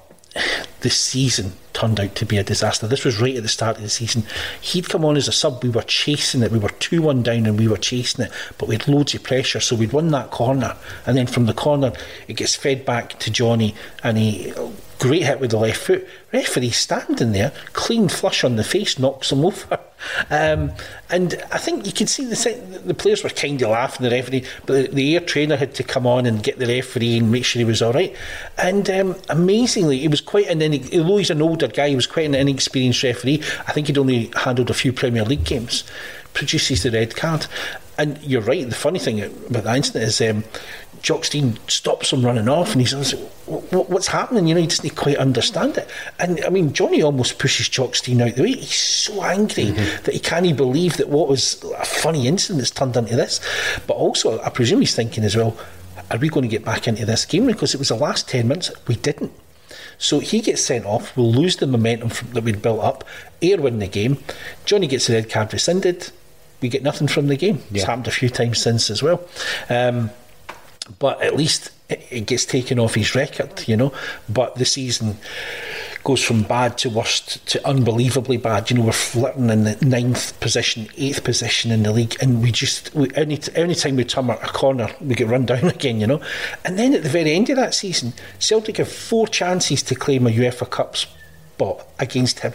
the 0.81 0.89
season 0.89 1.53
turned 1.73 1.99
out 1.99 2.15
to 2.15 2.25
be 2.25 2.37
a 2.37 2.43
disaster. 2.43 2.87
This 2.87 3.05
was 3.05 3.21
right 3.21 3.35
at 3.35 3.43
the 3.43 3.49
start 3.49 3.77
of 3.77 3.83
the 3.83 3.89
season. 3.89 4.23
He'd 4.59 4.89
come 4.89 5.05
on 5.05 5.17
as 5.17 5.27
a 5.27 5.31
sub. 5.31 5.63
We 5.63 5.69
were 5.69 5.81
chasing 5.83 6.41
it. 6.41 6.51
We 6.51 6.59
were 6.59 6.69
2 6.69 7.01
1 7.01 7.23
down 7.23 7.45
and 7.45 7.57
we 7.57 7.67
were 7.67 7.77
chasing 7.77 8.25
it, 8.25 8.31
but 8.57 8.67
we 8.67 8.75
had 8.75 8.87
loads 8.87 9.13
of 9.13 9.23
pressure. 9.23 9.59
So 9.59 9.75
we'd 9.75 9.93
won 9.93 10.09
that 10.09 10.31
corner. 10.31 10.75
And 11.05 11.17
then 11.17 11.27
from 11.27 11.45
the 11.45 11.53
corner, 11.53 11.93
it 12.27 12.37
gets 12.37 12.55
fed 12.55 12.85
back 12.85 13.19
to 13.19 13.31
Johnny 13.31 13.75
and 14.03 14.17
he 14.17 14.53
Great 14.99 15.23
hit 15.23 15.39
with 15.39 15.51
the 15.51 15.57
left 15.57 15.79
foot. 15.79 16.05
Referee 16.33 16.71
standing 16.71 17.31
there, 17.31 17.53
clean 17.71 18.09
flush 18.09 18.43
on 18.43 18.57
the 18.57 18.65
face, 18.65 18.99
knocks 18.99 19.31
him 19.31 19.45
over. 19.45 19.79
Um, 20.29 20.71
and 21.09 21.41
I 21.51 21.57
think 21.57 21.85
you 21.85 21.91
could 21.91 22.09
see 22.09 22.25
the 22.25 22.79
the 22.85 22.93
players 22.93 23.23
were 23.23 23.29
kind 23.29 23.61
of 23.61 23.69
laughing 23.69 24.03
the 24.03 24.15
referee, 24.15 24.45
but 24.65 24.73
the, 24.73 24.95
the, 24.95 25.15
Ayr 25.15 25.21
trainer 25.21 25.55
had 25.55 25.73
to 25.75 25.83
come 25.83 26.05
on 26.07 26.25
and 26.25 26.41
get 26.43 26.59
the 26.59 26.67
referee 26.67 27.17
and 27.17 27.31
make 27.31 27.45
sure 27.45 27.59
he 27.59 27.65
was 27.65 27.81
all 27.81 27.93
right. 27.93 28.15
And 28.57 28.89
um, 28.89 29.15
amazingly, 29.29 29.99
he 29.99 30.07
was 30.07 30.21
quite 30.21 30.47
an 30.47 30.61
although 30.61 31.17
he's 31.17 31.29
an 31.29 31.41
older 31.41 31.67
guy, 31.67 31.89
he 31.89 31.95
was 31.95 32.07
quite 32.07 32.25
an 32.25 32.35
inexperienced 32.35 33.03
referee. 33.03 33.41
I 33.67 33.71
think 33.71 33.87
he'd 33.87 33.97
only 33.97 34.31
handled 34.35 34.69
a 34.69 34.73
few 34.73 34.93
Premier 34.93 35.25
League 35.25 35.43
games. 35.43 35.83
Produces 36.39 36.83
the 36.83 36.91
red 36.91 37.17
card, 37.17 37.47
and 37.97 38.17
you're 38.23 38.39
right. 38.39 38.67
The 38.67 38.73
funny 38.73 38.97
thing 38.97 39.21
about 39.21 39.65
the 39.65 39.75
incident 39.75 40.05
is 40.05 40.21
um, 40.21 40.45
Jock 41.01 41.25
Stein 41.25 41.59
stops 41.67 42.13
him 42.13 42.25
running 42.25 42.47
off, 42.47 42.71
and 42.71 42.79
he 42.79 42.87
says, 42.87 43.11
"What's 43.45 44.07
happening?" 44.07 44.47
You 44.47 44.55
know, 44.55 44.61
he 44.61 44.67
doesn't 44.67 44.95
quite 44.95 45.17
understand 45.17 45.77
it. 45.77 45.89
And 46.17 46.41
I 46.45 46.49
mean, 46.49 46.71
Johnny 46.71 47.01
almost 47.01 47.39
pushes 47.39 47.67
Jock 47.67 47.95
Stein 47.95 48.21
out 48.21 48.35
the 48.35 48.43
way. 48.43 48.53
He's 48.53 48.73
so 48.73 49.21
angry 49.21 49.65
mm-hmm. 49.65 50.03
that 50.05 50.13
he 50.13 50.19
can't 50.19 50.55
believe 50.55 50.95
that 50.95 51.09
what 51.09 51.27
was 51.27 51.61
a 51.77 51.83
funny 51.83 52.25
incident 52.25 52.61
has 52.61 52.71
turned 52.71 52.95
into 52.95 53.17
this. 53.17 53.41
But 53.85 53.95
also, 53.95 54.41
I 54.43 54.49
presume 54.49 54.79
he's 54.79 54.95
thinking 54.95 55.25
as 55.25 55.35
well, 55.35 55.57
"Are 56.09 56.17
we 56.17 56.29
going 56.29 56.43
to 56.43 56.47
get 56.49 56.63
back 56.63 56.87
into 56.87 57.05
this 57.05 57.25
game?" 57.25 57.47
Because 57.47 57.73
it 57.73 57.79
was 57.79 57.89
the 57.89 57.95
last 57.95 58.29
ten 58.29 58.47
minutes 58.47 58.71
we 58.87 58.95
didn't. 58.95 59.33
So 59.97 60.19
he 60.19 60.39
gets 60.39 60.63
sent 60.63 60.85
off. 60.85 61.17
We'll 61.17 61.33
lose 61.33 61.57
the 61.57 61.67
momentum 61.67 62.09
from, 62.09 62.31
that 62.31 62.45
we'd 62.45 62.61
built 62.61 62.79
up. 62.79 63.03
Ayr 63.41 63.57
win 63.57 63.79
the 63.79 63.87
game. 63.87 64.23
Johnny 64.63 64.87
gets 64.87 65.07
the 65.07 65.15
red 65.15 65.29
card 65.29 65.51
rescinded. 65.51 66.11
We 66.61 66.69
get 66.69 66.83
nothing 66.83 67.07
from 67.07 67.27
the 67.27 67.37
game. 67.37 67.57
Yeah. 67.71 67.77
It's 67.77 67.83
happened 67.83 68.07
a 68.07 68.11
few 68.11 68.29
times 68.29 68.61
since 68.61 68.89
as 68.89 69.01
well. 69.01 69.23
Um, 69.69 70.09
but 70.97 71.21
at 71.21 71.35
least 71.35 71.71
it 71.89 72.25
gets 72.25 72.45
taken 72.45 72.79
off 72.79 72.95
his 72.95 73.15
record, 73.15 73.67
you 73.67 73.75
know. 73.75 73.93
But 74.27 74.55
the 74.55 74.65
season 74.65 75.17
goes 76.03 76.23
from 76.23 76.43
bad 76.43 76.77
to 76.79 76.89
worst 76.89 77.45
to 77.47 77.67
unbelievably 77.67 78.37
bad. 78.37 78.69
You 78.69 78.77
know, 78.77 78.85
we're 78.85 78.91
flirting 78.91 79.49
in 79.49 79.63
the 79.63 79.77
ninth 79.85 80.39
position, 80.39 80.87
eighth 80.97 81.23
position 81.23 81.71
in 81.71 81.83
the 81.83 81.91
league, 81.91 82.15
and 82.21 82.41
we 82.41 82.51
just 82.51 82.93
we, 82.93 83.09
any 83.15 83.39
any 83.55 83.75
time 83.75 83.95
we 83.95 84.03
turn 84.03 84.29
a 84.29 84.37
corner, 84.37 84.89
we 85.01 85.15
get 85.15 85.27
run 85.27 85.45
down 85.47 85.65
again. 85.65 85.99
You 85.99 86.07
know, 86.07 86.21
and 86.63 86.77
then 86.77 86.93
at 86.93 87.03
the 87.03 87.09
very 87.09 87.33
end 87.33 87.49
of 87.49 87.55
that 87.57 87.73
season, 87.73 88.13
Celtic 88.39 88.77
have 88.77 88.91
four 88.91 89.27
chances 89.27 89.83
to 89.83 89.95
claim 89.95 90.27
a 90.27 90.31
UEFA 90.31 90.69
Cup 90.69 90.95
spot 90.95 91.87
against 91.99 92.39
him 92.39 92.53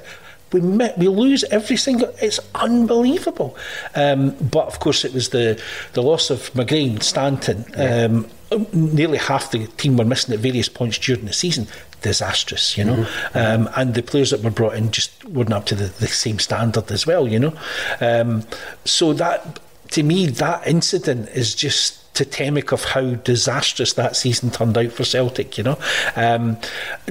we 0.55 0.61
met, 0.61 0.97
we 0.97 1.09
lose 1.09 1.43
every 1.51 1.77
single. 1.77 2.15
It's 2.23 2.39
unbelievable. 2.55 3.57
Um, 3.97 4.31
but 4.37 4.69
of 4.69 4.79
course, 4.79 5.05
it 5.05 5.13
was 5.13 5.31
the 5.31 5.61
the 5.95 6.03
loss 6.03 6.31
of 6.31 6.53
McGrain, 6.53 7.03
Stanton. 7.03 7.65
Um, 7.77 8.31
nearly 8.73 9.19
half 9.19 9.51
the 9.51 9.67
team 9.67 9.97
were 9.97 10.05
missing 10.05 10.33
at 10.33 10.39
various 10.39 10.69
points 10.69 10.97
during 10.99 11.25
the 11.25 11.33
season. 11.33 11.67
Disastrous, 12.03 12.79
you 12.79 12.85
know, 12.85 12.97
mm-hmm. 12.97 13.39
um, 13.39 13.69
and 13.77 13.95
the 13.95 14.03
players 14.03 14.31
that 14.31 14.43
were 14.43 14.51
brought 14.51 14.77
in 14.77 14.93
just 14.93 15.25
weren't 15.25 15.53
up 15.53 15.67
to 15.67 15.75
the, 15.75 15.87
the 15.87 16.07
same 16.07 16.39
standard 16.39 16.93
as 16.93 17.05
well, 17.05 17.27
you 17.27 17.41
know. 17.41 17.55
Um, 18.01 18.45
so 18.85 19.13
that, 19.15 19.59
to 19.91 20.03
me, 20.05 20.27
that 20.27 20.67
incident 20.69 21.31
is 21.31 21.55
just 21.55 22.15
totemic 22.15 22.71
of 22.71 22.85
how 22.85 23.15
disastrous 23.15 23.95
that 23.95 24.15
season 24.15 24.51
turned 24.51 24.79
out 24.79 24.93
for 24.93 25.03
Celtic. 25.03 25.59
You 25.59 25.65
know, 25.65 25.79
um, 26.15 26.59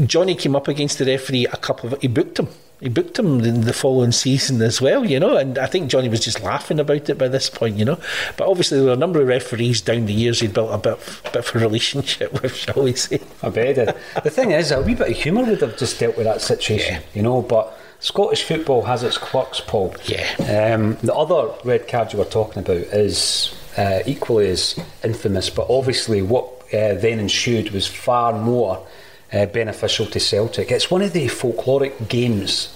Johnny 0.05 0.35
came 0.35 0.55
up 0.55 0.69
against 0.69 0.99
the 0.99 1.05
referee 1.05 1.47
a 1.47 1.57
couple 1.57 1.91
of 1.91 1.99
he 2.01 2.07
booked 2.07 2.39
him 2.39 2.47
he 2.83 2.89
booked 2.89 3.17
him 3.17 3.39
in 3.45 3.61
the 3.61 3.71
following 3.71 4.11
season 4.11 4.61
as 4.61 4.81
well, 4.81 5.05
you 5.05 5.17
know, 5.17 5.37
and 5.37 5.57
I 5.57 5.67
think 5.67 5.89
Johnny 5.89 6.09
was 6.09 6.19
just 6.19 6.43
laughing 6.43 6.81
about 6.81 7.09
it 7.09 7.17
by 7.17 7.29
this 7.29 7.49
point, 7.49 7.77
you 7.77 7.85
know. 7.85 7.97
But 8.35 8.49
obviously, 8.49 8.77
there 8.77 8.87
were 8.87 8.93
a 8.93 8.97
number 8.97 9.21
of 9.21 9.27
referees 9.29 9.79
down 9.79 10.05
the 10.05 10.13
years 10.13 10.41
he'd 10.41 10.53
built 10.53 10.73
a 10.73 10.77
bit, 10.77 10.99
bit 11.31 11.35
of 11.47 11.55
a 11.55 11.59
relationship 11.59 12.33
with, 12.41 12.53
shall 12.53 12.83
we 12.83 12.93
say. 12.93 13.21
I 13.41 13.49
bet 13.49 13.67
he 13.67 13.73
did. 13.73 13.95
The 14.21 14.29
thing 14.29 14.51
is, 14.51 14.71
a 14.71 14.81
wee 14.81 14.95
bit 14.95 15.11
of 15.11 15.15
humour 15.15 15.45
would 15.45 15.61
have 15.61 15.77
just 15.77 15.97
dealt 15.97 16.17
with 16.17 16.25
that 16.25 16.41
situation, 16.41 16.95
yeah. 16.95 17.01
you 17.13 17.21
know, 17.21 17.41
but 17.41 17.79
Scottish 18.01 18.43
football 18.43 18.81
has 18.81 19.01
its 19.01 19.17
quirks, 19.17 19.61
Paul. 19.61 19.95
Yeah. 20.03 20.73
Um, 20.75 20.97
the 20.97 21.15
other 21.15 21.53
red 21.63 21.87
card 21.87 22.11
you 22.11 22.19
were 22.19 22.25
talking 22.25 22.63
about 22.63 22.75
is 22.75 23.55
uh, 23.77 23.99
equally 24.05 24.49
as 24.49 24.77
infamous, 25.05 25.49
but 25.49 25.67
obviously 25.69 26.21
what 26.21 26.45
uh, 26.73 26.95
then 26.95 27.19
ensued 27.19 27.71
was 27.71 27.87
far 27.87 28.37
more 28.37 28.85
uh, 29.33 29.45
beneficial 29.47 30.05
to 30.07 30.19
Celtic. 30.19 30.71
It's 30.71 30.91
one 30.91 31.01
of 31.01 31.13
the 31.13 31.27
folkloric 31.27 32.07
games. 32.07 32.75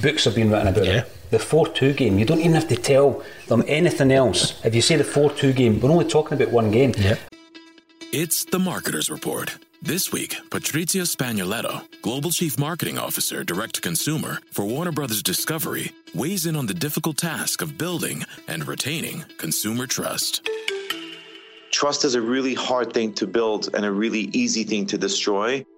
Books 0.00 0.24
have 0.24 0.34
been 0.34 0.50
written 0.50 0.68
about 0.68 0.84
yeah. 0.84 1.00
it. 1.00 1.30
the 1.30 1.38
4 1.38 1.68
2 1.68 1.94
game, 1.94 2.18
you 2.18 2.24
don't 2.24 2.40
even 2.40 2.52
have 2.52 2.68
to 2.68 2.76
tell 2.76 3.22
them 3.48 3.64
anything 3.66 4.12
else. 4.12 4.64
If 4.64 4.74
you 4.74 4.82
say 4.82 4.96
the 4.96 5.04
4 5.04 5.30
2 5.32 5.52
game, 5.52 5.80
we're 5.80 5.90
only 5.90 6.04
talking 6.04 6.40
about 6.40 6.52
one 6.52 6.70
game. 6.70 6.92
Yeah. 6.96 7.16
It's 8.12 8.44
the 8.44 8.58
Marketer's 8.58 9.10
Report. 9.10 9.56
This 9.82 10.10
week, 10.10 10.36
Patrizia 10.50 11.02
Spagnoletto, 11.02 11.82
Global 12.00 12.30
Chief 12.30 12.58
Marketing 12.58 12.98
Officer, 12.98 13.44
Direct 13.44 13.74
to 13.74 13.80
Consumer 13.80 14.40
for 14.50 14.64
Warner 14.64 14.92
Brothers 14.92 15.22
Discovery, 15.22 15.92
weighs 16.14 16.46
in 16.46 16.56
on 16.56 16.66
the 16.66 16.74
difficult 16.74 17.18
task 17.18 17.60
of 17.60 17.76
building 17.76 18.24
and 18.48 18.66
retaining 18.66 19.24
consumer 19.38 19.86
trust. 19.86 20.48
Trust 21.72 22.04
is 22.04 22.14
a 22.14 22.22
really 22.22 22.54
hard 22.54 22.94
thing 22.94 23.12
to 23.14 23.26
build 23.26 23.68
and 23.74 23.84
a 23.84 23.92
really 23.92 24.30
easy 24.32 24.64
thing 24.64 24.86
to 24.86 24.96
destroy. 24.96 25.64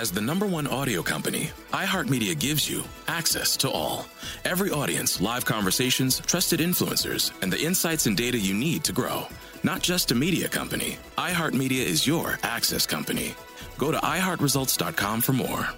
As 0.00 0.10
the 0.10 0.22
number 0.22 0.46
one 0.46 0.66
audio 0.66 1.02
company, 1.02 1.50
iHeartMedia 1.74 2.38
gives 2.40 2.70
you 2.70 2.84
access 3.06 3.54
to 3.58 3.70
all. 3.70 4.06
Every 4.46 4.70
audience, 4.70 5.20
live 5.20 5.44
conversations, 5.44 6.20
trusted 6.20 6.58
influencers, 6.58 7.32
and 7.42 7.52
the 7.52 7.60
insights 7.60 8.06
and 8.06 8.16
data 8.16 8.38
you 8.38 8.54
need 8.54 8.82
to 8.84 8.94
grow. 8.94 9.26
Not 9.62 9.82
just 9.82 10.10
a 10.10 10.14
media 10.14 10.48
company, 10.48 10.96
iHeartMedia 11.18 11.84
is 11.84 12.06
your 12.06 12.38
access 12.42 12.86
company. 12.86 13.34
Go 13.76 13.92
to 13.92 13.98
iHeartResults.com 13.98 15.20
for 15.20 15.34
more. 15.34 15.68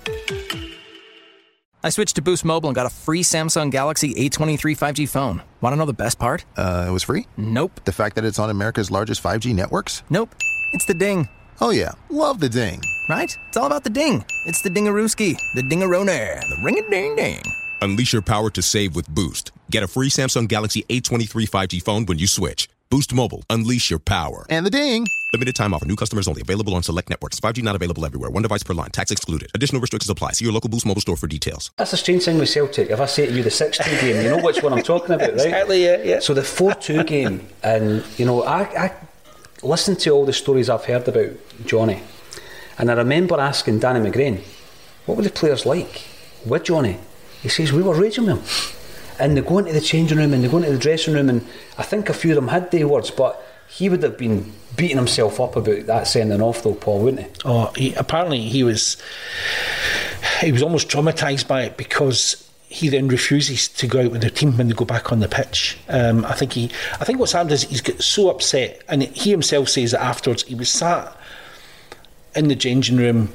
I 1.83 1.91
switched 1.91 2.15
to 2.15 2.23
Boost 2.23 2.45
Mobile 2.45 2.69
and 2.69 2.77
got 2.77 2.87
a 2.87 2.91
free 2.91 3.25
Samsung 3.25 3.73
Galaxy 3.73 4.15
A23 4.15 4.79
5G 4.79 5.09
phone. 5.09 5.43
Want 5.61 5.73
to 5.73 5.77
know 5.77 5.85
the 5.85 5.93
best 5.93 6.21
part? 6.21 6.45
Uh, 6.57 6.85
it 6.87 6.93
was 6.93 7.03
free? 7.03 7.27
Nope. 7.37 7.81
The 7.87 7.93
fact 7.93 8.15
that 8.15 8.25
it's 8.25 8.39
on 8.39 8.51
America's 8.51 8.89
largest 8.89 9.21
5G 9.21 9.53
networks? 9.53 10.05
Nope. 10.11 10.33
It's 10.75 10.85
the 10.85 10.95
ding. 10.95 11.29
Oh, 11.65 11.71
yeah. 11.71 11.93
Love 12.09 12.41
the 12.41 12.49
ding. 12.49 12.83
Right? 13.09 13.39
It's 13.47 13.57
all 13.57 13.67
about 13.67 13.85
the 13.85 13.91
ding. 13.91 14.25
It's 14.47 14.63
the 14.63 14.69
dingarooski, 14.69 15.37
the 15.55 15.63
dingarone, 15.63 16.41
the 16.41 16.57
ring 16.61 16.77
a 16.77 16.91
ding 16.91 17.15
ding. 17.15 17.41
Unleash 17.81 18.13
your 18.13 18.21
power 18.21 18.51
to 18.51 18.61
save 18.61 18.97
with 18.97 19.09
Boost. 19.09 19.53
Get 19.71 19.85
a 19.85 19.87
free 19.87 20.09
Samsung 20.09 20.49
Galaxy 20.49 20.83
A23 20.89 21.49
5G 21.49 21.81
phone 21.81 22.05
when 22.07 22.19
you 22.19 22.27
switch. 22.27 22.69
Boost 22.91 23.15
Mobile. 23.15 23.45
Unleash 23.49 23.91
your 23.91 24.01
power. 24.01 24.45
And 24.51 24.67
the 24.67 24.71
ding. 24.71 25.07
Limited 25.33 25.55
time 25.55 25.73
offer. 25.73 25.87
New 25.87 25.95
customers 25.95 26.27
only. 26.27 26.41
Available 26.43 26.75
on 26.75 26.83
select 26.83 27.09
networks. 27.09 27.39
5G 27.39 27.63
not 27.63 27.77
available 27.77 28.05
everywhere. 28.05 28.29
One 28.29 28.43
device 28.43 28.65
per 28.65 28.75
line. 28.75 28.91
Tax 28.91 29.13
excluded. 29.13 29.49
Additional 29.55 29.81
restrictions 29.81 30.11
apply. 30.11 30.33
See 30.33 30.45
your 30.45 30.53
local 30.53 30.69
Boost 30.69 30.85
Mobile 30.85 31.01
store 31.01 31.17
for 31.17 31.29
details. 31.29 31.71
That's 31.77 31.93
a 31.93 31.97
strange 31.97 32.25
thing 32.25 32.39
with 32.39 32.49
Celtic. 32.49 32.91
If 32.91 32.99
I 32.99 33.07
say 33.07 33.27
to 33.27 33.33
you 33.33 33.45
the 33.45 33.53
6 33.53 33.79
2 33.79 34.01
game, 34.01 34.17
you 34.25 34.31
know 34.31 34.43
which 34.43 34.65
one 34.65 34.73
I'm 34.73 34.83
talking 34.83 35.15
about, 35.15 35.31
right? 35.31 35.33
Exactly, 35.47 35.85
yeah, 35.85 36.03
yeah. 36.03 36.19
So 36.19 36.35
the 36.35 36.43
4 36.43 36.75
2 36.75 37.05
game, 37.15 37.47
and 37.63 38.05
you 38.19 38.27
know, 38.27 38.43
I, 38.43 38.63
I 38.87 38.93
listened 39.63 40.01
to 40.01 40.11
all 40.11 40.25
the 40.25 40.33
stories 40.33 40.69
I've 40.69 40.85
heard 40.85 41.07
about 41.09 41.31
Johnny, 41.65 42.03
and 42.79 42.91
I 42.91 42.95
remember 42.95 43.39
asking 43.41 43.79
Danny 43.79 44.01
McGrain, 44.09 44.43
what 45.07 45.17
were 45.17 45.23
the 45.23 45.31
players 45.31 45.67
like 45.67 46.03
with 46.45 46.65
Johnny? 46.65 46.99
He 47.43 47.49
says, 47.49 47.73
we 47.73 47.83
were 47.83 47.95
raging 47.95 48.27
with 48.27 48.39
him. 48.39 48.79
And 49.19 49.37
they 49.37 49.41
go 49.41 49.59
into 49.59 49.73
the 49.73 49.81
changing 49.81 50.19
room 50.19 50.33
and 50.33 50.43
they 50.43 50.49
go 50.49 50.57
into 50.57 50.73
the 50.73 50.79
dressing 50.79 51.15
room, 51.15 51.29
and 51.29 51.47
I 51.79 51.83
think 51.83 52.09
a 52.09 52.15
few 52.15 52.33
of 52.33 52.37
them 52.37 52.49
had 52.49 52.71
day 52.71 52.85
words, 52.85 53.11
but 53.11 53.41
he 53.69 53.89
would 53.89 54.03
have 54.03 54.19
been 54.19 54.53
beating 54.77 54.97
himself 54.97 55.41
up 55.41 55.57
about 55.57 55.87
that 55.87 56.07
sending 56.07 56.43
off, 56.43 56.63
though, 56.63 56.75
Paul, 56.75 57.01
wouldn't 57.01 57.23
he? 57.23 57.33
Oh, 57.45 57.73
he, 57.77 57.95
apparently 57.95 58.41
he 58.41 58.65
was 58.65 58.97
he 60.41 60.53
was 60.53 60.63
almost 60.63 60.89
traumatised 60.89 61.47
by 61.47 61.63
it 61.63 61.77
because 61.77 62.51
he 62.73 62.89
then 62.89 63.07
refuses 63.07 63.69
to 63.69 63.87
go 63.87 64.01
out 64.01 64.11
with 64.11 64.23
the 64.23 64.31
team 64.31 64.57
when 64.57 64.69
they 64.69 64.75
go 64.75 64.87
back 64.87 65.13
on 65.13 65.21
the 65.21 65.29
pitch. 65.29 65.79
Um, 65.89 66.25
I 66.25 66.33
think 66.33 66.55
he, 66.55 66.71
I 66.99 67.05
think 67.05 67.19
what's 67.19 67.33
happened 67.33 67.53
is 67.53 67.65
he's 67.65 67.83
got 67.83 68.03
so 68.03 68.31
upset, 68.31 68.83
and 68.89 69.03
he 69.03 69.31
himself 69.31 69.69
says 69.69 69.91
that 69.91 70.01
afterwards 70.01 70.45
he 70.45 70.55
was 70.55 70.71
sat 70.71 71.15
in 72.35 72.49
the 72.49 72.57
changing 72.57 72.97
room. 72.97 73.31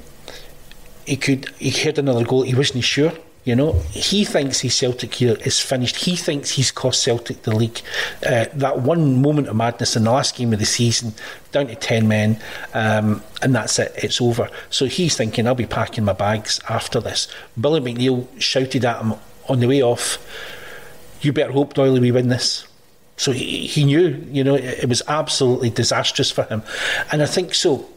He 1.05 1.17
could, 1.17 1.49
he 1.59 1.69
heard 1.69 1.99
another 1.99 2.25
goal. 2.25 2.41
He 2.41 2.55
wasn't 2.55 2.83
sure. 2.83 3.13
You 3.43 3.55
know, 3.55 3.73
he 3.91 4.25
thinks 4.25 4.59
his 4.59 4.75
Celtic 4.75 5.21
is 5.21 5.61
finished. 5.61 5.95
He 5.95 6.17
thinks 6.17 6.49
he's 6.49 6.69
cost 6.69 7.01
Celtic 7.01 7.43
the 7.43 7.55
league. 7.55 7.79
Uh, 8.25 8.45
that 8.55 8.81
one 8.81 9.21
moment 9.21 9.47
of 9.47 9.55
madness 9.55 9.95
in 9.95 10.03
the 10.03 10.11
last 10.11 10.35
game 10.35 10.51
of 10.51 10.59
the 10.59 10.65
season, 10.65 11.13
down 11.53 11.67
to 11.67 11.75
10 11.75 12.09
men, 12.09 12.41
um, 12.73 13.23
and 13.41 13.55
that's 13.55 13.79
it, 13.79 13.93
it's 13.95 14.19
over. 14.19 14.49
So 14.69 14.85
he's 14.87 15.15
thinking, 15.15 15.47
I'll 15.47 15.55
be 15.55 15.65
packing 15.65 16.03
my 16.03 16.11
bags 16.11 16.59
after 16.67 16.99
this. 16.99 17.29
Billy 17.57 17.79
McNeill 17.79 18.27
shouted 18.37 18.83
at 18.83 19.01
him 19.01 19.13
on 19.49 19.59
the 19.59 19.67
way 19.67 19.81
off, 19.81 20.17
You 21.21 21.33
better 21.33 21.51
hope, 21.51 21.73
Doyle, 21.73 21.99
we 21.99 22.11
win 22.11 22.29
this. 22.29 22.67
So 23.17 23.31
he, 23.31 23.65
he 23.65 23.83
knew, 23.83 24.23
you 24.29 24.43
know, 24.43 24.55
it, 24.55 24.83
it 24.83 24.89
was 24.89 25.01
absolutely 25.07 25.71
disastrous 25.71 26.29
for 26.29 26.43
him. 26.43 26.61
And 27.11 27.23
I 27.23 27.25
think 27.25 27.55
so 27.55 27.87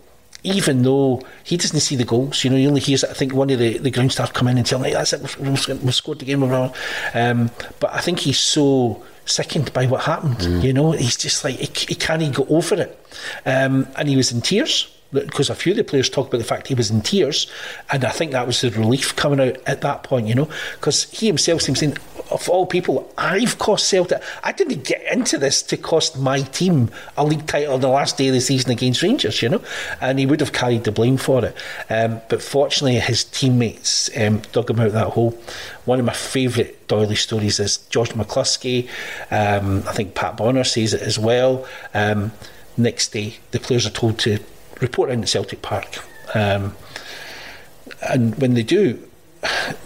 even 0.43 0.83
though 0.83 1.23
he 1.45 1.57
doesn't 1.57 1.81
see 1.81 1.97
the 1.97 2.05
goals, 2.05 2.45
you 2.45 2.51
know, 2.51 2.57
he 2.57 2.67
only 2.67 2.81
hears, 2.81 3.05
I 3.05 3.13
think, 3.13 3.35
one 3.35 3.51
of 3.51 3.59
the, 3.59 3.79
the 3.79 3.91
ground 3.91 4.13
staff 4.13 4.33
come 4.33 4.49
in 4.49 4.57
and 4.57 4.67
tell 4.67 4.79
him, 4.79 4.87
hey, 4.87 4.93
that's 4.93 5.13
it, 5.13 5.39
we've, 5.39 5.83
we've 5.83 5.95
scored 5.95 6.19
the 6.19 6.25
game. 6.25 6.43
Um, 6.43 7.51
but 7.79 7.93
I 7.93 8.01
think 8.01 8.21
he's 8.21 8.39
so 8.39 9.03
sickened 9.27 9.73
by 9.73 9.87
what 9.87 10.05
happened, 10.05 10.39
mm. 10.39 10.63
you 10.63 10.73
know, 10.73 10.93
he's 10.93 11.17
just 11.17 11.45
like, 11.45 11.57
he, 11.57 11.87
he 11.89 11.95
can't 11.95 12.23
even 12.23 12.33
go 12.33 12.47
over 12.49 12.75
it. 12.77 13.07
Um, 13.45 13.87
and 13.97 14.09
he 14.09 14.17
was 14.17 14.33
in 14.33 14.41
tears 14.41 14.91
because 15.13 15.51
a 15.51 15.55
few 15.55 15.73
of 15.73 15.77
the 15.77 15.85
players 15.85 16.09
talked 16.09 16.29
about 16.29 16.39
the 16.39 16.45
fact 16.45 16.69
he 16.69 16.75
was 16.75 16.91
in 16.91 17.01
tears, 17.01 17.51
and 17.91 18.05
I 18.05 18.11
think 18.11 18.33
that 18.33 18.47
was 18.47 18.61
the 18.61 18.71
relief 18.71 19.17
coming 19.17 19.41
out 19.41 19.57
at 19.67 19.81
that 19.81 20.03
point, 20.03 20.27
you 20.27 20.35
know, 20.35 20.49
because 20.75 21.05
he 21.11 21.27
himself 21.27 21.63
seems 21.63 21.81
saying, 21.81 21.97
of 22.31 22.49
all 22.49 22.67
people, 22.67 23.13
I've 23.19 23.59
cost 23.59 23.89
Celtic. 23.89 24.23
I 24.45 24.53
didn't 24.53 24.85
get 24.85 25.03
into 25.13 25.37
this 25.37 25.63
to 25.63 25.77
cost 25.77 26.19
my 26.19 26.43
team 26.43 26.91
a 27.17 27.25
league 27.25 27.47
title 27.47 27.75
on 27.75 27.81
the 27.81 27.89
last 27.89 28.17
day 28.17 28.29
of 28.29 28.35
the 28.35 28.41
season 28.41 28.71
against 28.71 29.03
Rangers, 29.03 29.43
you 29.43 29.49
know, 29.49 29.63
and 30.01 30.19
he 30.19 30.27
would 30.27 30.41
have 30.41 30.53
carried 30.53 30.85
the 30.85 30.93
blame 30.93 31.17
for 31.17 31.45
it. 31.45 31.57
Um, 31.89 32.21
but 32.29 32.43
fortunately, 32.43 33.01
his 33.01 33.25
teammates 33.25 34.11
um, 34.17 34.43
dug 34.53 34.71
him 34.71 34.81
out 34.81 34.93
that 34.93 35.09
hole. 35.09 35.37
One 35.85 35.99
of 35.99 36.05
my 36.05 36.13
favourite 36.13 36.87
Doyley 36.87 37.17
stories 37.17 37.59
is 37.59 37.79
George 37.89 38.11
McCluskey. 38.11 38.89
Um, 39.31 39.83
I 39.89 39.93
think 39.93 40.15
Pat 40.15 40.37
Bonner 40.37 40.65
says 40.65 40.95
it 40.95 41.03
as 41.03 41.19
well. 41.19 41.67
Um, 41.95 42.33
next 42.77 43.09
day, 43.13 43.39
the 43.51 43.61
players 43.61 43.87
are 43.87 43.91
told 43.91 44.19
to 44.21 44.39
report 44.81 45.11
in 45.11 45.23
at 45.23 45.29
Celtic 45.29 45.63
Park. 45.63 45.99
Um, 46.35 46.77
and 48.03 48.37
when 48.41 48.55
they 48.55 48.63
do, 48.63 49.03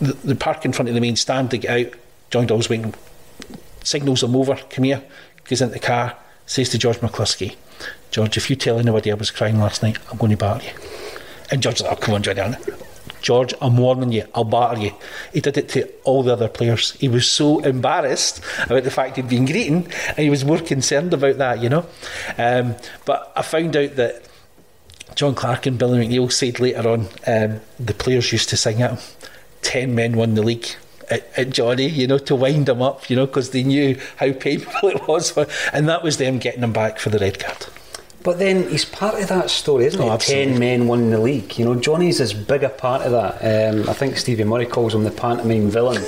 the, 0.01 0.13
the, 0.25 0.35
park 0.35 0.65
in 0.65 0.73
front 0.73 0.89
of 0.89 0.95
the 0.95 1.01
main 1.01 1.17
stand, 1.17 1.51
they 1.51 1.59
get 1.59 1.87
out. 1.87 1.95
John 2.31 2.47
Doyle's 2.47 2.69
waiting, 2.69 2.95
signals 3.83 4.23
him 4.23 4.35
over, 4.37 4.57
come 4.71 4.85
here, 4.85 5.03
goes 5.45 5.61
into 5.61 5.75
the 5.75 5.81
car, 5.81 6.17
says 6.47 6.69
to 6.71 6.79
George 6.79 6.99
McCluskey, 6.99 7.57
George, 8.11 8.37
if 8.37 8.51
you 8.51 8.57
tell 8.57 8.79
anybody 8.79 9.11
I 9.11 9.15
was 9.15 9.31
crying 9.31 9.59
last 9.59 9.83
night, 9.83 9.99
I'm 10.11 10.19
going 10.19 10.31
to 10.31 10.37
batter 10.37 10.65
you. 10.65 10.73
And 11.51 11.63
George's 11.63 11.83
like, 11.83 11.93
oh, 11.93 11.97
come 11.97 12.15
on, 12.15 12.23
Johnny. 12.23 12.57
George, 13.21 13.55
I'm 13.61 13.77
warning 13.77 14.13
you, 14.13 14.27
I'll 14.35 14.45
batter 14.45 14.81
you. 14.81 14.93
He 15.33 15.41
did 15.41 15.57
it 15.57 15.69
to 15.71 15.91
all 16.05 16.23
the 16.23 16.33
other 16.33 16.49
players. 16.49 16.93
He 16.93 17.09
was 17.09 17.29
so 17.29 17.61
embarrassed 17.61 18.41
about 18.67 18.85
the 18.85 18.91
fact 18.91 19.17
he'd 19.17 19.29
been 19.29 19.47
greeting, 19.47 19.91
and 20.09 20.19
he 20.19 20.31
was 20.31 20.45
more 20.45 20.59
concerned 20.59 21.15
about 21.15 21.39
that, 21.39 21.61
you 21.61 21.71
know. 21.71 21.87
Um, 22.37 22.77
but 23.07 23.33
I 23.35 23.43
found 23.43 23.77
out 23.77 23.97
that 23.97 24.25
John 25.15 25.35
Clark 25.35 25.67
and 25.67 25.79
Billy 25.79 26.07
McNeill 26.07 26.31
said 26.31 26.61
later 26.61 26.89
on 26.89 27.01
um, 27.27 27.61
the 27.79 27.95
players 27.95 28.33
used 28.33 28.49
to 28.51 28.57
sing 28.57 28.79
him. 28.79 28.99
Ten 29.63 29.95
men 29.95 30.17
won 30.17 30.35
the 30.35 30.43
league 30.43 30.67
at, 31.11 31.27
at 31.37 31.51
Johnny, 31.51 31.89
you 31.89 32.07
know, 32.07 32.19
to 32.19 32.35
wind 32.35 32.69
him 32.69 32.83
up, 32.83 33.09
you 33.09 33.17
know, 33.17 33.27
because 33.27 33.51
they 33.51 33.63
knew 33.63 33.99
how 34.17 34.33
painful 34.41 34.89
it 34.89 35.07
was, 35.07 35.31
for, 35.31 35.47
and 35.73 35.89
that 35.89 36.03
was 36.03 36.17
them 36.19 36.39
getting 36.39 36.63
him 36.63 36.73
back 36.73 36.99
for 36.99 37.11
the 37.11 37.19
red 37.19 37.39
card. 37.39 37.67
But 38.25 38.39
then 38.39 38.71
he's 38.71 38.87
part 38.87 39.21
of 39.21 39.29
that 39.29 39.51
story, 39.51 39.85
isn't 39.85 40.01
oh, 40.01 40.11
he? 40.13 40.19
Ten 40.19 40.59
men 40.59 40.89
won 40.89 41.11
the 41.11 41.19
league. 41.19 41.59
You 41.59 41.67
know, 41.67 41.75
Johnny's 41.75 42.23
as 42.23 42.33
big 42.33 42.65
a 42.65 42.71
part 42.71 43.03
of 43.03 43.13
that. 43.13 43.35
Um, 43.75 43.87
I 43.87 43.93
think 43.93 44.17
Stevie 44.17 44.45
Murray 44.45 44.65
calls 44.65 44.95
him 44.95 45.05
the 45.05 45.11
pantomime 45.11 45.69
villain 45.69 46.03
uh, 46.03 46.05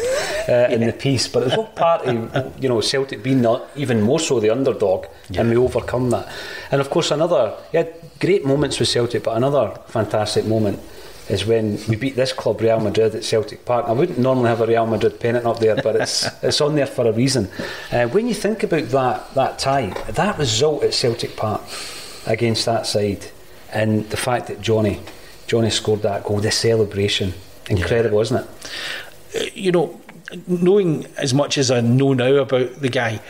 yeah. 0.49 0.71
in 0.71 0.81
the 0.81 0.95
piece. 0.95 1.29
But 1.29 1.43
it's 1.43 1.57
all 1.57 1.67
part 1.67 2.07
of 2.07 2.63
you 2.63 2.71
know 2.71 2.81
Celtic 2.81 3.23
being 3.23 3.43
not 3.43 3.69
even 3.77 4.01
more 4.01 4.19
so 4.19 4.41
the 4.41 4.49
underdog, 4.49 5.05
yeah. 5.29 5.43
and 5.43 5.51
we 5.51 5.59
overcome 5.59 6.09
that. 6.09 6.27
And 6.71 6.81
of 6.81 6.89
course, 6.89 7.11
another 7.11 7.55
yeah, 7.75 7.85
great 8.19 8.47
moments 8.47 8.81
with 8.81 8.89
Celtic, 8.89 9.23
but 9.23 9.37
another 9.37 9.79
fantastic 9.89 10.47
moment 10.47 10.81
is 11.29 11.45
when 11.45 11.79
we 11.87 11.97
beat 11.97 12.17
this 12.17 12.33
club, 12.33 12.63
Real 12.63 12.81
Madrid, 12.81 13.15
at 13.15 13.25
Celtic 13.25 13.67
Park. 13.67 13.85
I 13.89 13.93
wouldn't 13.93 14.19
normally 14.19 14.49
have 14.49 14.63
a 14.63 14.67
Real 14.67 14.87
Madrid 14.87 15.21
pennant 15.21 15.45
up 15.45 15.59
there, 15.59 15.77
but 15.83 15.97
it's 15.97 16.27
it's 16.43 16.63
on 16.63 16.77
there 16.77 16.87
for 16.87 17.07
a 17.07 17.13
reason. 17.13 17.51
Uh, 17.93 18.07
when 18.09 18.27
you 18.27 18.33
think 18.33 18.63
about 18.63 18.89
that 18.89 19.35
that 19.35 19.59
tie, 19.59 19.89
that 20.13 20.39
result 20.39 20.83
at 20.83 20.95
Celtic 20.95 21.37
Park 21.37 21.61
against 22.27 22.67
that 22.67 22.87
side, 22.87 23.27
and 23.73 24.09
the 24.11 24.17
fact 24.17 24.49
that 24.49 24.61
Johnny 24.61 25.01
Johnny 25.47 25.71
scored 25.71 26.03
that 26.03 26.25
goal, 26.25 26.41
the 26.41 26.51
celebration, 26.51 27.33
incredible, 27.71 28.19
yeah. 28.19 28.23
isn't 28.23 28.37
it? 28.37 28.47
Uh, 29.35 29.51
you 29.55 29.73
know, 29.73 30.01
knowing 30.47 31.07
as 31.17 31.33
much 31.33 31.57
as 31.57 31.71
I 31.71 31.81
know 31.81 32.13
now 32.13 32.35
about 32.35 32.81
the 32.81 32.89
guy, 32.89 33.21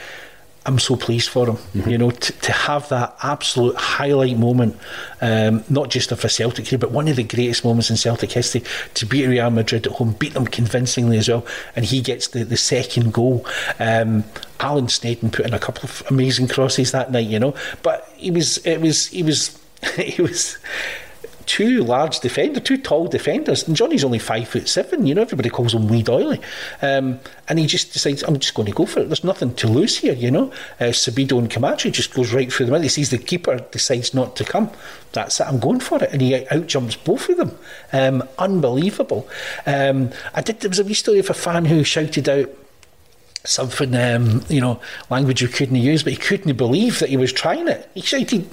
I'm 0.67 0.81
so 0.81 0.97
pleased 0.97 1.29
for 1.29 1.49
him. 1.49 1.57
Mm-hmm. 1.57 1.91
You 1.91 1.99
know, 1.99 2.11
to, 2.11 2.33
to 2.33 2.53
have 2.53 2.89
that 2.89 3.17
absolute 3.23 3.77
highlight 3.77 4.37
moment, 4.37 4.77
um, 5.21 5.63
not 5.69 5.91
just 5.91 6.11
of 6.11 6.25
a 6.25 6.29
Celtic 6.29 6.67
career, 6.67 6.79
but 6.79 6.91
one 6.91 7.07
of 7.07 7.17
the 7.17 7.23
greatest 7.23 7.65
moments 7.65 7.89
in 7.89 7.97
Celtic 7.97 8.33
history, 8.33 8.65
to 8.95 9.07
beat 9.07 9.27
Real 9.27 9.51
Madrid 9.51 9.87
at 9.87 9.93
home, 9.93 10.13
beat 10.19 10.35
them 10.35 10.47
convincingly 10.47 11.19
as 11.19 11.29
well, 11.29 11.47
and 11.77 11.85
he 11.85 12.01
gets 12.01 12.29
the, 12.29 12.45
the 12.45 12.57
second 12.57 13.13
goal. 13.13 13.47
Um, 13.79 14.25
Alan 14.59 14.87
Sneddon 14.87 15.33
put 15.33 15.47
in 15.47 15.55
a 15.55 15.59
couple 15.59 15.85
of 15.85 16.03
amazing 16.11 16.49
crosses 16.49 16.91
that 16.91 17.13
night, 17.13 17.29
you 17.29 17.39
know, 17.39 17.55
but 17.83 18.13
he 18.17 18.33
was, 18.33 18.59
it 18.59 18.81
was, 18.81 19.07
he 19.07 19.23
was, 19.23 19.59
he 19.97 20.21
was 20.21 20.59
two 21.47 21.83
large 21.83 22.21
defenders, 22.21 22.63
two 22.63 22.77
tall 22.77 23.07
defenders, 23.07 23.67
and 23.67 23.77
Johnny's 23.77 24.05
only 24.05 24.19
five 24.19 24.49
foot 24.49 24.69
seven. 24.69 25.07
You 25.07 25.15
know, 25.15 25.23
everybody 25.23 25.49
calls 25.49 25.75
him 25.75 25.89
Wee 25.89 26.03
Doyley, 26.03 26.43
um, 26.83 27.21
and 27.49 27.59
he 27.59 27.67
just 27.67 27.93
decides, 27.93 28.23
"I'm 28.23 28.39
just 28.39 28.55
going 28.55 28.67
to 28.67 28.75
go 28.75 28.85
for 28.85 29.01
it." 29.01 29.09
There's 29.09 29.25
nothing 29.25 29.55
to 29.55 29.69
lose 29.69 29.99
here, 29.99 30.15
you 30.15 30.31
know. 30.31 30.53
Uh, 30.81 30.93
Sabido 30.93 31.39
and 31.39 31.49
Camacho 31.49 31.91
just 31.91 32.13
goes 32.13 32.33
right 32.33 32.53
through 32.53 32.67
the 32.67 32.73
middle. 32.73 32.83
He 32.83 32.89
sees 32.89 33.11
the 33.11 33.19
keeper 33.19 33.57
decides 33.71 34.13
not 34.13 34.37
to 34.37 34.45
come. 34.45 34.71
That's 35.13 35.41
it. 35.41 35.47
I'm 35.47 35.61
going 35.61 35.81
for 35.81 36.03
it, 36.03 36.13
and 36.13 36.21
he 36.21 36.47
out 36.49 36.67
jumps 36.67 36.97
both 36.97 37.29
of 37.29 37.39
them. 37.39 37.59
Um, 37.93 38.29
unbelievable. 38.39 39.29
Um, 39.65 40.11
I 40.35 40.43
did. 40.43 40.61
There 40.61 40.69
was 40.69 40.81
a 40.81 40.85
wee 40.85 40.95
story 40.95 41.21
of 41.21 41.31
a 41.31 41.35
fan 41.35 41.65
who 41.65 41.85
shouted 41.85 42.29
out 42.29 42.51
something, 43.47 43.95
um, 43.95 44.43
you 44.49 44.61
know, 44.61 44.81
language 45.11 45.43
we 45.43 45.49
couldn't 45.49 45.77
use, 45.77 46.03
but 46.03 46.13
he 46.13 46.19
couldn't 46.19 46.57
believe 46.57 46.99
that 46.99 47.09
he 47.09 47.17
was 47.17 47.33
trying 47.33 47.69
it. 47.69 47.89
He 47.95 48.01
shouted, 48.01 48.47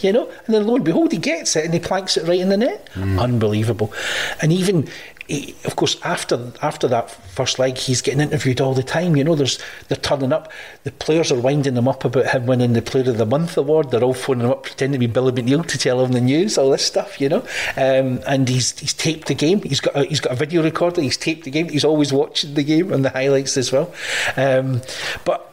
you 0.00 0.12
know, 0.12 0.28
and 0.46 0.54
then 0.54 0.66
lo 0.66 0.76
and 0.76 0.84
behold, 0.84 1.12
he 1.12 1.18
gets 1.18 1.56
it 1.56 1.64
and 1.64 1.74
he 1.74 1.80
planks 1.80 2.16
it 2.16 2.26
right 2.26 2.40
in 2.40 2.48
the 2.48 2.56
net. 2.56 2.88
Mm. 2.94 3.20
Unbelievable. 3.20 3.92
And 4.40 4.52
even 4.52 4.88
he, 5.32 5.54
of 5.64 5.76
course, 5.76 5.96
after 6.02 6.52
after 6.60 6.86
that 6.88 7.10
first 7.10 7.58
leg, 7.58 7.78
he's 7.78 8.02
getting 8.02 8.20
interviewed 8.20 8.60
all 8.60 8.74
the 8.74 8.82
time. 8.82 9.16
You 9.16 9.24
know, 9.24 9.34
there's 9.34 9.58
they're 9.88 9.96
turning 9.96 10.30
up. 10.30 10.52
The 10.84 10.92
players 10.92 11.32
are 11.32 11.40
winding 11.40 11.72
them 11.72 11.88
up 11.88 12.04
about 12.04 12.26
him 12.26 12.44
winning 12.44 12.74
the 12.74 12.82
Player 12.82 13.08
of 13.08 13.16
the 13.16 13.24
Month 13.24 13.56
award. 13.56 13.90
They're 13.90 14.02
all 14.04 14.12
phoning 14.12 14.44
him 14.44 14.52
up, 14.52 14.64
pretending 14.64 15.00
to 15.00 15.06
be 15.06 15.10
Billy 15.10 15.32
McNeill 15.32 15.66
to 15.66 15.78
tell 15.78 16.04
him 16.04 16.12
the 16.12 16.20
news, 16.20 16.58
all 16.58 16.70
this 16.70 16.84
stuff. 16.84 17.18
You 17.18 17.30
know, 17.30 17.40
um, 17.78 18.20
and 18.26 18.46
he's 18.46 18.78
he's 18.78 18.92
taped 18.92 19.28
the 19.28 19.34
game. 19.34 19.62
He's 19.62 19.80
got 19.80 19.96
a, 19.96 20.04
he's 20.04 20.20
got 20.20 20.32
a 20.32 20.36
video 20.36 20.62
recorder. 20.62 21.00
He's 21.00 21.16
taped 21.16 21.44
the 21.44 21.50
game. 21.50 21.70
He's 21.70 21.84
always 21.84 22.12
watching 22.12 22.52
the 22.52 22.62
game 22.62 22.92
and 22.92 23.02
the 23.02 23.10
highlights 23.10 23.56
as 23.56 23.72
well. 23.72 23.90
Um, 24.36 24.82
but 25.24 25.51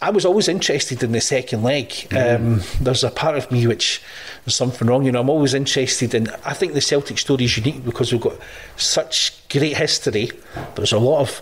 I 0.00 0.10
was 0.10 0.26
always 0.26 0.46
interested 0.46 1.02
in 1.02 1.12
the 1.12 1.20
second 1.20 1.62
leg. 1.62 1.88
Mm. 1.88 2.36
Um, 2.36 2.62
there's 2.80 3.02
a 3.02 3.10
part 3.10 3.36
of 3.38 3.50
me 3.50 3.66
which 3.66 4.02
there's 4.44 4.54
something 4.54 4.86
wrong. 4.86 5.04
You 5.04 5.12
know, 5.12 5.20
I'm 5.20 5.30
always 5.30 5.54
interested 5.54 6.14
in. 6.14 6.28
I 6.44 6.52
think 6.52 6.74
the 6.74 6.80
Celtic 6.80 7.18
story 7.18 7.44
is 7.44 7.56
unique 7.56 7.84
because 7.84 8.12
we've 8.12 8.20
got 8.20 8.36
such 8.76 9.32
great 9.48 9.76
history. 9.76 10.30
There's 10.74 10.92
a 10.92 10.98
lot 10.98 11.20
of 11.20 11.40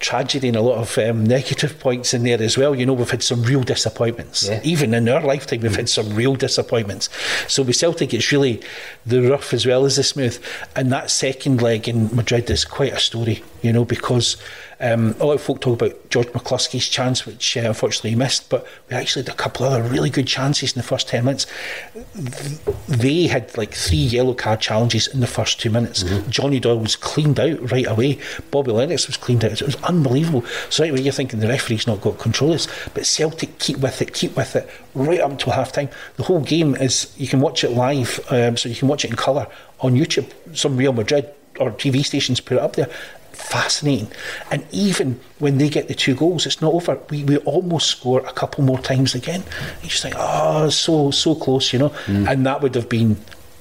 tragedy 0.00 0.48
and 0.48 0.56
a 0.56 0.60
lot 0.60 0.78
of 0.78 0.96
um, 0.98 1.24
negative 1.24 1.78
points 1.80 2.14
in 2.14 2.22
there 2.22 2.40
as 2.40 2.56
well. 2.56 2.74
You 2.74 2.86
know, 2.86 2.92
we've 2.92 3.10
had 3.10 3.22
some 3.22 3.42
real 3.42 3.62
disappointments. 3.62 4.46
Yeah. 4.46 4.60
Even 4.62 4.94
in 4.94 5.08
our 5.08 5.20
lifetime, 5.20 5.60
we've 5.60 5.74
had 5.74 5.88
some 5.88 6.14
real 6.14 6.36
disappointments. 6.36 7.08
So 7.48 7.62
with 7.62 7.76
Celtic, 7.76 8.14
it's 8.14 8.30
really 8.30 8.62
the 9.04 9.22
rough 9.22 9.52
as 9.52 9.66
well 9.66 9.84
as 9.84 9.96
the 9.96 10.04
smooth. 10.04 10.40
And 10.76 10.92
that 10.92 11.10
second 11.10 11.62
leg 11.62 11.88
in 11.88 12.14
Madrid 12.14 12.48
is 12.50 12.64
quite 12.64 12.92
a 12.92 13.00
story, 13.00 13.42
you 13.62 13.72
know, 13.72 13.84
because 13.84 14.36
um, 14.80 15.16
a 15.18 15.26
lot 15.26 15.34
of 15.34 15.42
folk 15.42 15.60
talk 15.60 15.80
about 15.80 16.10
George 16.10 16.28
McCluskey's 16.28 16.88
chance, 16.88 17.26
which 17.26 17.56
uh, 17.56 17.62
unfortunately 17.62 18.10
he 18.10 18.16
missed, 18.16 18.48
but 18.48 18.66
we 18.88 18.96
actually 18.96 19.24
had 19.24 19.34
a 19.34 19.36
couple 19.36 19.66
of 19.66 19.72
other 19.72 19.82
really 19.82 20.10
good 20.10 20.26
chances 20.26 20.72
in 20.72 20.78
the 20.78 20.86
first 20.86 21.08
10 21.08 21.24
minutes. 21.24 21.46
They 22.86 23.26
had 23.26 23.56
like 23.58 23.74
three 23.74 23.98
yellow 23.98 24.34
card 24.34 24.60
challenges 24.60 25.08
in 25.08 25.20
the 25.20 25.26
first 25.26 25.60
two 25.60 25.70
minutes. 25.70 26.04
Mm-hmm. 26.04 26.30
Johnny 26.30 26.60
Doyle 26.60 26.78
was 26.78 26.94
cleaned 26.94 27.40
out 27.40 27.72
right 27.72 27.86
away. 27.86 28.20
Bobby 28.52 28.70
Lennox 28.70 29.08
was 29.08 29.16
cleaned 29.16 29.44
out. 29.44 29.60
It 29.60 29.62
was 29.62 29.76
unbelievable. 29.82 30.44
So, 30.70 30.84
away, 30.84 31.00
you're 31.00 31.12
thinking 31.12 31.40
the 31.40 31.48
referee's 31.48 31.86
not 31.86 32.00
got 32.00 32.18
control 32.18 32.52
of 32.52 32.58
this, 32.58 32.88
but 32.94 33.04
Celtic 33.04 33.58
keep 33.58 33.78
with 33.78 34.00
it, 34.00 34.14
keep 34.14 34.36
with 34.36 34.54
it, 34.54 34.68
right 34.94 35.20
up 35.20 35.32
until 35.32 35.52
half 35.52 35.72
time. 35.72 35.88
The 36.16 36.22
whole 36.22 36.40
game 36.40 36.76
is, 36.76 37.12
you 37.16 37.26
can 37.26 37.40
watch 37.40 37.64
it 37.64 37.70
live, 37.70 38.20
um, 38.30 38.56
so 38.56 38.68
you 38.68 38.76
can 38.76 38.86
watch 38.86 39.04
it 39.04 39.10
in 39.10 39.16
colour 39.16 39.48
on 39.80 39.94
YouTube. 39.94 40.30
Some 40.56 40.76
Real 40.76 40.92
Madrid 40.92 41.34
or 41.58 41.72
TV 41.72 42.04
stations 42.04 42.40
put 42.40 42.56
it 42.56 42.62
up 42.62 42.76
there 42.76 42.88
fascinating. 43.38 44.10
And 44.50 44.66
even 44.72 45.20
when 45.38 45.58
they 45.58 45.68
get 45.68 45.88
the 45.88 45.94
two 45.94 46.14
goals, 46.14 46.44
it's 46.44 46.60
not 46.60 46.74
over. 46.74 46.98
We, 47.08 47.24
we 47.24 47.38
almost 47.38 47.88
score 47.88 48.20
a 48.20 48.32
couple 48.32 48.64
more 48.64 48.78
times 48.78 49.14
again. 49.14 49.42
You 49.82 49.88
just 49.88 50.02
think, 50.02 50.16
oh, 50.18 50.68
so 50.68 51.10
so 51.10 51.34
close, 51.34 51.72
you 51.72 51.78
know. 51.78 51.90
Mm. 52.06 52.28
And 52.28 52.46
that 52.46 52.60
would 52.60 52.74
have 52.74 52.88
been 52.88 53.16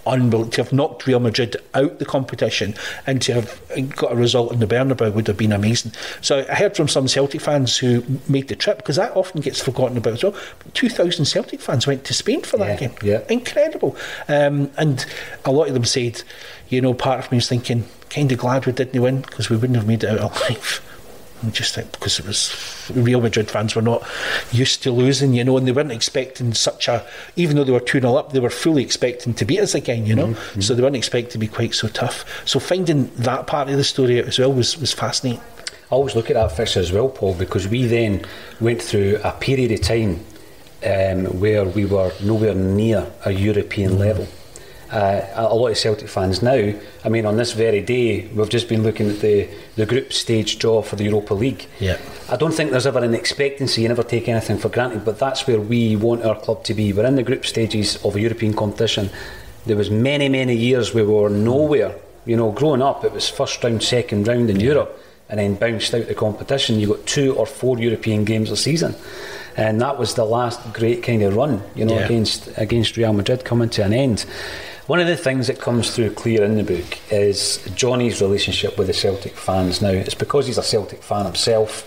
unbelievable 0.05 0.49
to 0.49 0.63
have 0.63 0.71
knocked 0.71 1.05
Real 1.05 1.19
Madrid 1.19 1.57
out 1.73 1.99
the 1.99 2.05
competition 2.05 2.73
and 3.05 3.21
to 3.21 3.33
have 3.33 3.93
got 3.93 4.13
a 4.13 4.15
result 4.15 4.53
in 4.53 4.59
the 4.59 4.65
Bernabeu 4.65 5.13
would 5.13 5.27
have 5.27 5.35
been 5.35 5.51
amazing. 5.51 5.91
So 6.21 6.45
I 6.49 6.55
heard 6.55 6.77
from 6.77 6.87
some 6.87 7.09
Celtic 7.09 7.41
fans 7.41 7.77
who 7.77 8.03
made 8.29 8.47
the 8.47 8.55
trip 8.55 8.77
because 8.77 8.95
that 8.95 9.15
often 9.17 9.41
gets 9.41 9.61
forgotten 9.61 9.97
about 9.97 10.13
as 10.13 10.23
well. 10.23 10.35
Two 10.73 10.87
thousand 10.87 11.25
Celtic 11.25 11.59
fans 11.59 11.85
went 11.85 12.05
to 12.05 12.13
Spain 12.13 12.41
for 12.41 12.55
that 12.57 12.81
yeah, 12.81 12.87
game. 12.87 12.97
Yeah. 13.03 13.23
Incredible. 13.29 13.97
Um, 14.29 14.71
and 14.77 15.05
a 15.43 15.51
lot 15.51 15.67
of 15.67 15.73
them 15.73 15.83
said, 15.85 16.23
you 16.69 16.79
know, 16.79 16.93
part 16.93 17.19
of 17.19 17.29
me 17.29 17.39
is 17.39 17.49
thinking 17.49 17.83
kind 18.09 18.31
of 18.31 18.37
glad 18.37 18.65
we 18.65 18.71
didn't 18.71 19.01
win 19.01 19.21
because 19.21 19.49
we 19.49 19.57
wouldn't 19.57 19.77
have 19.77 19.87
made 19.87 20.03
it 20.03 20.09
out 20.09 20.37
alive. 20.37 20.81
I 21.45 21.49
just 21.51 21.75
think 21.75 21.91
because 21.91 22.19
it 22.19 22.25
was 22.25 22.91
Real 22.95 23.21
Madrid 23.21 23.51
fans 23.51 23.75
were 23.75 23.81
not 23.81 24.03
used 24.51 24.81
to 24.83 24.91
losing, 24.91 25.33
you 25.33 25.43
know, 25.43 25.55
and 25.57 25.67
they 25.67 25.71
weren't 25.71 25.91
expecting 25.91 26.53
such 26.53 26.87
a. 26.87 27.05
Even 27.35 27.55
though 27.55 27.63
they 27.63 27.71
were 27.71 27.79
two 27.79 28.01
0 28.01 28.15
up, 28.15 28.31
they 28.31 28.39
were 28.39 28.49
fully 28.49 28.81
expecting 28.81 29.35
to 29.35 29.45
beat 29.45 29.59
us 29.59 29.75
again, 29.75 30.07
you 30.07 30.15
know. 30.15 30.27
Mm-hmm. 30.27 30.61
So 30.61 30.73
they 30.73 30.81
weren't 30.81 30.95
expecting 30.95 31.31
to 31.31 31.37
be 31.37 31.47
quite 31.47 31.75
so 31.75 31.89
tough. 31.89 32.25
So 32.47 32.59
finding 32.59 33.11
that 33.17 33.45
part 33.45 33.69
of 33.69 33.77
the 33.77 33.83
story 33.83 34.19
as 34.19 34.39
well 34.39 34.51
was 34.51 34.79
was 34.79 34.93
fascinating. 34.93 35.41
I 35.91 35.95
always 35.95 36.15
look 36.15 36.29
at 36.29 36.33
that 36.33 36.51
fixture 36.51 36.79
as 36.79 36.91
well, 36.91 37.07
Paul, 37.07 37.35
because 37.35 37.67
we 37.67 37.85
then 37.85 38.25
went 38.59 38.81
through 38.81 39.19
a 39.23 39.31
period 39.31 39.71
of 39.71 39.81
time 39.81 40.19
um, 40.83 41.39
where 41.39 41.65
we 41.65 41.85
were 41.85 42.11
nowhere 42.23 42.55
near 42.55 43.11
a 43.25 43.31
European 43.31 43.99
level 43.99 44.27
uh, 44.91 45.21
a 45.33 45.55
lot 45.55 45.67
of 45.67 45.77
Celtic 45.77 46.07
fans 46.07 46.41
now. 46.41 46.73
I 47.03 47.09
mean, 47.09 47.25
on 47.25 47.37
this 47.37 47.53
very 47.53 47.81
day, 47.81 48.27
we've 48.27 48.49
just 48.49 48.69
been 48.69 48.83
looking 48.83 49.09
at 49.09 49.19
the, 49.19 49.49
the 49.75 49.85
group 49.85 50.13
stage 50.13 50.59
draw 50.59 50.81
for 50.81 50.95
the 50.95 51.03
Europa 51.03 51.33
League. 51.33 51.67
Yeah. 51.79 51.97
I 52.29 52.37
don't 52.37 52.53
think 52.53 52.71
there's 52.71 52.87
ever 52.87 53.03
an 53.03 53.13
expectancy, 53.13 53.81
you 53.81 53.87
never 53.87 54.03
take 54.03 54.27
anything 54.27 54.57
for 54.57 54.69
granted, 54.69 55.05
but 55.05 55.19
that's 55.19 55.47
where 55.47 55.59
we 55.59 55.95
want 55.95 56.23
our 56.23 56.39
club 56.39 56.63
to 56.65 56.73
be. 56.73 56.93
We're 56.93 57.05
in 57.05 57.15
the 57.15 57.23
group 57.23 57.45
stages 57.45 58.03
of 58.05 58.15
a 58.15 58.21
European 58.21 58.53
competition. 58.53 59.09
There 59.65 59.77
was 59.77 59.89
many, 59.91 60.29
many 60.29 60.55
years 60.55 60.93
we 60.93 61.03
were 61.03 61.29
nowhere. 61.29 61.95
You 62.25 62.37
know, 62.37 62.51
growing 62.51 62.81
up, 62.81 63.03
it 63.03 63.13
was 63.13 63.29
first 63.29 63.63
round, 63.63 63.83
second 63.83 64.27
round 64.27 64.49
in 64.49 64.59
Europe, 64.59 65.01
and 65.29 65.39
then 65.39 65.55
bounced 65.55 65.93
out 65.93 66.07
the 66.07 66.15
competition. 66.15 66.79
You 66.79 66.87
got 66.87 67.05
two 67.05 67.35
or 67.35 67.45
four 67.45 67.79
European 67.79 68.25
games 68.25 68.51
a 68.51 68.57
season 68.57 68.95
and 69.57 69.81
that 69.81 69.97
was 69.97 70.13
the 70.13 70.23
last 70.23 70.61
great 70.71 71.01
kind 71.01 71.23
of 71.23 71.35
run, 71.35 71.61
you 71.75 71.83
know, 71.83 71.95
yeah. 71.95 72.05
against 72.05 72.47
against 72.57 72.95
Real 72.95 73.11
Madrid 73.11 73.43
coming 73.43 73.69
to 73.69 73.83
an 73.83 73.91
end. 73.91 74.25
One 74.87 75.01
of 75.01 75.07
the 75.07 75.17
things 75.17 75.47
that 75.47 75.59
comes 75.59 75.93
through 75.93 76.13
clear 76.13 76.45
in 76.45 76.55
the 76.55 76.63
book 76.63 76.97
is 77.11 77.57
Johnny's 77.75 78.21
relationship 78.21 78.77
with 78.77 78.87
the 78.87 78.93
Celtic 78.93 79.33
fans. 79.33 79.81
Now, 79.81 79.89
it's 79.89 80.15
because 80.15 80.47
he's 80.47 80.57
a 80.57 80.63
Celtic 80.63 81.03
fan 81.03 81.25
himself 81.25 81.85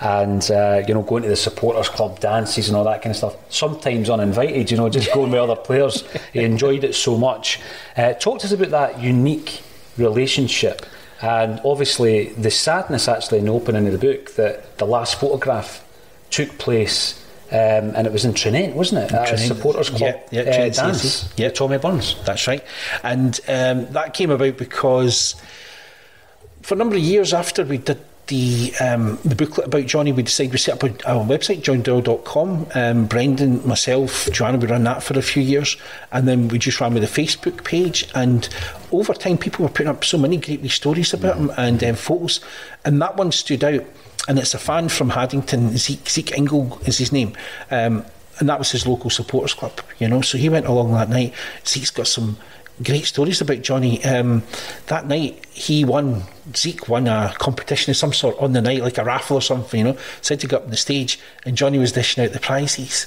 and 0.00 0.50
uh, 0.50 0.82
you 0.86 0.92
know 0.92 1.00
going 1.00 1.22
to 1.22 1.28
the 1.30 1.36
supporters 1.36 1.88
club 1.88 2.20
dances 2.20 2.68
and 2.68 2.76
all 2.76 2.84
that 2.84 3.00
kind 3.00 3.12
of 3.12 3.16
stuff 3.16 3.36
sometimes 3.48 4.10
uninvited 4.10 4.68
you 4.68 4.76
know 4.76 4.88
just 4.88 5.12
going 5.14 5.30
with 5.30 5.40
other 5.40 5.54
players 5.54 6.02
he 6.32 6.40
enjoyed 6.44 6.82
it 6.82 6.96
so 6.96 7.16
much 7.16 7.60
uh, 7.96 8.12
talk 8.14 8.40
to 8.40 8.44
us 8.44 8.52
about 8.52 8.70
that 8.70 9.00
unique 9.00 9.62
relationship 9.96 10.84
and 11.22 11.60
obviously 11.64 12.30
the 12.30 12.50
sadness 12.50 13.06
actually 13.06 13.38
in 13.38 13.44
the 13.44 13.52
opening 13.52 13.86
of 13.86 13.92
the 13.92 13.98
book 13.98 14.34
that 14.34 14.76
the 14.78 14.84
last 14.84 15.20
photograph 15.20 15.86
took 16.28 16.58
place 16.58 17.23
um, 17.54 17.94
and 17.94 18.04
it 18.04 18.12
was 18.12 18.24
in 18.24 18.34
Tranent, 18.34 18.74
wasn't 18.74 19.04
it? 19.04 19.12
At 19.12 19.38
supporters 19.38 19.88
club 19.88 20.20
yeah, 20.32 20.44
yeah, 20.44 20.50
uh, 20.50 20.68
dance. 20.70 21.32
Yeah, 21.36 21.50
Tommy 21.50 21.78
Burns. 21.78 22.16
That's 22.24 22.48
right. 22.48 22.64
And 23.04 23.38
um, 23.46 23.86
that 23.92 24.12
came 24.12 24.32
about 24.32 24.56
because 24.56 25.36
for 26.62 26.74
a 26.74 26.76
number 26.76 26.96
of 26.96 27.02
years 27.02 27.32
after 27.32 27.64
we 27.64 27.78
did 27.78 28.00
the 28.26 28.72
um, 28.80 29.20
the 29.24 29.36
booklet 29.36 29.68
about 29.68 29.86
Johnny, 29.86 30.10
we 30.10 30.24
decided 30.24 30.50
we 30.50 30.58
set 30.58 30.82
up 30.82 30.82
a, 30.82 30.94
a 31.12 31.24
website, 31.24 31.62
johndoyle.com. 31.62 32.66
Um, 32.74 33.06
Brendan, 33.06 33.64
myself, 33.68 34.28
Joanna, 34.32 34.58
we 34.58 34.66
ran 34.66 34.82
that 34.82 35.04
for 35.04 35.16
a 35.16 35.22
few 35.22 35.42
years, 35.42 35.76
and 36.10 36.26
then 36.26 36.48
we 36.48 36.58
just 36.58 36.80
ran 36.80 36.94
with 36.94 37.04
a 37.04 37.06
Facebook 37.06 37.62
page. 37.62 38.08
And 38.16 38.48
over 38.90 39.14
time, 39.14 39.38
people 39.38 39.64
were 39.64 39.70
putting 39.70 39.88
up 39.88 40.04
so 40.04 40.18
many 40.18 40.38
great 40.38 40.68
stories 40.72 41.14
about 41.14 41.36
him 41.36 41.52
and 41.56 41.84
um, 41.84 41.94
photos, 41.94 42.40
and 42.84 43.00
that 43.00 43.16
one 43.16 43.30
stood 43.30 43.62
out 43.62 43.84
and 44.28 44.38
it's 44.38 44.54
a 44.54 44.58
fan 44.58 44.88
from 44.88 45.10
Haddington, 45.10 45.76
Zeke, 45.76 46.08
Zeke 46.08 46.36
Ingle 46.36 46.78
is 46.86 46.98
his 46.98 47.12
name. 47.12 47.34
Um, 47.70 48.04
and 48.40 48.48
that 48.48 48.58
was 48.58 48.70
his 48.70 48.86
local 48.86 49.10
supporters 49.10 49.54
club, 49.54 49.80
you 49.98 50.08
know. 50.08 50.20
So 50.20 50.38
he 50.38 50.48
went 50.48 50.66
along 50.66 50.92
that 50.92 51.08
night. 51.08 51.34
Zeke's 51.64 51.90
got 51.90 52.06
some 52.06 52.36
great 52.82 53.04
stories 53.04 53.40
about 53.40 53.62
Johnny. 53.62 54.02
Um, 54.04 54.42
that 54.86 55.06
night 55.06 55.44
he 55.52 55.84
won, 55.84 56.24
Zeke 56.56 56.88
won 56.88 57.06
a 57.06 57.32
competition 57.38 57.90
of 57.90 57.96
some 57.96 58.12
sort 58.12 58.36
on 58.38 58.52
the 58.52 58.60
night, 58.60 58.82
like 58.82 58.98
a 58.98 59.04
raffle 59.04 59.36
or 59.36 59.40
something, 59.40 59.78
you 59.78 59.92
know. 59.92 59.98
Said 60.20 60.40
to 60.40 60.48
go 60.48 60.56
up 60.56 60.64
on 60.64 60.70
the 60.70 60.76
stage, 60.76 61.20
and 61.46 61.56
Johnny 61.56 61.78
was 61.78 61.92
dishing 61.92 62.24
out 62.24 62.32
the 62.32 62.40
prizes. 62.40 63.06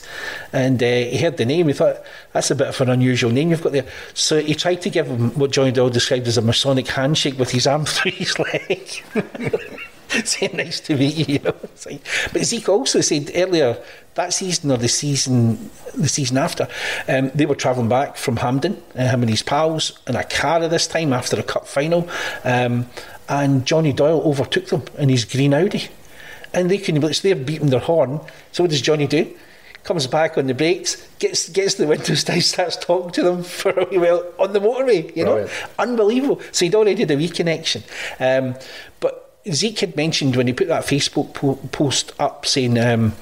And 0.53 0.81
uh, 0.81 0.85
he 0.85 1.17
heard 1.17 1.37
the 1.37 1.45
name, 1.45 1.67
he 1.67 1.73
thought, 1.73 1.97
that's 2.31 2.51
a 2.51 2.55
bit 2.55 2.67
of 2.67 2.79
an 2.79 2.89
unusual 2.89 3.31
name 3.31 3.49
you've 3.49 3.61
got 3.63 3.73
there. 3.73 3.87
So 4.13 4.39
he 4.39 4.55
tried 4.55 4.81
to 4.83 4.89
give 4.89 5.07
him 5.07 5.31
what 5.31 5.51
Johnny 5.51 5.71
Doyle 5.71 5.89
described 5.89 6.27
as 6.27 6.37
a 6.37 6.41
Masonic 6.41 6.87
handshake 6.87 7.37
with 7.37 7.51
his 7.51 7.67
arm 7.67 7.85
through 7.85 8.11
his 8.11 8.39
leg. 8.39 9.03
saying 10.25 10.55
nice 10.55 10.79
to 10.81 10.95
meet 10.95 11.15
you. 11.17 11.25
you 11.35 11.39
know? 11.39 11.55
Like, 11.85 12.01
but 12.33 12.43
Zeke 12.43 12.69
also 12.69 13.01
said 13.01 13.31
earlier 13.35 13.77
that 14.15 14.33
season 14.33 14.71
or 14.71 14.77
the 14.77 14.87
season 14.87 15.69
the 15.95 16.09
season 16.09 16.37
after, 16.37 16.67
um, 17.07 17.31
they 17.33 17.45
were 17.45 17.55
travelling 17.55 17.89
back 17.89 18.17
from 18.17 18.37
Hampden, 18.37 18.81
uh, 18.95 19.07
him 19.09 19.21
and 19.21 19.29
his 19.29 19.43
pals, 19.43 19.99
in 20.07 20.15
a 20.15 20.23
car 20.23 20.67
this 20.67 20.87
time 20.87 21.13
after 21.13 21.39
a 21.39 21.43
cup 21.43 21.67
final, 21.67 22.07
um, 22.43 22.87
and 23.29 23.65
Johnny 23.65 23.93
Doyle 23.93 24.21
overtook 24.21 24.67
them 24.67 24.83
in 24.97 25.09
his 25.09 25.25
green 25.25 25.53
Audi, 25.53 25.89
and 26.53 26.69
they 26.69 26.77
couldn't 26.77 27.13
so 27.13 27.27
they're 27.27 27.35
beating 27.35 27.69
their 27.69 27.79
horn. 27.79 28.19
So 28.51 28.63
what 28.63 28.71
does 28.71 28.81
Johnny 28.81 29.07
do? 29.07 29.33
Comes 29.83 30.07
back 30.07 30.37
on 30.37 30.47
the 30.47 30.53
brakes, 30.53 31.07
gets 31.19 31.49
gets 31.49 31.75
the 31.75 31.87
windows 31.87 32.23
down, 32.25 32.41
starts 32.41 32.75
talking 32.77 33.11
to 33.11 33.23
them 33.23 33.43
for 33.43 33.71
a 33.71 33.85
wee 33.85 33.97
while 33.97 34.25
on 34.39 34.53
the 34.53 34.59
motorway. 34.59 35.15
You 35.15 35.25
know, 35.25 35.49
unbelievable. 35.79 36.41
So 36.51 36.65
he'd 36.65 36.75
already 36.75 37.01
had 37.01 37.11
a 37.11 37.17
wee 37.17 37.29
connection, 37.29 37.83
um, 38.19 38.55
but. 38.99 39.23
Zeke 39.51 39.79
had 39.79 39.95
mentioned 39.95 40.35
when 40.35 40.47
he 40.47 40.53
put 40.53 40.67
that 40.67 40.83
Facebook 40.83 41.33
po- 41.33 41.59
post 41.71 42.13
up 42.19 42.45
saying 42.45 42.77
um, 42.77 43.13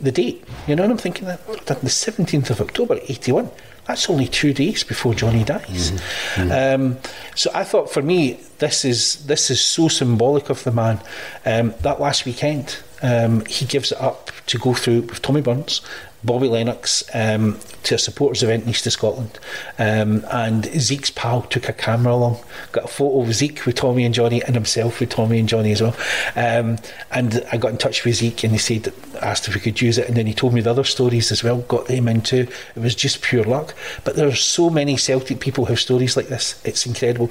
the 0.00 0.12
date, 0.12 0.44
you 0.66 0.76
know, 0.76 0.82
and 0.82 0.92
I'm 0.92 0.98
thinking 0.98 1.26
that, 1.26 1.46
the 1.46 1.74
17th 1.74 2.50
of 2.50 2.60
October, 2.60 2.98
81, 3.08 3.50
that's 3.86 4.08
only 4.08 4.28
two 4.28 4.52
days 4.52 4.84
before 4.84 5.14
Johnny 5.14 5.44
dies. 5.44 5.92
Mm-hmm. 6.34 6.82
Um, 6.84 6.98
so 7.34 7.50
I 7.54 7.64
thought 7.64 7.90
for 7.90 8.02
me, 8.02 8.40
this 8.58 8.84
is 8.84 9.26
this 9.26 9.50
is 9.50 9.60
so 9.60 9.88
symbolic 9.88 10.50
of 10.50 10.62
the 10.62 10.70
man. 10.70 11.00
Um, 11.44 11.74
that 11.80 12.00
last 12.00 12.24
weekend, 12.24 12.78
um, 13.02 13.44
he 13.46 13.66
gives 13.66 13.90
it 13.90 14.00
up 14.00 14.30
to 14.46 14.58
go 14.58 14.72
through 14.72 15.02
with 15.02 15.20
Tommy 15.20 15.40
Burns 15.40 15.80
Bobby 16.24 16.48
Lennox 16.48 17.02
um, 17.14 17.58
to 17.82 17.96
a 17.96 17.98
supporters 17.98 18.42
event 18.42 18.64
in 18.64 18.70
East 18.70 18.86
of 18.86 18.92
Scotland. 18.92 19.38
Um, 19.78 20.24
and 20.30 20.64
Zeke's 20.80 21.10
pal 21.10 21.42
took 21.42 21.68
a 21.68 21.72
camera 21.72 22.14
along, 22.14 22.38
got 22.70 22.84
a 22.84 22.88
photo 22.88 23.22
of 23.22 23.34
Zeke 23.34 23.66
with 23.66 23.74
Tommy 23.74 24.04
and 24.04 24.14
Johnny 24.14 24.42
and 24.42 24.54
himself 24.54 25.00
with 25.00 25.10
Tommy 25.10 25.38
and 25.38 25.48
Johnny 25.48 25.72
as 25.72 25.82
well. 25.82 25.96
Um, 26.36 26.78
and 27.10 27.44
I 27.50 27.56
got 27.56 27.72
in 27.72 27.78
touch 27.78 28.04
with 28.04 28.16
Zeke 28.16 28.44
and 28.44 28.52
he 28.52 28.58
said, 28.58 28.92
asked 29.20 29.48
if 29.48 29.54
we 29.54 29.60
could 29.60 29.80
use 29.80 29.98
it. 29.98 30.08
And 30.08 30.16
then 30.16 30.26
he 30.26 30.34
told 30.34 30.54
me 30.54 30.60
the 30.60 30.70
other 30.70 30.84
stories 30.84 31.32
as 31.32 31.42
well, 31.42 31.58
got 31.62 31.86
them 31.86 32.08
in 32.08 32.20
too. 32.20 32.46
It 32.76 32.80
was 32.80 32.94
just 32.94 33.22
pure 33.22 33.44
luck. 33.44 33.74
But 34.04 34.16
there 34.16 34.28
are 34.28 34.34
so 34.34 34.70
many 34.70 34.96
Celtic 34.96 35.40
people 35.40 35.64
who 35.64 35.72
have 35.72 35.80
stories 35.80 36.16
like 36.16 36.28
this. 36.28 36.60
It's 36.64 36.86
incredible. 36.86 37.30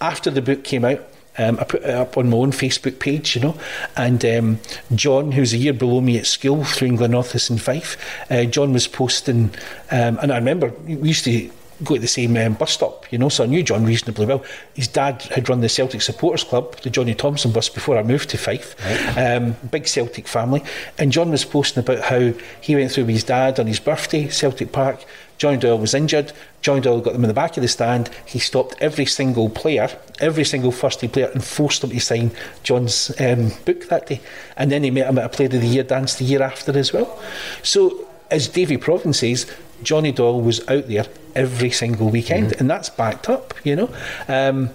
After 0.00 0.30
the 0.30 0.42
book 0.42 0.64
came 0.64 0.84
out, 0.84 1.00
um, 1.38 1.58
I 1.60 1.64
put 1.64 1.82
it 1.82 1.90
up 1.90 2.16
on 2.16 2.30
my 2.30 2.36
own 2.36 2.52
Facebook 2.52 2.98
page, 2.98 3.36
you 3.36 3.42
know, 3.42 3.56
and 3.96 4.24
um, 4.24 4.60
John, 4.94 5.32
who's 5.32 5.52
a 5.52 5.58
year 5.58 5.72
below 5.72 6.00
me 6.00 6.18
at 6.18 6.26
school 6.26 6.64
through 6.64 6.88
in 6.88 6.96
Glenrothes 6.96 7.50
and 7.50 7.60
Fife, 7.60 7.96
uh, 8.30 8.44
John 8.44 8.72
was 8.72 8.86
posting, 8.86 9.54
um, 9.90 10.18
and 10.22 10.32
I 10.32 10.36
remember 10.36 10.72
we 10.86 11.08
used 11.08 11.24
to 11.24 11.50
go 11.84 11.94
to 11.94 12.00
the 12.00 12.06
same 12.06 12.36
um, 12.36 12.54
bus 12.54 12.72
stop, 12.72 13.10
you 13.12 13.18
know, 13.18 13.28
so 13.28 13.44
I 13.44 13.46
knew 13.46 13.62
John 13.62 13.84
reasonably 13.84 14.26
well. 14.26 14.44
His 14.74 14.88
dad 14.88 15.22
had 15.22 15.48
run 15.48 15.60
the 15.60 15.68
Celtic 15.68 16.02
Supporters 16.02 16.44
Club, 16.44 16.76
the 16.80 16.90
Johnny 16.90 17.14
Thomson 17.14 17.52
bus, 17.52 17.68
before 17.68 17.98
I 17.98 18.02
moved 18.02 18.30
to 18.30 18.38
Fife. 18.38 18.76
Right. 18.84 19.36
Um, 19.36 19.56
big 19.70 19.86
Celtic 19.86 20.26
family. 20.26 20.62
And 20.98 21.12
John 21.12 21.30
was 21.30 21.44
posting 21.44 21.82
about 21.82 22.04
how 22.04 22.32
he 22.60 22.74
went 22.74 22.92
through 22.92 23.04
with 23.04 23.14
his 23.14 23.24
dad 23.24 23.60
on 23.60 23.66
his 23.66 23.80
birthday, 23.80 24.28
Celtic 24.28 24.72
Park, 24.72 25.04
Johnny 25.38 25.58
Doyle 25.58 25.78
was 25.78 25.94
injured. 25.94 26.32
Johnny 26.62 26.80
Doyle 26.80 27.00
got 27.00 27.12
them 27.12 27.24
in 27.24 27.28
the 27.28 27.34
back 27.34 27.56
of 27.56 27.62
the 27.62 27.68
stand. 27.68 28.08
He 28.24 28.38
stopped 28.38 28.76
every 28.80 29.06
single 29.06 29.50
player, 29.50 29.88
every 30.20 30.44
single 30.44 30.72
first 30.72 31.00
team 31.00 31.10
player, 31.10 31.30
and 31.32 31.44
forced 31.44 31.82
them 31.82 31.90
to 31.90 32.00
sign 32.00 32.30
John's 32.62 33.12
um, 33.20 33.52
book 33.64 33.88
that 33.88 34.06
day. 34.06 34.20
And 34.56 34.72
then 34.72 34.82
he 34.82 34.90
met 34.90 35.08
him 35.08 35.18
at 35.18 35.24
a 35.24 35.28
Player 35.28 35.46
of 35.46 35.60
the 35.60 35.66
Year 35.66 35.82
dance 35.82 36.14
the 36.14 36.24
year 36.24 36.42
after 36.42 36.76
as 36.76 36.92
well. 36.92 37.20
So, 37.62 38.08
as 38.30 38.48
Davy 38.48 38.76
Provan 38.76 39.14
says, 39.14 39.46
Johnny 39.82 40.12
Doyle 40.12 40.40
was 40.40 40.66
out 40.68 40.88
there 40.88 41.06
every 41.34 41.70
single 41.70 42.10
weekend, 42.10 42.48
mm-hmm. 42.48 42.60
and 42.60 42.70
that's 42.70 42.88
backed 42.88 43.28
up, 43.28 43.54
you 43.64 43.76
know. 43.76 43.88
Um, 44.28 44.70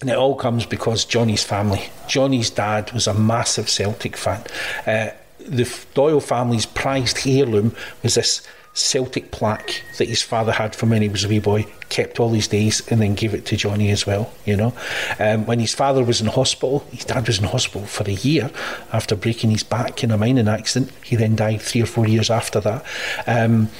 and 0.00 0.08
it 0.08 0.16
all 0.16 0.34
comes 0.34 0.64
because 0.64 1.04
Johnny's 1.04 1.44
family. 1.44 1.90
Johnny's 2.08 2.48
dad 2.50 2.90
was 2.92 3.06
a 3.06 3.14
massive 3.14 3.68
Celtic 3.68 4.16
fan. 4.16 4.42
Uh, 4.86 5.10
the 5.38 5.70
Doyle 5.94 6.20
family's 6.20 6.66
prized 6.66 7.26
heirloom 7.26 7.74
was 8.02 8.14
this 8.14 8.46
Celtic 8.72 9.32
plaque 9.32 9.82
that 9.98 10.08
his 10.08 10.22
father 10.22 10.52
had 10.52 10.76
from 10.76 10.90
when 10.90 11.02
he 11.02 11.08
was 11.08 11.24
a 11.24 11.28
wee 11.28 11.40
boy, 11.40 11.66
kept 11.88 12.20
all 12.20 12.30
his 12.30 12.46
days, 12.46 12.86
and 12.88 13.00
then 13.02 13.14
gave 13.14 13.34
it 13.34 13.44
to 13.46 13.56
Johnny 13.56 13.90
as 13.90 14.06
well. 14.06 14.32
You 14.46 14.56
know, 14.56 14.74
um, 15.18 15.44
when 15.46 15.58
his 15.58 15.74
father 15.74 16.04
was 16.04 16.20
in 16.20 16.28
hospital, 16.28 16.80
his 16.92 17.04
dad 17.04 17.26
was 17.26 17.38
in 17.38 17.44
hospital 17.44 17.86
for 17.86 18.08
a 18.08 18.12
year 18.12 18.50
after 18.92 19.16
breaking 19.16 19.50
his 19.50 19.64
back 19.64 20.04
in 20.04 20.10
a 20.12 20.16
mining 20.16 20.48
accident. 20.48 20.92
He 21.04 21.16
then 21.16 21.36
died 21.36 21.60
three 21.60 21.82
or 21.82 21.86
four 21.86 22.06
years 22.06 22.30
after 22.30 22.60
that. 22.60 22.84
Um, 23.26 23.70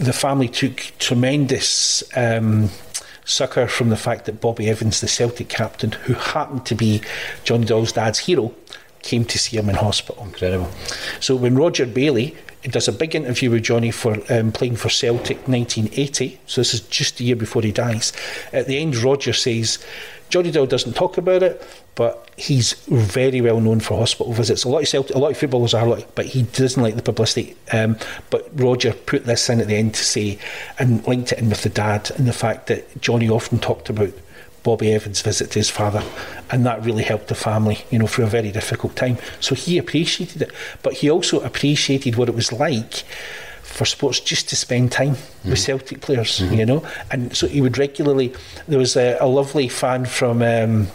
the 0.00 0.12
family 0.12 0.48
took 0.48 0.92
tremendous. 0.98 2.02
Um, 2.16 2.70
succour 3.26 3.68
from 3.68 3.90
the 3.90 3.96
fact 3.96 4.24
that 4.24 4.40
Bobby 4.40 4.68
Evans, 4.68 5.00
the 5.00 5.06
Celtic 5.06 5.48
captain, 5.48 5.92
who 5.92 6.14
happened 6.14 6.66
to 6.66 6.74
be 6.74 7.00
John 7.44 7.60
Doyle's 7.60 7.92
dad's 7.92 8.18
hero, 8.18 8.52
came 9.02 9.24
to 9.26 9.38
see 9.38 9.56
him 9.56 9.68
in 9.68 9.76
hospital. 9.76 10.24
Incredible. 10.24 10.68
So 11.20 11.36
when 11.36 11.54
Roger 11.54 11.86
Bailey 11.86 12.36
does 12.62 12.88
a 12.88 12.92
big 12.92 13.14
interview 13.14 13.50
with 13.50 13.62
Johnny 13.62 13.90
for 13.90 14.18
um, 14.30 14.52
playing 14.52 14.76
for 14.76 14.90
Celtic 14.90 15.48
1980. 15.48 16.38
So 16.46 16.60
this 16.60 16.74
is 16.74 16.80
just 16.80 17.18
a 17.20 17.24
year 17.24 17.36
before 17.36 17.62
he 17.62 17.72
dies. 17.72 18.12
At 18.52 18.66
the 18.66 18.78
end, 18.78 18.96
Roger 18.96 19.32
says 19.32 19.78
Johnny 20.30 20.50
Doyle 20.50 20.66
doesn't 20.66 20.94
talk 20.94 21.18
about 21.18 21.42
it, 21.42 21.62
but 21.96 22.28
he's 22.36 22.72
very 22.86 23.40
well 23.40 23.60
known 23.60 23.80
for 23.80 23.98
hospital 23.98 24.32
visits. 24.32 24.64
A 24.64 24.68
lot 24.68 24.82
of 24.82 24.88
Celtic, 24.88 25.14
a 25.14 25.18
lot 25.18 25.32
of 25.32 25.36
footballers 25.36 25.74
are, 25.74 25.86
like, 25.86 26.14
but 26.14 26.26
he 26.26 26.42
doesn't 26.42 26.82
like 26.82 26.96
the 26.96 27.02
publicity. 27.02 27.56
Um, 27.72 27.98
but 28.30 28.48
Roger 28.54 28.92
put 28.92 29.26
this 29.26 29.50
in 29.50 29.60
at 29.60 29.66
the 29.66 29.76
end 29.76 29.94
to 29.94 30.04
say 30.04 30.38
and 30.78 31.06
linked 31.06 31.32
it 31.32 31.40
in 31.40 31.50
with 31.50 31.62
the 31.62 31.68
dad 31.68 32.10
and 32.12 32.26
the 32.26 32.32
fact 32.32 32.68
that 32.68 33.00
Johnny 33.00 33.28
often 33.28 33.58
talked 33.58 33.90
about 33.90 34.12
Bobby 34.62 34.92
Evans' 34.92 35.22
visit 35.22 35.50
to 35.52 35.58
his 35.58 35.70
father, 35.70 36.02
and 36.50 36.64
that 36.66 36.84
really 36.84 37.02
helped 37.02 37.28
the 37.28 37.34
family, 37.34 37.84
you 37.90 37.98
know, 37.98 38.06
through 38.06 38.24
a 38.24 38.28
very 38.28 38.52
difficult 38.52 38.94
time. 38.94 39.18
So 39.40 39.54
he 39.54 39.78
appreciated 39.78 40.42
it, 40.42 40.52
but 40.82 40.94
he 40.94 41.10
also 41.10 41.40
appreciated 41.40 42.16
what 42.16 42.28
it 42.28 42.34
was 42.34 42.52
like 42.52 43.04
for 43.70 43.84
sports 43.84 44.20
just 44.20 44.48
to 44.48 44.56
spend 44.56 44.92
time 44.92 45.14
mm-hmm. 45.14 45.50
with 45.50 45.58
Celtic 45.58 46.00
players, 46.00 46.40
mm-hmm. 46.40 46.54
you 46.54 46.66
know, 46.66 46.84
and 47.10 47.34
so 47.36 47.46
he 47.46 47.60
would 47.60 47.78
regularly. 47.78 48.34
There 48.68 48.78
was 48.78 48.96
a, 48.96 49.16
a 49.20 49.26
lovely 49.26 49.68
fan 49.68 50.04
from. 50.04 50.42
Um, 50.42 50.88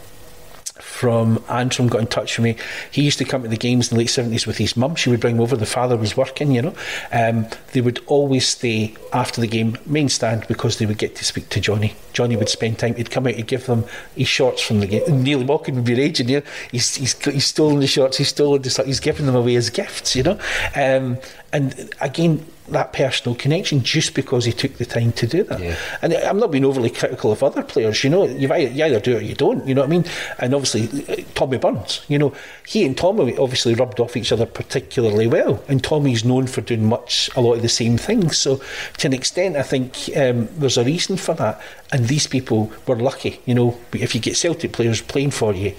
from 0.82 1.41
Antrim 1.49 1.88
got 1.88 2.01
in 2.01 2.07
touch 2.07 2.38
with 2.38 2.43
me. 2.43 2.57
He 2.91 3.01
used 3.01 3.17
to 3.19 3.26
come 3.26 3.43
to 3.43 3.47
the 3.47 3.57
games 3.57 3.89
in 3.89 3.95
the 3.95 3.99
late 3.99 4.09
70s 4.09 4.45
with 4.45 4.57
his 4.57 4.76
mum. 4.76 4.95
She 4.95 5.09
would 5.09 5.21
bring 5.21 5.36
him 5.36 5.41
over. 5.41 5.55
The 5.55 5.65
father 5.65 5.95
was 5.95 6.17
working, 6.17 6.51
you 6.51 6.61
know. 6.61 6.76
Um, 7.13 7.47
they 7.71 7.80
would 7.80 8.03
always 8.07 8.47
stay 8.47 8.93
after 9.13 9.39
the 9.39 9.47
game, 9.47 9.78
main 9.86 10.09
stand, 10.09 10.47
because 10.47 10.78
they 10.78 10.86
would 10.86 10.97
get 10.97 11.15
to 11.15 11.26
speak 11.26 11.47
to 11.49 11.61
Johnny. 11.61 11.95
Johnny 12.11 12.36
would 12.36 12.49
spend 12.49 12.80
time. 12.80 12.95
He'd 12.95 13.09
come 13.09 13.26
out, 13.26 13.36
he'd 13.36 13.47
give 13.47 13.65
them 13.65 13.86
his 14.15 14.28
shorts 14.28 14.61
from 14.61 14.82
the 14.82 14.88
game. 14.88 15.23
Neil 15.23 15.43
Walking 15.43 15.76
would 15.76 15.86
be 15.86 15.95
raging 15.95 16.28
here. 16.28 16.43
He's, 16.71 16.95
he's, 16.95 17.13
he's 17.23 17.45
stolen 17.45 17.80
the 17.80 17.88
shorts, 17.88 18.17
he's 18.17 18.30
stolen 18.30 18.61
the 18.61 18.84
He's 18.86 18.99
giving 18.99 19.26
them 19.26 19.36
away 19.36 19.55
as 19.55 19.69
gifts, 19.69 20.15
you 20.15 20.23
know. 20.23 20.39
Um, 20.76 21.17
and 21.56 21.89
again, 22.01 22.45
that 22.68 22.91
personal 22.93 23.36
connection 23.36 23.82
just 23.82 24.14
because 24.14 24.43
he 24.43 24.51
took 24.51 24.74
the 24.74 24.86
time 24.86 25.12
to 25.14 25.28
do 25.28 25.43
that. 25.43 25.60
Yeah. 25.60 25.78
And 26.01 26.14
I'm 26.14 26.39
not 26.39 26.51
being 26.51 26.66
overly 26.66 26.89
critical 26.89 27.32
of 27.32 27.43
other 27.43 27.64
players, 27.64 28.03
you 28.03 28.10
know, 28.10 28.26
you 28.26 28.51
either 28.51 28.99
do 28.99 29.16
it 29.16 29.18
or 29.18 29.22
you 29.22 29.36
don't, 29.36 29.66
you 29.68 29.76
know 29.76 29.82
what 29.82 29.88
I 29.88 29.91
mean? 29.91 30.06
And 30.39 30.53
obviously, 30.53 31.24
Tommy 31.36 31.58
Burns, 31.58 32.03
you 32.08 32.18
know, 32.18 32.34
he 32.68 32.86
and 32.86 32.97
Tommy 32.97 33.38
obviously 33.38 33.76
rubbed 33.76 33.99
off 33.99 34.18
each 34.18 34.32
other 34.32 34.45
particularly 34.45 35.28
well. 35.28 35.64
And 35.68 35.84
Tommy's 35.84 36.26
known 36.26 36.47
for 36.47 36.62
doing 36.62 36.86
much, 36.86 37.30
a 37.36 37.41
lot 37.41 37.53
of 37.53 37.62
the 37.62 37.70
same 37.70 37.97
things. 37.97 38.38
So, 38.38 38.60
to 38.97 39.08
an 39.08 39.14
extent, 39.14 39.56
I 39.56 39.64
think 39.64 40.10
um, 40.18 40.49
there's 40.58 40.78
a 40.78 40.84
reason 40.84 41.18
for 41.18 41.36
that. 41.36 41.62
And 41.91 42.08
these 42.08 42.26
people 42.26 42.72
were 42.88 42.95
lucky, 42.95 43.39
you 43.45 43.53
know, 43.53 43.78
if 43.93 44.16
you 44.16 44.22
get 44.22 44.36
Celtic 44.36 44.74
players 44.74 45.01
playing 45.01 45.32
for 45.32 45.53
you, 45.53 45.76